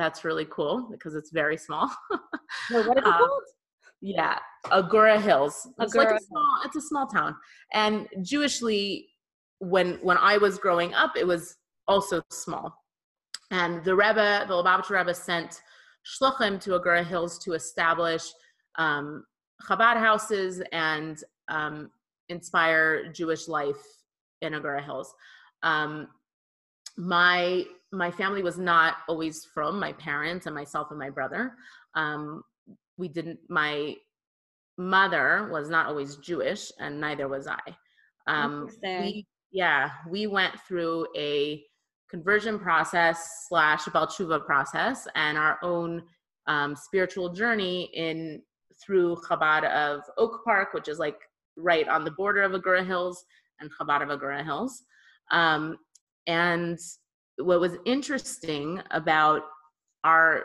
that's 0.00 0.24
really 0.24 0.46
cool 0.46 0.88
because 0.90 1.14
it's 1.14 1.30
very 1.30 1.58
small. 1.58 1.90
Wait, 2.70 2.86
what 2.88 2.96
is 2.96 3.02
it 3.02 3.06
um, 3.06 3.18
called? 3.18 3.42
Yeah, 4.00 4.38
Agoura 4.66 5.20
Hills. 5.20 5.68
It's 5.78 5.94
like 5.94 6.08
a 6.08 6.18
small. 6.18 6.56
It's 6.64 6.76
a 6.76 6.80
small 6.80 7.06
town, 7.06 7.36
and 7.74 8.08
Jewishly, 8.22 9.04
when 9.58 9.98
when 10.02 10.16
I 10.16 10.38
was 10.38 10.56
growing 10.56 10.94
up, 10.94 11.12
it 11.16 11.26
was 11.26 11.54
also 11.86 12.22
small. 12.30 12.74
And 13.50 13.84
the 13.84 13.94
Rebbe, 13.94 14.46
the 14.48 14.54
Lubavitcher 14.54 14.96
Rebbe, 14.98 15.12
sent 15.12 15.60
shluchim 16.06 16.58
to 16.62 16.70
Agoura 16.78 17.04
Hills 17.04 17.38
to 17.40 17.52
establish 17.52 18.22
um, 18.76 19.24
Chabad 19.68 19.98
houses 19.98 20.62
and 20.72 21.22
um, 21.48 21.90
inspire 22.30 23.12
Jewish 23.12 23.48
life 23.48 23.82
in 24.40 24.54
Agoura 24.54 24.82
Hills. 24.82 25.12
Um, 25.62 26.08
my 27.00 27.64
my 27.92 28.10
family 28.10 28.42
was 28.42 28.58
not 28.58 28.98
always 29.08 29.44
from 29.44 29.80
my 29.80 29.92
parents 29.94 30.46
and 30.46 30.54
myself 30.54 30.88
and 30.90 30.98
my 30.98 31.10
brother. 31.10 31.54
Um, 31.94 32.42
we 32.98 33.08
didn't. 33.08 33.40
My 33.48 33.94
mother 34.78 35.48
was 35.50 35.68
not 35.68 35.86
always 35.86 36.16
Jewish, 36.16 36.70
and 36.78 37.00
neither 37.00 37.26
was 37.26 37.48
I. 37.48 37.58
Um, 38.26 38.68
we, 38.82 39.26
yeah, 39.50 39.90
we 40.08 40.26
went 40.26 40.54
through 40.68 41.06
a 41.16 41.64
conversion 42.10 42.58
process 42.58 43.46
slash 43.48 43.86
Baal 43.86 44.06
Teshuva 44.06 44.44
process 44.44 45.08
and 45.14 45.38
our 45.38 45.58
own 45.62 46.02
um, 46.46 46.76
spiritual 46.76 47.32
journey 47.32 47.90
in 47.94 48.42
through 48.84 49.16
Chabad 49.28 49.64
of 49.64 50.02
Oak 50.18 50.42
Park, 50.44 50.74
which 50.74 50.88
is 50.88 50.98
like 50.98 51.16
right 51.56 51.88
on 51.88 52.04
the 52.04 52.10
border 52.12 52.42
of 52.42 52.52
Agoura 52.52 52.86
Hills, 52.86 53.24
and 53.58 53.70
Chabad 53.80 54.02
of 54.02 54.08
Agoura 54.08 54.44
Hills. 54.44 54.82
Um, 55.30 55.76
and 56.26 56.78
what 57.38 57.60
was 57.60 57.76
interesting 57.86 58.82
about 58.90 59.42
our 60.04 60.44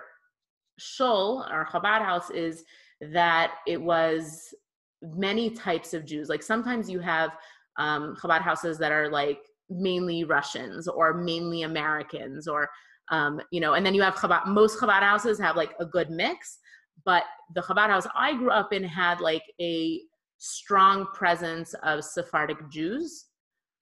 shul, 0.79 1.45
our 1.49 1.65
Chabad 1.65 2.03
house, 2.03 2.29
is 2.29 2.63
that 3.01 3.55
it 3.67 3.81
was 3.81 4.53
many 5.01 5.49
types 5.49 5.93
of 5.93 6.05
Jews. 6.05 6.29
Like 6.29 6.43
sometimes 6.43 6.89
you 6.89 6.99
have 6.99 7.31
um, 7.77 8.15
Chabad 8.21 8.41
houses 8.41 8.77
that 8.79 8.91
are 8.91 9.09
like 9.09 9.39
mainly 9.69 10.23
Russians 10.23 10.87
or 10.87 11.13
mainly 11.13 11.63
Americans, 11.63 12.47
or 12.47 12.69
um, 13.11 13.39
you 13.51 13.59
know, 13.59 13.73
and 13.73 13.85
then 13.85 13.93
you 13.93 14.01
have 14.01 14.15
Chabad. 14.15 14.47
Most 14.47 14.79
Chabad 14.79 15.01
houses 15.01 15.39
have 15.39 15.55
like 15.55 15.73
a 15.79 15.85
good 15.85 16.09
mix, 16.09 16.59
but 17.03 17.23
the 17.53 17.61
Chabad 17.61 17.89
house 17.89 18.07
I 18.15 18.35
grew 18.35 18.51
up 18.51 18.73
in 18.73 18.83
had 18.83 19.19
like 19.19 19.43
a 19.61 20.01
strong 20.37 21.07
presence 21.13 21.73
of 21.83 22.03
Sephardic 22.03 22.69
Jews. 22.69 23.25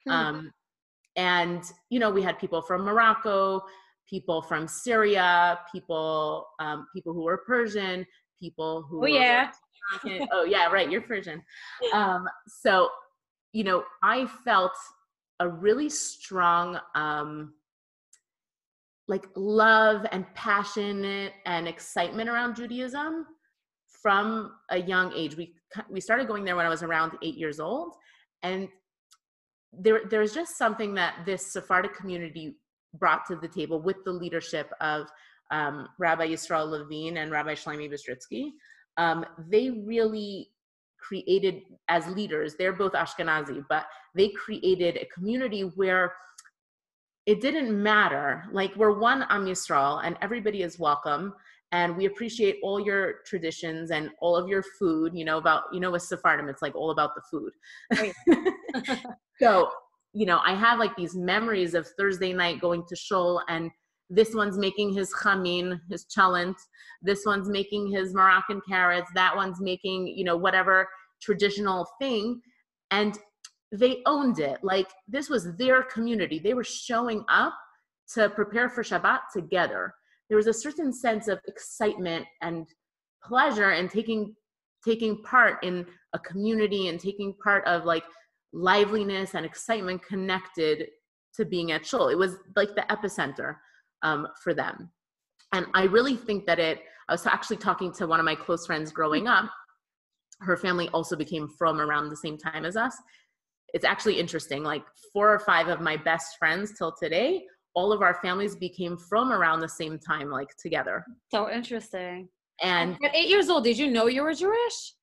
Hmm. 0.05 0.11
Um, 0.11 0.51
and 1.16 1.64
you 1.89 1.99
know 1.99 2.09
we 2.09 2.22
had 2.22 2.39
people 2.39 2.61
from 2.61 2.82
morocco 2.82 3.61
people 4.09 4.41
from 4.41 4.68
Syria, 4.68 5.59
people 5.72 6.47
um, 6.59 6.88
people 6.93 7.14
who 7.14 7.24
were 7.24 7.38
Persian, 7.45 8.05
people 8.39 8.86
who 8.89 9.03
oh 9.03 9.07
yeah 9.07 9.49
oh 10.32 10.43
yeah 10.43 10.68
right 10.68 10.89
you're 10.89 11.01
Persian. 11.01 11.41
Um, 11.93 12.28
so 12.47 12.89
you 13.53 13.64
know 13.64 13.84
I 14.01 14.28
felt 14.45 14.74
a 15.39 15.47
really 15.47 15.89
strong 15.89 16.80
um, 16.95 17.53
like 19.07 19.26
love 19.36 20.05
and 20.11 20.32
passion 20.36 21.30
and 21.45 21.68
excitement 21.68 22.30
around 22.30 22.55
Judaism 22.55 23.26
from 24.01 24.51
a 24.70 24.80
young 24.80 25.11
age. 25.14 25.36
We 25.36 25.55
we 25.89 26.01
started 26.01 26.28
going 26.28 26.45
there 26.45 26.55
when 26.55 26.66
I 26.66 26.70
was 26.70 26.84
around 26.84 27.14
eight 27.22 27.36
years 27.36 27.59
old, 27.59 27.95
and 28.43 28.68
there 29.80 30.01
there's 30.09 30.34
just 30.34 30.57
something 30.57 30.93
that 30.95 31.26
this 31.26 31.51
Sephardic 31.51 31.95
community 31.95 32.57
brought 32.93 33.26
to 33.28 33.36
the 33.36 33.47
table 33.47 33.82
with 33.82 33.97
the 34.05 34.11
leadership 34.11 34.71
of 34.82 35.07
um, 35.51 35.88
Rabbi 35.99 36.28
Yisrael 36.28 36.69
Levine 36.69 37.17
and 37.17 37.32
Rabbi 37.32 37.53
Shlomi 37.53 37.91
Bistritsky. 37.91 38.51
Um, 38.97 39.26
they 39.49 39.69
really 39.69 40.49
created 40.99 41.61
as 41.89 42.07
leaders. 42.07 42.55
They're 42.55 42.74
both 42.74 42.93
Ashkenazi, 42.93 43.65
but 43.67 43.86
they 44.15 44.30
created 44.30 44.97
a 44.97 45.07
community 45.13 45.61
where 45.61 46.13
it 47.26 47.41
didn't 47.41 47.82
matter. 47.82 48.45
Like 48.51 48.76
we're 48.76 48.97
one 48.97 49.26
Am 49.30 49.45
Yisrael, 49.45 50.01
and 50.03 50.17
everybody 50.21 50.61
is 50.61 50.80
welcome 50.80 51.34
and 51.74 51.97
we 51.97 52.05
appreciate 52.05 52.59
all 52.63 52.80
your 52.80 53.15
traditions 53.26 53.91
and 53.91 54.11
all 54.21 54.38
of 54.38 54.47
your 54.47 54.63
food 54.80 55.11
you 55.13 55.26
know 55.26 55.38
about 55.38 55.63
you 55.74 55.80
know 55.82 55.91
with 55.91 56.03
sephardim 56.03 56.47
it's 56.47 56.61
like 56.61 56.76
all 56.76 56.91
about 56.91 57.11
the 57.15 57.21
food. 57.30 57.51
Right. 57.91 58.13
so 59.41 59.69
you 60.13 60.26
know 60.26 60.39
i 60.45 60.53
have 60.53 60.80
like 60.80 60.95
these 60.95 61.15
memories 61.15 61.74
of 61.74 61.88
thursday 61.97 62.32
night 62.32 62.61
going 62.61 62.84
to 62.88 62.95
shul 62.95 63.41
and 63.49 63.71
this 64.09 64.36
one's 64.36 64.57
making 64.57 64.93
his 64.93 65.11
chamin 65.24 65.82
his 65.89 66.05
cholent. 66.15 66.55
This 67.01 67.24
one's 67.26 67.49
making 67.49 67.91
his 67.91 68.13
moroccan 68.13 68.61
carrots. 68.67 69.09
That 69.15 69.36
one's 69.36 69.59
making 69.59 70.07
you 70.07 70.24
know 70.24 70.38
whatever 70.38 70.88
traditional 71.21 71.88
thing. 71.99 72.41
And 72.91 73.17
they 73.71 74.01
owned 74.05 74.39
it. 74.39 74.59
Like 74.61 74.88
this 75.07 75.30
was 75.30 75.55
their 75.55 75.82
community. 75.84 76.38
They 76.38 76.53
were 76.53 76.63
showing 76.63 77.26
up 77.28 77.55
to 78.13 78.30
prepare 78.30 78.69
for 78.69 78.84
shabbat 78.84 79.19
together 79.34 79.95
there 80.34 80.38
was 80.38 80.47
a 80.47 80.53
certain 80.53 80.91
sense 80.91 81.27
of 81.27 81.39
excitement 81.47 82.25
and 82.41 82.65
pleasure 83.23 83.73
in 83.73 83.88
taking 83.88 84.34
taking 84.84 85.21
part 85.21 85.63
in 85.63 85.86
a 86.13 86.19
community 86.19 86.88
and 86.88 86.99
taking 86.99 87.36
part 87.36 87.63
of 87.67 87.86
like 87.86 88.03
liveliness 88.51 89.36
and 89.36 89.45
excitement 89.45 90.03
connected 90.03 90.88
to 91.36 91.45
being 91.45 91.71
at 91.71 91.86
shul. 91.86 92.09
It 92.09 92.17
was 92.17 92.38
like 92.55 92.73
the 92.73 92.84
epicenter 92.89 93.57
um, 94.01 94.27
for 94.43 94.55
them. 94.55 94.89
And 95.53 95.67
I 95.75 95.84
really 95.84 96.15
think 96.15 96.47
that 96.47 96.57
it, 96.57 96.79
I 97.07 97.13
was 97.13 97.27
actually 97.27 97.57
talking 97.57 97.93
to 97.93 98.07
one 98.07 98.19
of 98.19 98.25
my 98.25 98.34
close 98.34 98.65
friends 98.65 98.91
growing 98.91 99.27
up. 99.27 99.51
Her 100.39 100.57
family 100.57 100.89
also 100.95 101.15
became 101.15 101.47
from 101.59 101.79
around 101.79 102.09
the 102.09 102.17
same 102.17 102.39
time 102.39 102.65
as 102.65 102.75
us. 102.75 102.97
It's 103.75 103.86
actually 103.86 104.19
interesting. 104.19 104.63
Like 104.63 104.84
four 105.13 105.31
or 105.31 105.39
five 105.39 105.67
of 105.67 105.79
my 105.79 105.95
best 105.95 106.38
friends 106.39 106.73
till 106.75 106.91
today 106.91 107.43
all 107.76 107.91
of 107.91 108.01
our 108.01 108.15
families 108.15 108.55
became 108.55 108.97
from 108.97 109.32
around 109.32 109.59
the 109.59 109.69
same 109.69 109.97
time, 109.97 110.30
like 110.30 110.55
together. 110.57 111.05
So 111.32 111.49
interesting. 111.49 112.30
And 112.61 112.97
at 113.03 113.15
eight 113.15 113.30
years 113.30 113.49
old, 113.49 113.63
did 113.63 113.78
you 113.78 113.89
know 113.89 114.07
you 114.07 114.24
were 114.24 114.34
Jewish? 114.34 114.93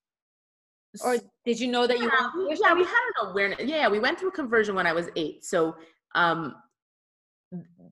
Or 1.04 1.18
did 1.44 1.60
you 1.60 1.68
know 1.68 1.86
that 1.86 1.98
you 1.98 2.04
yeah, 2.04 2.30
were 2.34 2.46
Jewish? 2.46 2.58
Yeah, 2.62 2.74
we 2.74 2.84
had 2.84 3.00
an 3.22 3.30
awareness. 3.30 3.60
Yeah, 3.62 3.88
we 3.88 3.98
went 3.98 4.18
through 4.18 4.32
conversion 4.32 4.74
when 4.74 4.86
I 4.86 4.92
was 4.92 5.08
eight. 5.16 5.44
So 5.44 5.76
um 6.14 6.54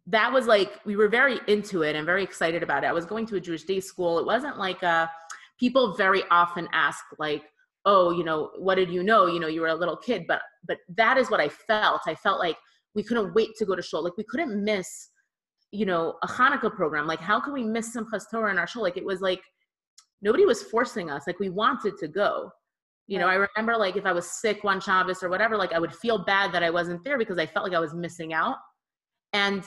that 0.07 0.33
was 0.33 0.47
like 0.47 0.81
we 0.85 0.97
were 0.97 1.09
very 1.09 1.39
into 1.49 1.83
it 1.83 1.97
and 1.97 2.07
very 2.07 2.23
excited 2.23 2.63
about 2.63 2.85
it. 2.85 2.89
I 2.89 2.93
was 2.93 3.05
going 3.05 3.27
to 3.27 3.37
a 3.37 3.41
Jewish 3.41 3.65
day 3.65 3.81
school. 3.81 4.19
It 4.19 4.27
wasn't 4.27 4.59
like 4.59 4.83
uh 4.83 5.07
people 5.59 5.95
very 5.95 6.23
often 6.31 6.69
ask 6.73 7.05
like, 7.19 7.45
oh, 7.85 8.11
you 8.11 8.25
know, 8.25 8.51
what 8.59 8.77
did 8.77 8.91
you 8.91 9.03
know? 9.03 9.27
You 9.27 9.41
know, 9.41 9.49
you 9.49 9.61
were 9.61 9.69
a 9.69 9.75
little 9.75 9.97
kid, 9.97 10.25
but 10.27 10.43
but 10.67 10.79
that 10.97 11.19
is 11.19 11.31
what 11.31 11.41
I 11.41 11.49
felt. 11.49 12.03
I 12.07 12.15
felt 12.15 12.41
like 12.41 12.57
we 12.95 13.03
couldn't 13.03 13.35
wait 13.35 13.51
to 13.59 13.65
go 13.65 13.75
to 13.75 13.83
shul. 13.83 14.03
Like 14.03 14.17
we 14.17 14.25
couldn't 14.25 14.63
miss, 14.63 15.11
you 15.73 15.87
know, 15.87 16.15
a 16.23 16.27
Hanukkah 16.27 16.75
program. 16.75 17.07
Like 17.07 17.21
how 17.21 17.41
can 17.41 17.53
we 17.53 17.65
miss 17.65 17.95
Simchas 17.97 18.25
Torah 18.31 18.51
in 18.51 18.59
our 18.59 18.67
shul? 18.67 18.83
Like 18.83 18.97
it 18.97 19.05
was 19.05 19.21
like 19.21 19.43
nobody 20.23 20.45
was 20.45 20.63
forcing 20.63 21.11
us. 21.11 21.25
Like 21.27 21.39
we 21.39 21.51
wanted 21.51 21.97
to 21.99 22.09
go. 22.09 22.51
You 23.07 23.19
know, 23.19 23.27
I 23.27 23.47
remember 23.57 23.77
like 23.77 23.97
if 23.97 24.05
I 24.05 24.13
was 24.13 24.31
sick 24.41 24.65
one 24.65 24.81
Shabbos 24.81 25.23
or 25.23 25.31
whatever, 25.31 25.57
like 25.57 25.73
I 25.73 25.79
would 25.79 25.95
feel 25.95 26.25
bad 26.25 26.53
that 26.53 26.63
I 26.63 26.71
wasn't 26.71 27.03
there 27.05 27.19
because 27.19 27.39
I 27.39 27.47
felt 27.47 27.65
like 27.65 27.77
I 27.77 27.81
was 27.81 27.95
missing 27.95 28.35
out. 28.35 28.57
And 29.33 29.63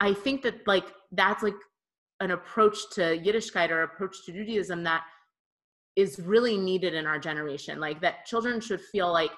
I 0.00 0.12
think 0.12 0.42
that 0.42 0.66
like 0.66 0.84
that's 1.12 1.42
like 1.42 1.54
an 2.20 2.32
approach 2.32 2.76
to 2.92 3.00
Yiddishkeit 3.00 3.70
or 3.70 3.82
approach 3.82 4.16
to 4.26 4.32
Judaism 4.32 4.82
that 4.84 5.04
is 5.96 6.20
really 6.20 6.56
needed 6.56 6.94
in 6.94 7.06
our 7.06 7.18
generation. 7.18 7.80
Like 7.80 8.00
that 8.02 8.26
children 8.26 8.60
should 8.60 8.80
feel 8.80 9.12
like 9.12 9.32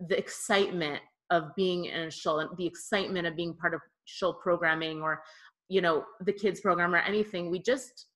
the 0.00 0.16
excitement 0.18 1.00
of 1.30 1.54
being 1.56 1.86
in 1.86 2.02
a 2.02 2.10
shul 2.10 2.40
and 2.40 2.50
the 2.56 2.66
excitement 2.66 3.26
of 3.26 3.36
being 3.36 3.54
part 3.54 3.74
of 3.74 3.80
shul 4.04 4.34
programming 4.34 5.00
or 5.02 5.22
you 5.68 5.80
know 5.80 6.04
the 6.24 6.32
kids 6.32 6.60
program 6.60 6.94
or 6.94 6.98
anything 6.98 7.50
we 7.50 7.58
just 7.58 8.06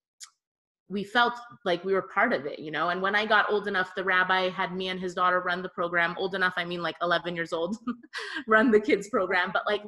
we 0.91 1.03
felt 1.03 1.33
like 1.65 1.83
we 1.85 1.95
were 1.95 2.09
part 2.15 2.33
of 2.33 2.45
it 2.45 2.59
you 2.59 2.71
know? 2.71 2.91
And 2.91 3.01
when 3.01 3.15
i 3.15 3.25
got 3.25 3.51
old 3.51 3.69
enough 3.69 3.95
the 3.95 4.05
rabbi 4.05 4.49
had 4.51 4.75
me 4.75 4.89
and 4.89 5.01
his 5.01 5.15
daughter 5.15 5.41
run 5.41 5.63
the 5.63 5.69
program. 5.69 6.15
Old 6.19 6.35
enough 6.35 6.55
i 6.57 6.65
mean 6.65 6.83
like 6.83 6.97
11 7.01 7.35
years 7.35 7.53
old 7.53 7.77
run 8.49 8.71
the 8.71 8.81
kids 8.81 9.09
program. 9.09 9.51
But 9.53 9.63
like 9.67 9.83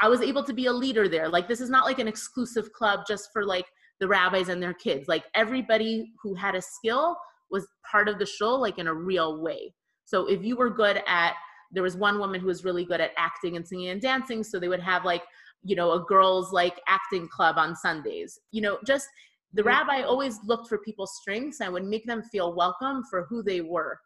i 0.00 0.08
was 0.08 0.20
able 0.20 0.42
to 0.44 0.52
be 0.52 0.66
a 0.66 0.72
leader 0.72 1.08
there. 1.08 1.28
Like 1.28 1.48
this 1.48 1.60
is 1.60 1.70
not 1.70 1.86
like 1.86 1.98
an 1.98 2.08
exclusive 2.08 2.72
club 2.72 3.00
just 3.06 3.30
for 3.32 3.44
like 3.44 3.66
the 4.00 4.08
rabbis 4.08 4.48
and 4.48 4.62
their 4.62 4.74
kids. 4.74 5.06
Like 5.08 5.24
everybody 5.34 6.12
who 6.22 6.34
had 6.34 6.54
a 6.54 6.62
skill 6.62 7.16
was 7.50 7.66
part 7.90 8.08
of 8.08 8.18
the 8.18 8.26
shul 8.26 8.60
like 8.60 8.78
in 8.78 8.88
a 8.88 8.94
real 8.94 9.40
way. 9.40 9.72
So 10.04 10.26
if 10.26 10.42
you 10.42 10.56
were 10.56 10.70
good 10.70 11.00
at 11.06 11.34
there 11.74 11.82
was 11.82 11.96
one 11.96 12.18
woman 12.18 12.40
who 12.40 12.46
was 12.46 12.64
really 12.64 12.84
good 12.84 13.00
at 13.00 13.10
acting 13.18 13.56
and 13.56 13.66
singing 13.66 13.88
and 13.88 14.00
dancing 14.00 14.42
so 14.42 14.58
they 14.58 14.68
would 14.68 14.80
have 14.80 15.04
like 15.04 15.22
you 15.62 15.76
know 15.76 15.92
a 15.92 16.04
girls 16.04 16.52
like 16.52 16.80
acting 16.88 17.28
club 17.28 17.56
on 17.58 17.74
sundays. 17.74 18.38
You 18.52 18.62
know 18.62 18.78
just 18.86 19.08
the 19.52 19.62
rabbi 19.62 20.02
always 20.02 20.38
looked 20.44 20.68
for 20.68 20.78
people's 20.78 21.16
strengths 21.20 21.60
and 21.60 21.72
would 21.72 21.84
make 21.84 22.06
them 22.06 22.22
feel 22.22 22.54
welcome 22.54 23.02
for 23.10 23.26
who 23.28 23.42
they 23.42 23.60
were. 23.60 23.98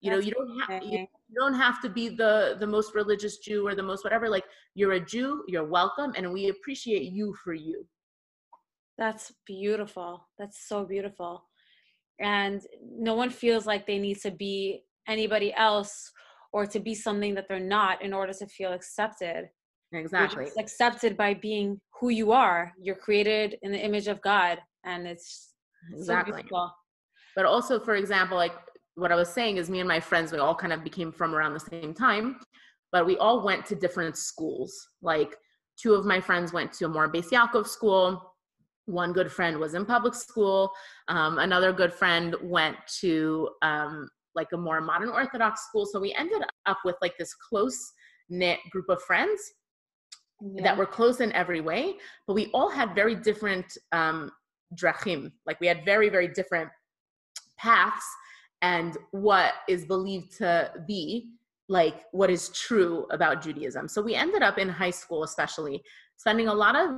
You 0.00 0.10
That's 0.10 0.22
know 0.22 0.28
you 0.28 0.34
don't 0.34 0.60
have 0.60 0.82
you 0.82 1.06
don't 1.36 1.54
have 1.54 1.80
to 1.82 1.88
be 1.88 2.08
the 2.08 2.56
the 2.58 2.66
most 2.66 2.94
religious 2.94 3.38
jew 3.38 3.66
or 3.66 3.74
the 3.74 3.82
most 3.82 4.04
whatever 4.04 4.28
like 4.28 4.44
you're 4.74 4.92
a 4.92 5.00
jew 5.00 5.44
you're 5.48 5.64
welcome 5.64 6.12
and 6.16 6.32
we 6.32 6.48
appreciate 6.48 7.04
you 7.12 7.34
for 7.42 7.54
you. 7.54 7.86
That's 8.98 9.32
beautiful. 9.46 10.28
That's 10.38 10.68
so 10.68 10.84
beautiful. 10.84 11.44
And 12.20 12.62
no 12.80 13.14
one 13.14 13.30
feels 13.30 13.66
like 13.66 13.86
they 13.86 13.98
need 13.98 14.20
to 14.20 14.30
be 14.30 14.84
anybody 15.08 15.52
else 15.54 16.12
or 16.54 16.64
to 16.64 16.78
be 16.78 16.94
something 16.94 17.34
that 17.34 17.48
they're 17.48 17.58
not 17.58 18.00
in 18.00 18.14
order 18.14 18.32
to 18.32 18.46
feel 18.46 18.72
accepted. 18.72 19.48
Exactly. 19.92 20.46
accepted 20.58 21.16
by 21.16 21.34
being 21.34 21.80
who 22.00 22.10
you 22.10 22.30
are. 22.30 22.72
You're 22.80 22.96
created 22.96 23.56
in 23.62 23.72
the 23.72 23.78
image 23.78 24.06
of 24.06 24.20
God, 24.22 24.58
and 24.84 25.06
it's 25.06 25.54
exactly. 25.92 26.42
So 26.48 26.70
but 27.36 27.44
also, 27.44 27.80
for 27.80 27.96
example, 27.96 28.36
like 28.36 28.54
what 28.94 29.10
I 29.10 29.16
was 29.16 29.28
saying 29.28 29.56
is, 29.56 29.68
me 29.68 29.80
and 29.80 29.88
my 29.88 29.98
friends, 29.98 30.30
we 30.30 30.38
all 30.38 30.54
kind 30.54 30.72
of 30.72 30.84
became 30.84 31.10
from 31.10 31.34
around 31.34 31.54
the 31.54 31.60
same 31.60 31.92
time, 31.92 32.38
but 32.92 33.04
we 33.04 33.16
all 33.18 33.44
went 33.44 33.66
to 33.66 33.74
different 33.74 34.16
schools. 34.16 34.72
Like 35.02 35.36
two 35.76 35.94
of 35.94 36.04
my 36.04 36.20
friends 36.20 36.52
went 36.52 36.72
to 36.74 36.84
a 36.86 36.88
more 36.88 37.10
Beis 37.10 37.30
Yaakov 37.30 37.66
school. 37.66 38.32
One 38.86 39.12
good 39.12 39.30
friend 39.30 39.58
was 39.58 39.74
in 39.74 39.84
public 39.86 40.14
school. 40.14 40.70
Um, 41.08 41.38
another 41.38 41.72
good 41.72 41.92
friend 41.92 42.36
went 42.42 42.76
to 43.00 43.48
um, 43.62 44.08
like 44.34 44.48
a 44.52 44.56
more 44.56 44.80
modern 44.80 45.08
Orthodox 45.08 45.66
school. 45.66 45.86
So 45.86 46.00
we 46.00 46.12
ended 46.14 46.42
up 46.66 46.78
with 46.84 46.96
like 47.02 47.16
this 47.18 47.34
close 47.34 47.92
knit 48.28 48.58
group 48.70 48.88
of 48.88 49.02
friends 49.02 49.40
yeah. 50.40 50.62
that 50.62 50.76
were 50.76 50.86
close 50.86 51.20
in 51.20 51.32
every 51.32 51.60
way, 51.60 51.94
but 52.26 52.34
we 52.34 52.50
all 52.52 52.70
had 52.70 52.94
very 52.94 53.14
different 53.14 53.66
um, 53.92 54.30
drachim. 54.74 55.32
Like 55.46 55.60
we 55.60 55.66
had 55.66 55.84
very, 55.84 56.08
very 56.08 56.28
different 56.28 56.70
paths 57.58 58.04
and 58.62 58.96
what 59.12 59.52
is 59.68 59.84
believed 59.84 60.36
to 60.38 60.72
be 60.86 61.30
like 61.68 62.02
what 62.12 62.30
is 62.30 62.50
true 62.50 63.06
about 63.10 63.42
Judaism. 63.42 63.88
So 63.88 64.02
we 64.02 64.14
ended 64.14 64.42
up 64.42 64.58
in 64.58 64.68
high 64.68 64.90
school, 64.90 65.24
especially 65.24 65.82
spending 66.16 66.48
a 66.48 66.54
lot 66.54 66.76
of 66.76 66.90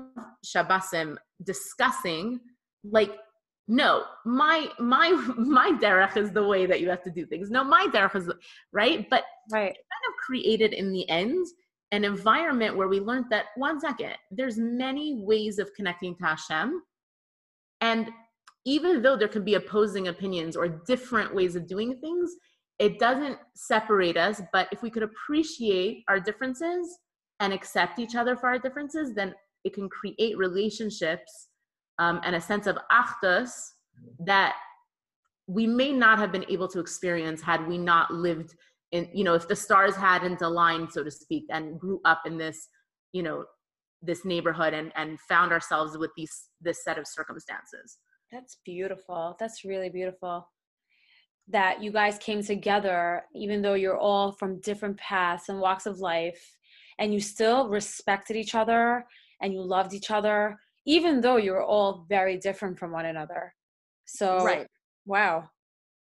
Shabbosim 0.45 1.17
discussing 1.45 2.41
like 2.85 3.17
no 3.69 4.05
my 4.25 4.69
my 4.79 5.11
my 5.37 5.73
derech 5.73 6.17
is 6.17 6.33
the 6.33 6.45
way 6.45 6.67
that 6.67 6.81
you 6.81 6.89
have 6.89 7.03
to 7.03 7.11
do 7.11 7.27
things. 7.27 7.51
No 7.51 7.65
my 7.65 7.89
derech 7.93 8.15
is 8.15 8.31
right? 8.73 9.09
But 9.11 9.25
right. 9.51 9.69
kind 9.69 9.75
of 10.09 10.15
created 10.25 10.73
in 10.73 10.93
the 10.93 11.09
end 11.09 11.47
an 11.93 12.05
environment 12.05 12.77
where 12.77 12.89
we 12.89 13.01
learned 13.01 13.27
that 13.31 13.47
one 13.57 13.81
second 13.81 14.15
there's 14.31 14.59
many 14.59 15.21
ways 15.21 15.59
of 15.59 15.73
connecting 15.75 16.17
to 16.17 16.25
hashem. 16.25 16.83
And 17.81 18.11
even 18.65 19.03
though 19.03 19.17
there 19.17 19.29
can 19.29 19.45
be 19.45 19.55
opposing 19.55 20.09
opinions 20.09 20.57
or 20.57 20.69
different 20.69 21.35
ways 21.35 21.57
of 21.57 21.67
doing 21.67 21.99
things 22.01 22.35
it 22.79 22.99
doesn't 22.99 23.39
separate 23.55 24.19
us. 24.19 24.43
But 24.53 24.69
if 24.71 24.83
we 24.83 24.91
could 24.91 25.03
appreciate 25.03 26.05
our 26.09 26.21
differences 26.21 26.99
and 27.41 27.51
accept 27.51 27.99
each 27.99 28.15
other 28.15 28.37
for 28.37 28.49
our 28.49 28.59
differences 28.59 29.15
then 29.15 29.35
it 29.65 29.75
can 29.75 29.89
create 29.89 30.39
relationships 30.39 31.46
um, 31.99 32.21
and 32.25 32.37
a 32.37 32.41
sense 32.41 32.67
of 32.67 32.79
achdus 32.91 33.71
that 34.21 34.55
we 35.47 35.67
may 35.67 35.93
not 35.93 36.19
have 36.19 36.33
been 36.33 36.45
able 36.49 36.69
to 36.69 36.81
experience 36.81 37.41
had 37.41 37.67
we 37.67 37.79
not 37.79 38.13
lived 38.13 38.55
in 38.93 39.09
you 39.13 39.25
know 39.25 39.35
if 39.35 39.49
the 39.49 39.57
stars 39.57 39.97
hadn't 39.97 40.43
aligned 40.43 40.93
so 40.93 41.03
to 41.03 41.11
speak 41.11 41.45
and 41.51 41.79
grew 41.79 42.01
up 42.05 42.23
in 42.27 42.37
this 42.37 42.69
you 43.13 43.23
know 43.23 43.45
this 44.03 44.25
neighborhood 44.25 44.75
and 44.75 44.93
and 44.97 45.19
found 45.21 45.53
ourselves 45.53 45.97
with 45.97 46.11
these 46.17 46.49
this 46.61 46.85
set 46.85 46.99
of 46.99 47.07
circumstances. 47.07 47.99
That's 48.33 48.59
beautiful. 48.65 49.37
That's 49.39 49.65
really 49.65 49.89
beautiful 49.89 50.49
that 51.49 51.81
you 51.81 51.93
guys 51.93 52.19
came 52.19 52.43
together 52.43 53.23
even 53.35 53.63
though 53.63 53.75
you're 53.75 53.99
all 53.99 54.33
from 54.33 54.61
different 54.61 54.97
paths 54.97 55.49
and 55.49 55.61
walks 55.61 55.87
of 55.87 56.01
life 56.01 56.57
and 56.99 57.15
you 57.15 57.21
still 57.21 57.69
respected 57.69 58.37
each 58.37 58.55
other 58.55 59.05
and 59.41 59.53
you 59.53 59.61
loved 59.63 59.95
each 59.95 60.11
other 60.11 60.59
even 60.87 61.21
though 61.21 61.37
you're 61.37 61.63
all 61.63 62.07
very 62.09 62.37
different 62.39 62.79
from 62.79 62.93
one 62.93 63.07
another. 63.07 63.55
So 64.07 64.45
right. 64.45 64.67
wow. 65.05 65.51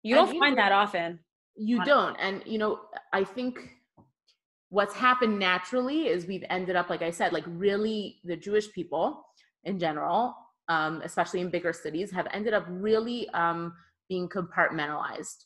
You 0.03 0.15
don't 0.15 0.39
find 0.39 0.57
that 0.57 0.71
often 0.71 1.19
you 1.61 1.83
don't 1.83 2.15
and 2.21 2.41
you 2.45 2.57
know 2.57 2.79
i 3.11 3.21
think 3.21 3.75
what's 4.69 4.93
happened 4.93 5.37
naturally 5.37 6.07
is 6.07 6.25
we've 6.25 6.45
ended 6.49 6.77
up 6.77 6.89
like 6.89 7.01
i 7.01 7.11
said 7.11 7.33
like 7.33 7.43
really 7.47 8.21
the 8.23 8.37
jewish 8.37 8.71
people 8.71 9.25
in 9.65 9.77
general 9.77 10.33
um, 10.69 11.01
especially 11.03 11.41
in 11.41 11.49
bigger 11.49 11.73
cities 11.73 12.11
have 12.11 12.27
ended 12.31 12.53
up 12.53 12.63
really 12.69 13.27
um, 13.29 13.73
being 14.07 14.29
compartmentalized. 14.29 15.45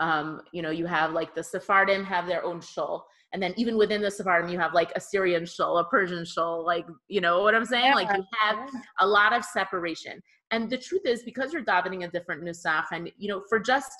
Um, 0.00 0.42
you 0.52 0.60
know 0.60 0.70
you 0.70 0.86
have 0.86 1.12
like 1.12 1.34
the 1.34 1.44
sephardim 1.44 2.04
have 2.04 2.26
their 2.26 2.44
own 2.44 2.60
shul 2.60 3.06
and 3.34 3.42
then 3.42 3.52
even 3.58 3.76
within 3.76 4.00
the 4.00 4.10
sephardim 4.10 4.50
you 4.50 4.58
have 4.58 4.72
like 4.72 4.90
a 4.96 5.00
syrian 5.00 5.44
shul 5.44 5.76
a 5.78 5.84
persian 5.84 6.24
shul 6.24 6.64
like 6.64 6.86
you 7.08 7.20
know 7.20 7.42
what 7.42 7.54
i'm 7.54 7.66
saying 7.66 7.86
yeah. 7.86 7.94
like 7.94 8.08
you 8.16 8.24
have 8.40 8.58
a 9.00 9.06
lot 9.06 9.34
of 9.34 9.44
separation 9.44 10.22
and 10.50 10.70
the 10.70 10.78
truth 10.78 11.02
is 11.04 11.22
because 11.22 11.52
you're 11.52 11.64
davening 11.64 12.04
a 12.04 12.08
different 12.08 12.42
nusach 12.42 12.84
and 12.92 13.10
you 13.18 13.28
know 13.28 13.42
for 13.48 13.60
just 13.60 13.92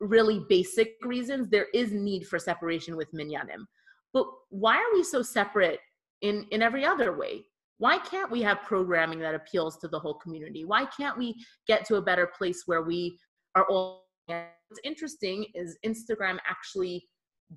really 0.00 0.44
basic 0.48 0.94
reasons, 1.02 1.48
there 1.48 1.68
is 1.74 1.92
need 1.92 2.26
for 2.26 2.38
separation 2.38 2.96
with 2.96 3.12
minyanim. 3.12 3.66
But 4.12 4.26
why 4.48 4.76
are 4.76 4.94
we 4.94 5.04
so 5.04 5.22
separate 5.22 5.80
in, 6.22 6.46
in 6.50 6.62
every 6.62 6.84
other 6.84 7.16
way? 7.16 7.44
Why 7.78 7.98
can't 7.98 8.30
we 8.30 8.42
have 8.42 8.62
programming 8.62 9.20
that 9.20 9.34
appeals 9.34 9.78
to 9.78 9.88
the 9.88 9.98
whole 9.98 10.14
community? 10.14 10.64
Why 10.64 10.86
can't 10.86 11.16
we 11.16 11.34
get 11.66 11.84
to 11.86 11.96
a 11.96 12.02
better 12.02 12.30
place 12.36 12.64
where 12.66 12.82
we 12.82 13.16
are 13.54 13.64
all? 13.70 14.06
What's 14.26 14.80
interesting 14.84 15.46
is 15.54 15.78
Instagram 15.84 16.38
actually 16.48 17.04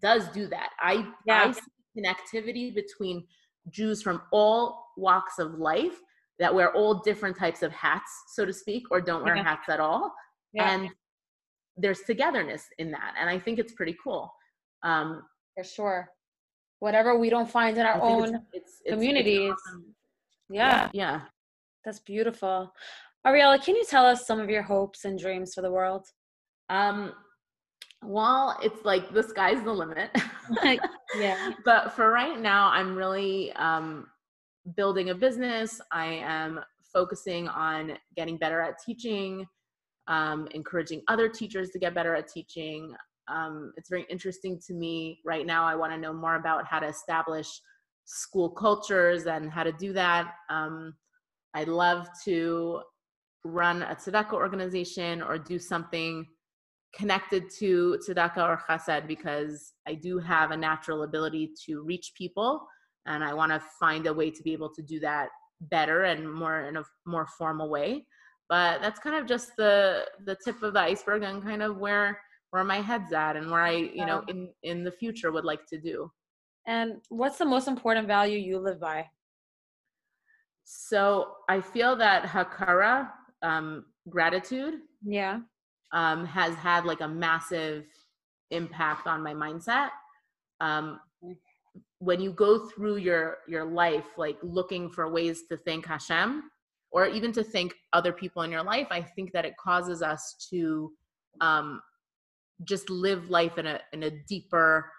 does 0.02 0.28
do 0.30 0.48
that. 0.48 0.70
I, 0.80 1.06
yeah. 1.26 1.46
I 1.48 1.52
see 1.52 1.62
connectivity 1.98 2.74
between 2.74 3.26
Jews 3.70 4.02
from 4.02 4.22
all 4.32 4.86
walks 4.98 5.39
of 5.39 5.56
life 5.56 6.00
that 6.39 6.54
wear 6.54 6.74
all 6.74 6.96
different 7.02 7.38
types 7.38 7.62
of 7.62 7.72
hats, 7.72 8.12
so 8.34 8.46
to 8.46 8.54
speak, 8.54 8.84
or 8.91 9.00
don't 9.00 9.24
wear 9.24 9.36
yeah. 9.36 9.44
hats 9.44 9.70
at 9.70 9.80
all. 9.80 10.14
Yeah. 10.54 10.70
And 10.72 10.89
there's 11.78 12.02
togetherness 12.02 12.66
in 12.78 12.91
that 12.91 13.14
and 13.20 13.30
i 13.30 13.39
think 13.39 13.60
it's 13.60 13.74
pretty 13.74 13.96
cool 14.04 14.32
um 14.84 15.24
for 15.56 15.64
sure 15.64 16.10
whatever 16.80 17.18
we 17.18 17.30
don't 17.30 17.50
find 17.50 17.78
in 17.78 17.86
our 17.86 18.02
own 18.02 18.36
it's, 18.54 18.82
it's, 18.84 18.94
communities 18.94 19.52
it's 19.52 19.62
awesome. 19.68 19.96
yeah. 20.50 20.89
yeah 20.94 21.12
yeah 21.16 21.22
that's 21.86 22.00
beautiful 22.00 22.72
ariella 23.26 23.64
can 23.64 23.76
you 23.76 23.86
tell 23.89 24.06
us 24.06 24.28
some 24.28 24.39
of 24.39 24.50
your 24.50 24.62
hopes 24.62 25.06
and 25.06 25.18
dreams 25.18 25.54
for 25.54 25.62
the 25.62 25.72
world 25.72 26.06
um 26.70 27.12
well 28.06 28.58
it's 28.62 28.84
like 28.86 29.14
the 29.14 29.24
sky's 29.24 29.64
the 29.64 29.72
limit 29.72 30.10
yeah 31.18 31.51
but 31.66 31.93
for 31.93 32.12
right 32.12 32.39
now 32.39 32.70
i'm 32.70 32.95
really 32.95 33.51
um 33.54 34.08
building 34.76 35.10
a 35.10 35.16
business 35.16 35.82
i 35.91 36.06
am 36.06 36.60
focusing 36.91 37.47
on 37.47 37.97
getting 38.16 38.38
better 38.38 38.62
at 38.62 38.76
teaching 38.86 39.45
um, 40.08 40.47
encouraging 40.51 41.01
other 41.08 41.30
teachers 41.30 41.70
to 41.72 41.80
get 41.80 41.93
better 41.93 42.16
at 42.16 42.28
teaching. 42.28 42.93
Um, 43.28 43.74
it's 43.78 43.89
very 43.89 44.06
interesting 44.10 44.60
to 44.68 44.74
me 44.74 45.20
right 45.26 45.45
now. 45.45 45.66
I 45.66 45.76
want 45.76 45.93
to 45.93 45.97
know 45.97 46.14
more 46.14 46.36
about 46.36 46.68
how 46.68 46.80
to 46.80 46.88
establish 46.88 47.47
school 48.06 48.49
cultures 48.49 49.28
and 49.28 49.49
how 49.49 49.64
to 49.64 49.72
do 49.72 49.93
that. 49.93 50.34
Um, 50.49 50.93
I'd 51.54 51.70
love 51.70 52.08
to 52.26 52.82
run 53.45 53.84
a 53.84 53.95
tzedakah 53.95 54.34
organization 54.34 55.22
or 55.22 55.38
do 55.38 55.60
something 55.60 56.26
connected 56.96 57.50
to 57.50 57.98
tzedakah 58.08 58.38
or 58.38 58.62
chesed 58.70 59.08
because 59.08 59.74
I 59.88 59.96
do 59.96 60.20
have 60.20 60.52
a 60.52 60.58
natural 60.58 61.04
ability 61.04 61.54
to 61.66 61.82
reach 61.82 62.14
people 62.16 62.68
and 63.06 63.24
I 63.24 63.34
want 63.34 63.52
to 63.52 63.62
find 63.80 64.08
a 64.08 64.14
way 64.14 64.30
to 64.32 64.44
be 64.44 64.54
able 64.54 64.70
to 64.70 64.82
do 64.82 65.00
that 65.02 65.30
better 65.62 66.04
and 66.04 66.32
more 66.32 66.62
in 66.62 66.78
a 66.78 66.84
more 67.06 67.28
formal 67.38 67.70
way. 67.70 68.06
But 68.50 68.82
that's 68.82 69.00
kind 69.00 69.16
of 69.16 69.26
just 69.26 69.56
the 69.58 70.06
the 70.26 70.38
tip 70.44 70.62
of 70.62 70.74
the 70.74 70.80
iceberg 70.80 71.24
and 71.24 71.41
kind 71.41 71.64
of 71.64 71.78
where 71.78 72.20
where 72.52 72.64
my 72.64 72.82
head's 72.82 73.12
at 73.14 73.36
and 73.36 73.50
where 73.50 73.62
i 73.62 73.72
you 73.72 74.06
know 74.06 74.24
in 74.28 74.50
in 74.62 74.84
the 74.84 74.91
future 74.91 75.32
would 75.32 75.46
like 75.46 75.66
to 75.68 75.80
do. 75.80 76.12
And 76.68 77.02
what's 77.10 77.38
the 77.38 77.46
most 77.46 77.68
important 77.68 78.08
value 78.08 78.38
you 78.38 78.60
live 78.60 78.80
by? 78.80 79.08
So 80.64 81.36
i 81.50 81.60
feel 81.60 81.96
that 81.98 82.24
hakara 82.24 83.10
um, 83.41 83.86
gratitude 84.10 84.76
yeah 85.06 85.39
um, 85.94 86.26
has 86.26 86.56
had 86.56 86.86
like 86.86 87.02
a 87.02 87.08
massive 87.08 87.86
impact 88.52 89.08
on 89.08 89.24
my 89.24 89.34
mindset. 89.34 89.89
Um, 90.60 91.00
when 92.00 92.20
you 92.20 92.32
go 92.32 92.68
through 92.68 92.98
your 92.98 93.38
your 93.48 93.64
life 93.64 94.06
like 94.18 94.38
looking 94.44 94.89
for 94.89 95.10
ways 95.10 95.44
to 95.50 95.56
thank 95.56 95.86
hashem 95.86 96.44
or 96.91 97.08
even 97.08 97.32
to 97.32 97.44
thank 97.44 97.74
other 97.94 98.12
people 98.12 98.41
in 98.44 98.52
your 98.52 98.62
life 98.62 98.88
i 98.91 99.02
think 99.02 99.32
that 99.32 99.46
it 99.46 99.56
causes 99.58 100.02
us 100.02 100.36
to 100.50 100.91
um, 101.41 101.82
just 102.66 102.89
live 102.89 103.30
life 103.30 103.58
in 103.58 103.66
a 103.66 103.80
in 103.94 104.04
a 104.04 104.12
deeper 104.28 104.91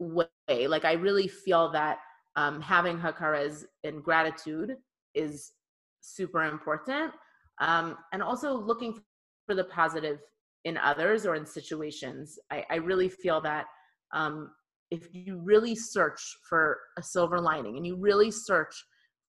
way. 0.00 0.26
Like 0.48 0.84
i 0.84 0.92
really 0.92 1.28
feel 1.28 1.70
that 1.72 1.98
um, 2.36 2.60
having 2.60 2.98
hakaras 2.98 3.64
and 3.84 4.02
gratitude 4.02 4.76
is 5.14 5.52
super 6.00 6.44
important. 6.44 7.12
Um, 7.60 7.96
and 8.12 8.22
also 8.22 8.54
looking 8.54 9.00
for 9.46 9.54
the 9.54 9.64
positive 9.64 10.18
in 10.64 10.76
others 10.78 11.26
or 11.26 11.34
in 11.34 11.44
situations 11.46 12.38
i, 12.50 12.64
I 12.70 12.76
really 12.76 13.08
feel 13.08 13.40
that 13.42 13.66
um, 14.14 14.50
if 14.90 15.08
you 15.12 15.38
really 15.38 15.74
search 15.74 16.20
for 16.48 16.78
a 16.98 17.02
silver 17.02 17.40
lining 17.40 17.76
and 17.76 17.86
you 17.86 17.96
really 17.96 18.30
search 18.30 18.74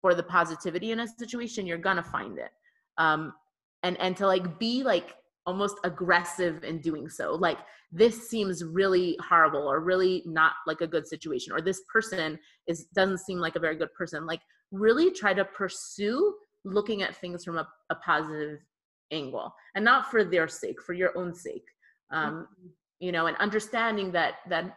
for 0.00 0.14
the 0.14 0.22
positivity 0.22 0.92
in 0.92 1.00
a 1.00 1.08
situation, 1.08 1.66
you're 1.66 1.78
gonna 1.78 2.02
find 2.02 2.38
it. 2.38 2.50
Um, 2.98 3.32
and 3.82 3.98
and 4.00 4.16
to 4.18 4.26
like 4.26 4.58
be 4.58 4.82
like 4.82 5.14
almost 5.46 5.76
aggressive 5.84 6.62
in 6.64 6.80
doing 6.80 7.08
so. 7.08 7.34
Like 7.34 7.58
this 7.90 8.28
seems 8.28 8.62
really 8.62 9.16
horrible 9.26 9.66
or 9.66 9.80
really 9.80 10.22
not 10.26 10.52
like 10.66 10.82
a 10.82 10.86
good 10.86 11.06
situation, 11.06 11.52
or 11.52 11.62
this 11.62 11.80
person 11.90 12.38
is 12.66 12.84
doesn't 12.94 13.20
seem 13.20 13.38
like 13.38 13.56
a 13.56 13.60
very 13.60 13.76
good 13.76 13.92
person. 13.94 14.26
Like 14.26 14.40
really 14.72 15.10
try 15.10 15.32
to 15.32 15.44
pursue 15.44 16.34
looking 16.66 17.02
at 17.02 17.16
things 17.16 17.44
from 17.44 17.56
a, 17.56 17.68
a 17.90 17.94
positive 17.96 18.58
angle 19.14 19.54
and 19.74 19.84
not 19.84 20.10
for 20.10 20.24
their 20.24 20.48
sake, 20.48 20.82
for 20.82 20.92
your 20.92 21.16
own 21.16 21.34
sake. 21.34 21.64
Um, 22.10 22.34
mm-hmm. 22.34 22.68
you 23.00 23.12
know, 23.12 23.26
and 23.26 23.36
understanding 23.38 24.12
that 24.12 24.34
that 24.48 24.76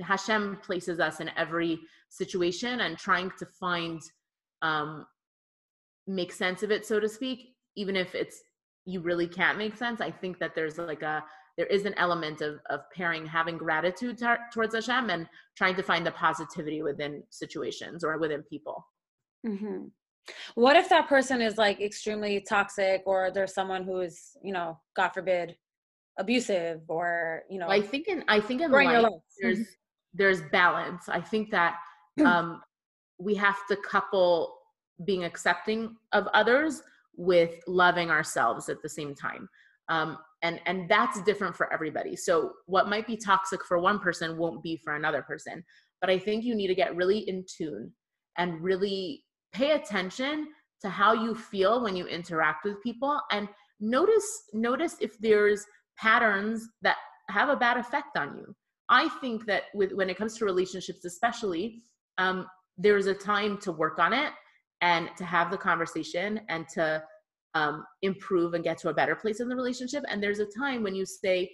Hashem 0.00 0.58
places 0.62 1.00
us 1.00 1.20
in 1.20 1.30
every 1.36 1.78
situation 2.08 2.80
and 2.80 2.96
trying 2.96 3.30
to 3.38 3.46
find 3.46 4.00
um, 4.62 5.06
make 6.06 6.32
sense 6.32 6.62
of 6.62 6.70
it, 6.70 6.86
so 6.86 7.00
to 7.00 7.08
speak, 7.08 7.54
even 7.76 7.96
if 7.96 8.14
it's 8.14 8.40
you 8.84 9.00
really 9.00 9.26
can't 9.26 9.58
make 9.58 9.76
sense. 9.76 10.00
I 10.00 10.10
think 10.10 10.38
that 10.38 10.54
there's 10.54 10.78
like 10.78 11.02
a 11.02 11.24
there 11.56 11.66
is 11.66 11.84
an 11.86 11.94
element 11.96 12.40
of 12.40 12.60
of 12.70 12.80
pairing 12.94 13.26
having 13.26 13.58
gratitude 13.58 14.22
towards 14.52 14.74
Hashem 14.74 15.10
and 15.10 15.26
trying 15.56 15.76
to 15.76 15.82
find 15.82 16.06
the 16.06 16.12
positivity 16.12 16.82
within 16.82 17.22
situations 17.30 18.04
or 18.04 18.18
within 18.18 18.42
people. 18.42 18.86
Mm-hmm. 19.46 19.86
What 20.54 20.76
if 20.76 20.88
that 20.88 21.08
person 21.08 21.40
is 21.40 21.56
like 21.56 21.80
extremely 21.80 22.40
toxic, 22.40 23.02
or 23.06 23.30
there's 23.30 23.54
someone 23.54 23.84
who 23.84 24.00
is, 24.00 24.36
you 24.42 24.52
know, 24.52 24.78
God 24.94 25.10
forbid, 25.10 25.56
abusive, 26.18 26.80
or 26.88 27.42
you 27.48 27.58
know? 27.58 27.68
I 27.68 27.80
think 27.80 28.08
in 28.08 28.24
I 28.28 28.40
think 28.40 28.60
in 28.62 28.70
life, 28.70 29.12
there's 29.40 29.66
there's 30.14 30.42
balance. 30.52 31.08
I 31.08 31.20
think 31.20 31.50
that 31.50 31.76
um, 32.24 32.62
we 33.18 33.34
have 33.34 33.56
to 33.68 33.76
couple 33.76 34.56
being 35.04 35.24
accepting 35.24 35.94
of 36.12 36.26
others 36.32 36.82
with 37.16 37.60
loving 37.66 38.10
ourselves 38.10 38.68
at 38.68 38.82
the 38.82 38.88
same 38.88 39.14
time 39.14 39.48
um, 39.88 40.18
and 40.42 40.60
and 40.66 40.88
that's 40.88 41.22
different 41.22 41.56
for 41.56 41.72
everybody 41.72 42.14
so 42.16 42.52
what 42.66 42.88
might 42.88 43.06
be 43.06 43.16
toxic 43.16 43.64
for 43.64 43.78
one 43.78 43.98
person 43.98 44.36
won't 44.36 44.62
be 44.62 44.80
for 44.84 44.94
another 44.94 45.22
person 45.22 45.64
but 46.00 46.10
i 46.10 46.18
think 46.18 46.44
you 46.44 46.54
need 46.54 46.66
to 46.66 46.74
get 46.74 46.94
really 46.94 47.18
in 47.20 47.44
tune 47.46 47.90
and 48.38 48.60
really 48.60 49.24
pay 49.56 49.72
attention 49.72 50.48
to 50.82 50.88
how 50.88 51.12
you 51.12 51.34
feel 51.34 51.82
when 51.82 51.96
you 51.96 52.06
interact 52.06 52.64
with 52.64 52.82
people 52.82 53.20
and 53.30 53.48
notice 53.80 54.28
notice 54.52 54.96
if 55.00 55.18
there's 55.18 55.64
patterns 55.98 56.68
that 56.82 56.96
have 57.28 57.48
a 57.48 57.56
bad 57.56 57.76
effect 57.76 58.16
on 58.16 58.36
you 58.38 58.46
i 58.88 59.08
think 59.20 59.46
that 59.46 59.64
with 59.74 59.92
when 59.92 60.10
it 60.10 60.18
comes 60.18 60.36
to 60.36 60.44
relationships 60.44 61.04
especially 61.04 61.82
um, 62.18 62.46
there's 62.78 63.06
a 63.06 63.14
time 63.14 63.58
to 63.58 63.72
work 63.72 63.98
on 63.98 64.12
it 64.12 64.32
and 64.80 65.08
to 65.16 65.24
have 65.24 65.50
the 65.50 65.56
conversation 65.56 66.40
and 66.48 66.68
to 66.68 67.02
um, 67.54 67.84
improve 68.02 68.54
and 68.54 68.62
get 68.62 68.78
to 68.78 68.90
a 68.90 68.94
better 68.94 69.16
place 69.16 69.40
in 69.40 69.48
the 69.48 69.56
relationship. 69.56 70.04
And 70.08 70.22
there's 70.22 70.40
a 70.40 70.46
time 70.46 70.82
when 70.82 70.94
you 70.94 71.06
say, 71.06 71.50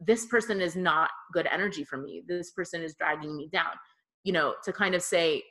this 0.00 0.26
person 0.26 0.60
is 0.60 0.76
not 0.76 1.10
good 1.32 1.48
energy 1.50 1.84
for 1.84 1.96
me. 1.96 2.22
This 2.26 2.50
person 2.50 2.82
is 2.82 2.94
dragging 2.96 3.36
me 3.36 3.48
down. 3.52 3.72
You 4.24 4.32
know, 4.32 4.54
to 4.64 4.72
kind 4.72 4.94
of 4.94 5.02
say, 5.02 5.42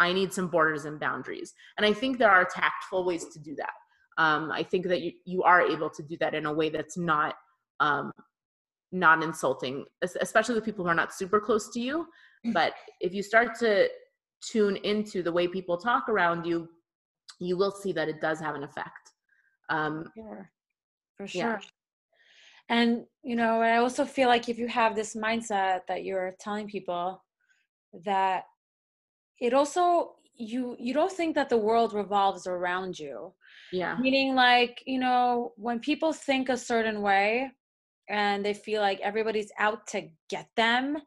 I 0.00 0.12
need 0.12 0.32
some 0.32 0.48
borders 0.48 0.86
and 0.86 0.98
boundaries. 0.98 1.54
And 1.76 1.86
I 1.86 1.92
think 1.92 2.18
there 2.18 2.30
are 2.30 2.44
tactful 2.44 3.04
ways 3.04 3.26
to 3.26 3.38
do 3.38 3.54
that. 3.56 3.74
Um, 4.18 4.50
I 4.50 4.62
think 4.62 4.86
that 4.88 5.02
you, 5.02 5.12
you 5.24 5.42
are 5.44 5.62
able 5.62 5.90
to 5.90 6.02
do 6.02 6.16
that 6.20 6.34
in 6.34 6.46
a 6.46 6.52
way 6.52 6.70
that's 6.70 6.98
not 6.98 7.36
um, 7.78 8.10
not 8.92 9.22
insulting, 9.22 9.84
especially 10.02 10.56
with 10.56 10.64
people 10.64 10.84
who 10.84 10.90
are 10.90 10.94
not 10.94 11.14
super 11.14 11.38
close 11.38 11.70
to 11.70 11.80
you. 11.80 12.06
Mm. 12.44 12.52
But 12.52 12.72
if 13.00 13.14
you 13.14 13.22
start 13.22 13.56
to 13.60 13.88
tune 14.42 14.76
into 14.76 15.22
the 15.22 15.32
way 15.32 15.46
people 15.46 15.76
talk 15.76 16.08
around 16.08 16.44
you, 16.44 16.68
you 17.38 17.56
will 17.56 17.70
see 17.70 17.92
that 17.92 18.08
it 18.08 18.20
does 18.20 18.40
have 18.40 18.56
an 18.56 18.64
effect. 18.64 19.12
Um, 19.68 20.10
sure. 20.16 20.50
For 21.16 21.26
sure. 21.28 21.40
Yeah. 21.40 21.58
And, 22.68 23.04
you 23.22 23.36
know, 23.36 23.60
I 23.60 23.76
also 23.76 24.04
feel 24.04 24.28
like 24.28 24.48
if 24.48 24.58
you 24.58 24.68
have 24.68 24.94
this 24.94 25.14
mindset 25.14 25.80
that 25.88 26.04
you're 26.04 26.34
telling 26.40 26.66
people 26.66 27.22
that 28.04 28.44
it 29.40 29.54
also, 29.54 30.14
you, 30.36 30.76
you 30.78 30.94
don't 30.94 31.12
think 31.12 31.34
that 31.34 31.48
the 31.48 31.58
world 31.58 31.92
revolves 31.92 32.46
around 32.46 32.98
you. 32.98 33.32
Yeah. 33.72 33.96
Meaning 33.98 34.34
like, 34.34 34.82
you 34.86 34.98
know, 34.98 35.52
when 35.56 35.80
people 35.80 36.12
think 36.12 36.48
a 36.48 36.56
certain 36.56 37.02
way 37.02 37.50
and 38.08 38.44
they 38.44 38.54
feel 38.54 38.80
like 38.80 39.00
everybody's 39.00 39.52
out 39.58 39.86
to 39.88 40.08
get 40.28 40.48
them, 40.56 40.98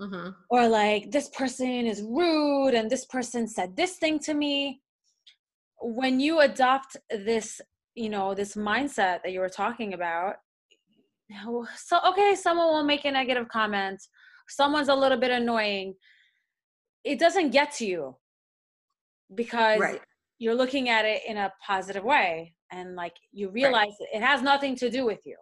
mm-hmm. 0.00 0.30
or 0.50 0.68
like 0.68 1.10
this 1.10 1.28
person 1.30 1.86
is 1.86 2.02
rude 2.02 2.74
and 2.74 2.90
this 2.90 3.04
person 3.06 3.48
said 3.48 3.76
this 3.76 3.96
thing 3.96 4.18
to 4.18 4.34
me 4.34 4.80
when 5.80 6.20
you 6.20 6.40
adopt 6.40 6.96
this 7.10 7.60
you 7.94 8.08
know 8.08 8.34
this 8.34 8.54
mindset 8.54 9.22
that 9.22 9.32
you 9.32 9.40
were 9.40 9.48
talking 9.48 9.94
about 9.94 10.36
so 11.76 11.98
okay 12.06 12.34
someone 12.34 12.68
will 12.68 12.84
make 12.84 13.04
a 13.04 13.10
negative 13.10 13.48
comment 13.48 14.00
someone's 14.48 14.88
a 14.88 14.94
little 14.94 15.18
bit 15.18 15.30
annoying 15.30 15.94
it 17.06 17.20
doesn't 17.20 17.50
get 17.50 17.72
to 17.72 17.86
you 17.86 18.16
because 19.34 19.78
right. 19.78 20.00
you're 20.38 20.56
looking 20.56 20.88
at 20.88 21.04
it 21.04 21.22
in 21.26 21.36
a 21.36 21.52
positive 21.64 22.02
way 22.02 22.52
and 22.72 22.96
like 22.96 23.14
you 23.32 23.48
realize 23.48 23.94
right. 24.00 24.08
it 24.12 24.22
has 24.22 24.42
nothing 24.42 24.74
to 24.76 24.90
do 24.90 25.06
with 25.06 25.20
you. 25.24 25.36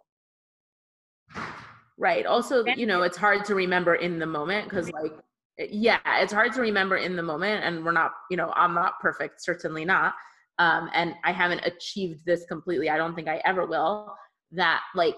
Right. 1.97 2.25
Also 2.25 2.63
you 2.77 2.85
know 2.85 3.01
it's 3.01 3.17
hard 3.17 3.43
to 3.45 3.55
remember 3.55 3.95
in 3.95 4.19
the 4.19 4.25
moment 4.25 4.69
because 4.69 4.91
like 4.91 5.13
yeah 5.57 5.99
it's 6.21 6.33
hard 6.33 6.53
to 6.53 6.61
remember 6.61 6.97
in 6.97 7.15
the 7.15 7.23
moment 7.23 7.63
and 7.63 7.83
we're 7.83 7.93
not 7.93 8.11
you 8.29 8.35
know 8.35 8.51
i'm 8.57 8.73
not 8.73 8.99
perfect 8.99 9.41
certainly 9.41 9.85
not 9.85 10.13
um 10.59 10.89
and 10.93 11.13
i 11.23 11.31
haven't 11.31 11.61
achieved 11.65 12.25
this 12.25 12.45
completely. 12.45 12.89
I 12.89 12.97
don't 12.97 13.15
think 13.15 13.27
i 13.27 13.41
ever 13.43 13.65
will. 13.65 14.13
That 14.51 14.81
like 14.93 15.17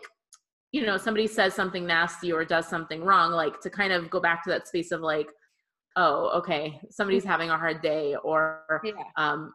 you 0.72 0.86
know 0.86 0.98
somebody 0.98 1.28
says 1.28 1.54
something 1.54 1.86
nasty 1.86 2.32
or 2.32 2.45
does 2.45 2.68
something 2.68 3.04
wrong 3.04 3.32
like 3.32 3.60
to 3.62 3.70
kind 3.70 3.91
of 3.91 4.10
go 4.10 4.20
back 4.20 4.43
to 4.43 4.50
that 4.52 4.68
space 4.68 4.91
of 4.91 5.02
like 5.02 5.28
oh 5.98 6.30
okay 6.38 6.80
somebody's 6.89 7.24
having 7.34 7.50
a 7.50 7.58
hard 7.58 7.82
day 7.82 8.16
or 8.24 8.64
yeah. 8.84 8.93
um 9.18 9.52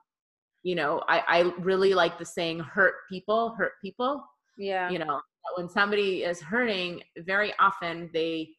you 0.62 0.74
know 0.74 1.02
i 1.08 1.22
i 1.28 1.40
really 1.60 1.94
like 1.94 2.18
the 2.18 2.24
saying 2.24 2.58
hurt 2.58 2.94
people 3.10 3.54
hurt 3.56 3.72
people 3.82 4.22
yeah 4.58 4.90
you 4.90 4.98
know 4.98 5.20
when 5.56 5.68
somebody 5.68 6.24
is 6.24 6.40
hurting, 6.40 7.02
very 7.18 7.52
often 7.58 8.10
they 8.12 8.50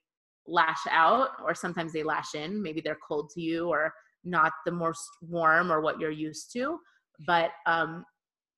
lash 0.48 0.86
out 0.90 1.30
or 1.44 1.56
sometimes 1.56 1.94
they 1.94 2.04
lash 2.04 2.36
in. 2.36 2.62
Maybe 2.62 2.82
they're 2.82 2.98
cold 3.08 3.30
to 3.32 3.42
you 3.42 3.70
or 3.70 3.94
not 4.24 4.52
the 4.66 4.72
most 4.72 5.08
warm 5.22 5.72
or 5.72 5.82
what 5.82 6.00
you're 6.00 6.12
used 6.12 6.52
to. 6.54 6.78
But, 7.26 7.52
um, 7.66 8.06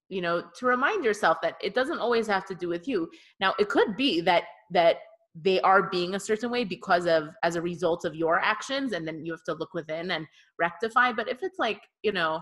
you 0.10 0.22
know, 0.22 0.44
to 0.60 0.66
remind 0.66 1.04
yourself 1.04 1.38
that 1.42 1.56
it 1.62 1.74
doesn't 1.74 2.00
always 2.00 2.28
have 2.28 2.46
to 2.48 2.56
do 2.56 2.68
with 2.68 2.88
you. 2.88 3.10
Now, 3.40 3.54
it 3.60 3.70
could 3.70 3.96
be 3.96 4.22
that, 4.22 4.44
that 4.72 4.98
they 5.36 5.60
are 5.62 5.90
being 5.90 6.16
a 6.16 6.20
certain 6.20 6.50
way 6.50 6.64
because 6.64 7.06
of 7.06 7.30
as 7.44 7.56
a 7.56 7.62
result 7.62 8.06
of 8.06 8.16
your 8.16 8.40
actions 8.40 8.94
and 8.94 9.06
then 9.06 9.26
you 9.26 9.34
have 9.34 9.44
to 9.44 9.54
look 9.54 9.74
within 9.74 10.12
and 10.12 10.26
rectify. 10.58 11.12
But 11.12 11.30
if 11.30 11.44
it's 11.44 11.60
like 11.60 11.82
you 12.04 12.12
know 12.12 12.40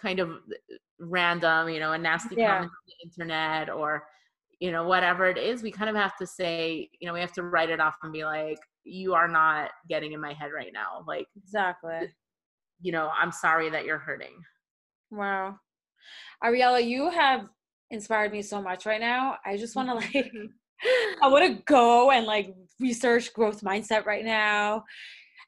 kind 0.00 0.20
of 0.20 0.30
uh, 0.30 0.76
random 1.00 1.68
you 1.68 1.80
know 1.80 1.92
a 1.92 1.98
nasty 1.98 2.36
yeah. 2.36 2.58
comment 2.58 2.70
on 2.70 2.86
the 2.86 3.08
internet 3.08 3.70
or 3.70 4.04
you 4.60 4.70
know 4.70 4.84
whatever 4.84 5.28
it 5.28 5.38
is 5.38 5.62
we 5.62 5.70
kind 5.70 5.90
of 5.90 5.96
have 5.96 6.16
to 6.16 6.26
say 6.26 6.88
you 7.00 7.06
know 7.06 7.12
we 7.12 7.20
have 7.20 7.32
to 7.32 7.42
write 7.42 7.70
it 7.70 7.80
off 7.80 7.96
and 8.02 8.12
be 8.12 8.24
like 8.24 8.58
you 8.84 9.14
are 9.14 9.28
not 9.28 9.70
getting 9.88 10.12
in 10.12 10.20
my 10.20 10.32
head 10.32 10.50
right 10.54 10.72
now. 10.72 11.04
Like 11.06 11.26
exactly. 11.36 12.12
you 12.80 12.92
know 12.92 13.10
i'm 13.18 13.32
sorry 13.32 13.68
that 13.70 13.84
you're 13.84 13.98
hurting. 13.98 14.40
Wow. 15.10 15.56
Ariella 16.44 16.84
you 16.84 17.10
have 17.10 17.48
inspired 17.90 18.32
me 18.32 18.42
so 18.42 18.60
much 18.62 18.86
right 18.86 19.00
now. 19.00 19.36
I 19.44 19.56
just 19.56 19.76
want 19.76 19.88
to 19.88 19.94
like 20.14 20.32
i 21.22 21.28
want 21.28 21.44
to 21.44 21.62
go 21.64 22.10
and 22.10 22.26
like 22.26 22.54
research 22.80 23.32
growth 23.32 23.62
mindset 23.62 24.04
right 24.06 24.24
now. 24.24 24.84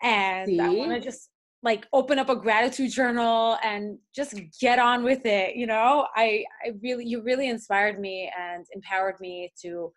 And 0.02 0.48
See? 0.48 0.60
i 0.60 0.68
want 0.68 0.92
to 0.92 1.00
just 1.00 1.30
like 1.62 1.86
open 1.94 2.18
up 2.18 2.28
a 2.28 2.36
gratitude 2.36 2.92
journal 2.92 3.56
and 3.64 3.98
just 4.14 4.38
get 4.60 4.78
on 4.78 5.02
with 5.02 5.24
it 5.24 5.56
you 5.56 5.66
know? 5.66 6.06
I 6.14 6.44
i 6.64 6.72
really 6.82 7.04
you 7.04 7.22
really 7.22 7.48
inspired 7.48 7.98
me 7.98 8.30
and 8.38 8.64
empowered 8.74 9.18
me 9.20 9.52
to 9.62 9.92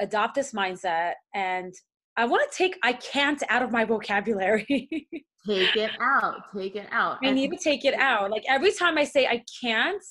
adopt 0.00 0.34
this 0.34 0.52
mindset. 0.52 1.14
And 1.34 1.74
i 2.16 2.24
want 2.24 2.50
to 2.50 2.56
take 2.56 2.78
i 2.82 2.92
can't 2.92 3.42
out 3.48 3.62
of 3.62 3.70
my 3.70 3.84
vocabulary. 3.84 5.08
Take 5.46 5.76
it 5.76 5.90
out 6.00 6.36
take 6.56 6.74
it 6.74 6.88
out. 6.90 7.18
I 7.22 7.30
need 7.30 7.50
to 7.50 7.58
take 7.58 7.84
it 7.84 7.92
out. 7.92 8.30
Like 8.30 8.44
every 8.48 8.72
time 8.72 8.96
i 8.96 9.04
say 9.04 9.26
i 9.26 9.44
can't 9.62 10.02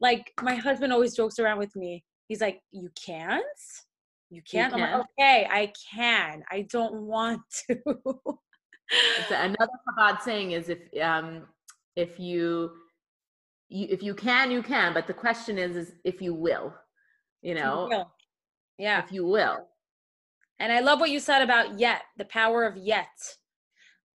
like 0.00 0.32
my 0.42 0.54
husband 0.54 0.90
always 0.90 1.14
jokes 1.14 1.38
around 1.38 1.58
with 1.58 1.76
me 1.76 2.02
he's 2.30 2.40
like 2.40 2.62
you 2.70 2.88
can't 2.94 3.42
you 4.30 4.40
can't 4.40 4.72
you 4.72 4.78
can. 4.78 4.84
i'm 4.84 4.98
like 5.00 5.06
okay 5.18 5.48
i 5.50 5.72
can 5.92 6.44
i 6.48 6.62
don't 6.70 6.94
want 6.94 7.42
to 7.66 7.76
another 9.30 9.72
Chabad 9.88 10.20
saying 10.20 10.52
is 10.52 10.68
if 10.68 10.78
um, 11.02 11.42
if 11.96 12.18
you, 12.18 12.70
you 13.68 13.86
if 13.90 14.02
you 14.02 14.14
can, 14.14 14.50
you 14.50 14.62
can. 14.62 14.94
But 14.94 15.06
the 15.06 15.14
question 15.14 15.58
is, 15.58 15.76
is 15.76 15.92
if 16.04 16.20
you 16.20 16.34
will, 16.34 16.74
you 17.42 17.54
know, 17.54 17.88
you 17.90 17.96
will. 17.96 18.10
yeah, 18.78 19.02
if 19.02 19.12
you 19.12 19.26
will. 19.26 19.66
And 20.58 20.72
I 20.72 20.80
love 20.80 21.00
what 21.00 21.10
you 21.10 21.20
said 21.20 21.42
about 21.42 21.78
yet, 21.78 22.02
the 22.18 22.26
power 22.26 22.64
of 22.64 22.76
yet. 22.76 23.08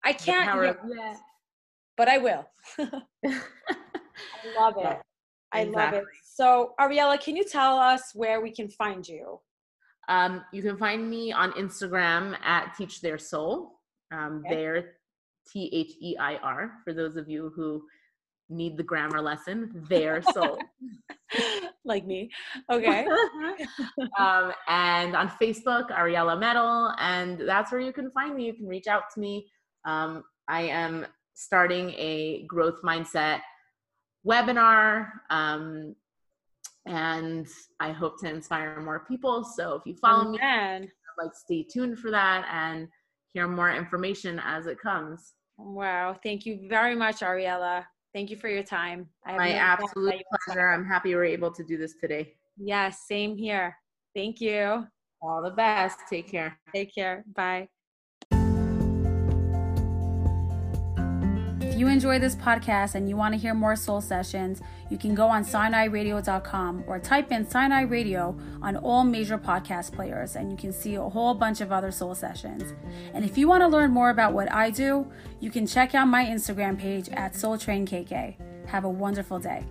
I 0.04 0.12
can't 0.12 0.62
yet, 0.62 0.76
yet, 0.86 1.16
but 1.96 2.08
I 2.08 2.18
will. 2.18 2.46
I 2.78 2.90
love 4.58 4.74
it. 4.78 4.98
I 5.52 5.64
love 5.64 5.94
it. 5.94 6.04
So, 6.34 6.72
Ariella, 6.80 7.20
can 7.22 7.36
you 7.36 7.44
tell 7.44 7.78
us 7.78 8.10
where 8.12 8.40
we 8.40 8.50
can 8.50 8.68
find 8.68 9.06
you? 9.06 9.38
Um, 10.08 10.42
you 10.52 10.62
can 10.62 10.76
find 10.76 11.08
me 11.08 11.30
on 11.30 11.52
Instagram 11.52 12.36
at 12.42 12.74
Teach 12.76 13.00
Their 13.00 13.18
Soul. 13.18 13.78
Um, 14.12 14.42
okay. 14.44 14.56
There, 14.56 14.92
T 15.48 15.70
H 15.72 15.92
E 16.00 16.16
I 16.18 16.34
R, 16.38 16.72
for 16.82 16.92
those 16.92 17.14
of 17.14 17.28
you 17.28 17.52
who 17.54 17.84
need 18.50 18.76
the 18.76 18.82
grammar 18.82 19.20
lesson, 19.20 19.86
their 19.88 20.22
soul. 20.22 20.58
like 21.84 22.04
me. 22.04 22.32
Okay. 22.68 23.06
um, 24.18 24.52
and 24.66 25.14
on 25.14 25.28
Facebook, 25.40 25.92
Ariella 25.92 26.36
Metal, 26.36 26.92
and 26.98 27.40
that's 27.48 27.70
where 27.70 27.80
you 27.80 27.92
can 27.92 28.10
find 28.10 28.34
me. 28.34 28.46
You 28.46 28.54
can 28.54 28.66
reach 28.66 28.88
out 28.88 29.04
to 29.14 29.20
me. 29.20 29.46
Um, 29.84 30.24
I 30.48 30.62
am 30.62 31.06
starting 31.34 31.90
a 31.90 32.44
growth 32.48 32.82
mindset 32.82 33.40
webinar. 34.26 35.10
Um, 35.30 35.94
and 36.86 37.46
I 37.80 37.92
hope 37.92 38.20
to 38.20 38.28
inspire 38.28 38.80
more 38.80 39.04
people. 39.06 39.44
So 39.44 39.74
if 39.74 39.82
you 39.86 39.96
follow 39.96 40.32
me, 40.32 40.38
like 40.38 41.34
stay 41.34 41.62
tuned 41.62 41.98
for 41.98 42.10
that. 42.10 42.46
And 42.50 42.88
hear 43.34 43.48
more 43.48 43.70
information 43.70 44.40
as 44.42 44.66
it 44.66 44.78
comes. 44.78 45.34
Wow. 45.58 46.16
Thank 46.22 46.46
you 46.46 46.66
very 46.68 46.94
much, 46.94 47.20
Ariella. 47.20 47.84
Thank 48.14 48.30
you 48.30 48.36
for 48.36 48.48
your 48.48 48.62
time. 48.62 49.08
My 49.26 49.52
absolute 49.52 50.22
pleasure. 50.46 50.68
I'm 50.68 50.86
happy 50.86 51.10
we 51.10 51.14
are 51.14 51.24
able 51.24 51.50
to 51.50 51.64
do 51.64 51.76
this 51.76 51.94
today. 52.00 52.34
Yes, 52.56 53.00
same 53.08 53.36
here. 53.36 53.76
Thank 54.14 54.40
you. 54.40 54.86
All 55.20 55.42
the 55.42 55.50
best. 55.50 55.98
Take 56.08 56.30
care. 56.30 56.58
Take 56.72 56.94
care. 56.94 57.24
Bye. 57.34 57.68
If 61.74 61.80
you 61.80 61.88
enjoy 61.88 62.20
this 62.20 62.36
podcast 62.36 62.94
and 62.94 63.08
you 63.08 63.16
want 63.16 63.34
to 63.34 63.36
hear 63.36 63.52
more 63.52 63.74
soul 63.74 64.00
sessions, 64.00 64.62
you 64.90 64.96
can 64.96 65.12
go 65.12 65.26
on 65.26 65.44
SinaiRadio.com 65.44 66.84
or 66.86 67.00
type 67.00 67.32
in 67.32 67.50
Sinai 67.50 67.80
Radio 67.80 68.38
on 68.62 68.76
all 68.76 69.02
major 69.02 69.36
podcast 69.36 69.90
players 69.90 70.36
and 70.36 70.52
you 70.52 70.56
can 70.56 70.72
see 70.72 70.94
a 70.94 71.02
whole 71.02 71.34
bunch 71.34 71.60
of 71.60 71.72
other 71.72 71.90
soul 71.90 72.14
sessions. 72.14 72.74
And 73.12 73.24
if 73.24 73.36
you 73.36 73.48
want 73.48 73.62
to 73.62 73.66
learn 73.66 73.90
more 73.90 74.10
about 74.10 74.34
what 74.34 74.52
I 74.52 74.70
do, 74.70 75.10
you 75.40 75.50
can 75.50 75.66
check 75.66 75.96
out 75.96 76.06
my 76.06 76.24
Instagram 76.24 76.78
page 76.78 77.08
at 77.08 77.32
SoulTrainKK. 77.32 78.68
Have 78.68 78.84
a 78.84 78.88
wonderful 78.88 79.40
day. 79.40 79.64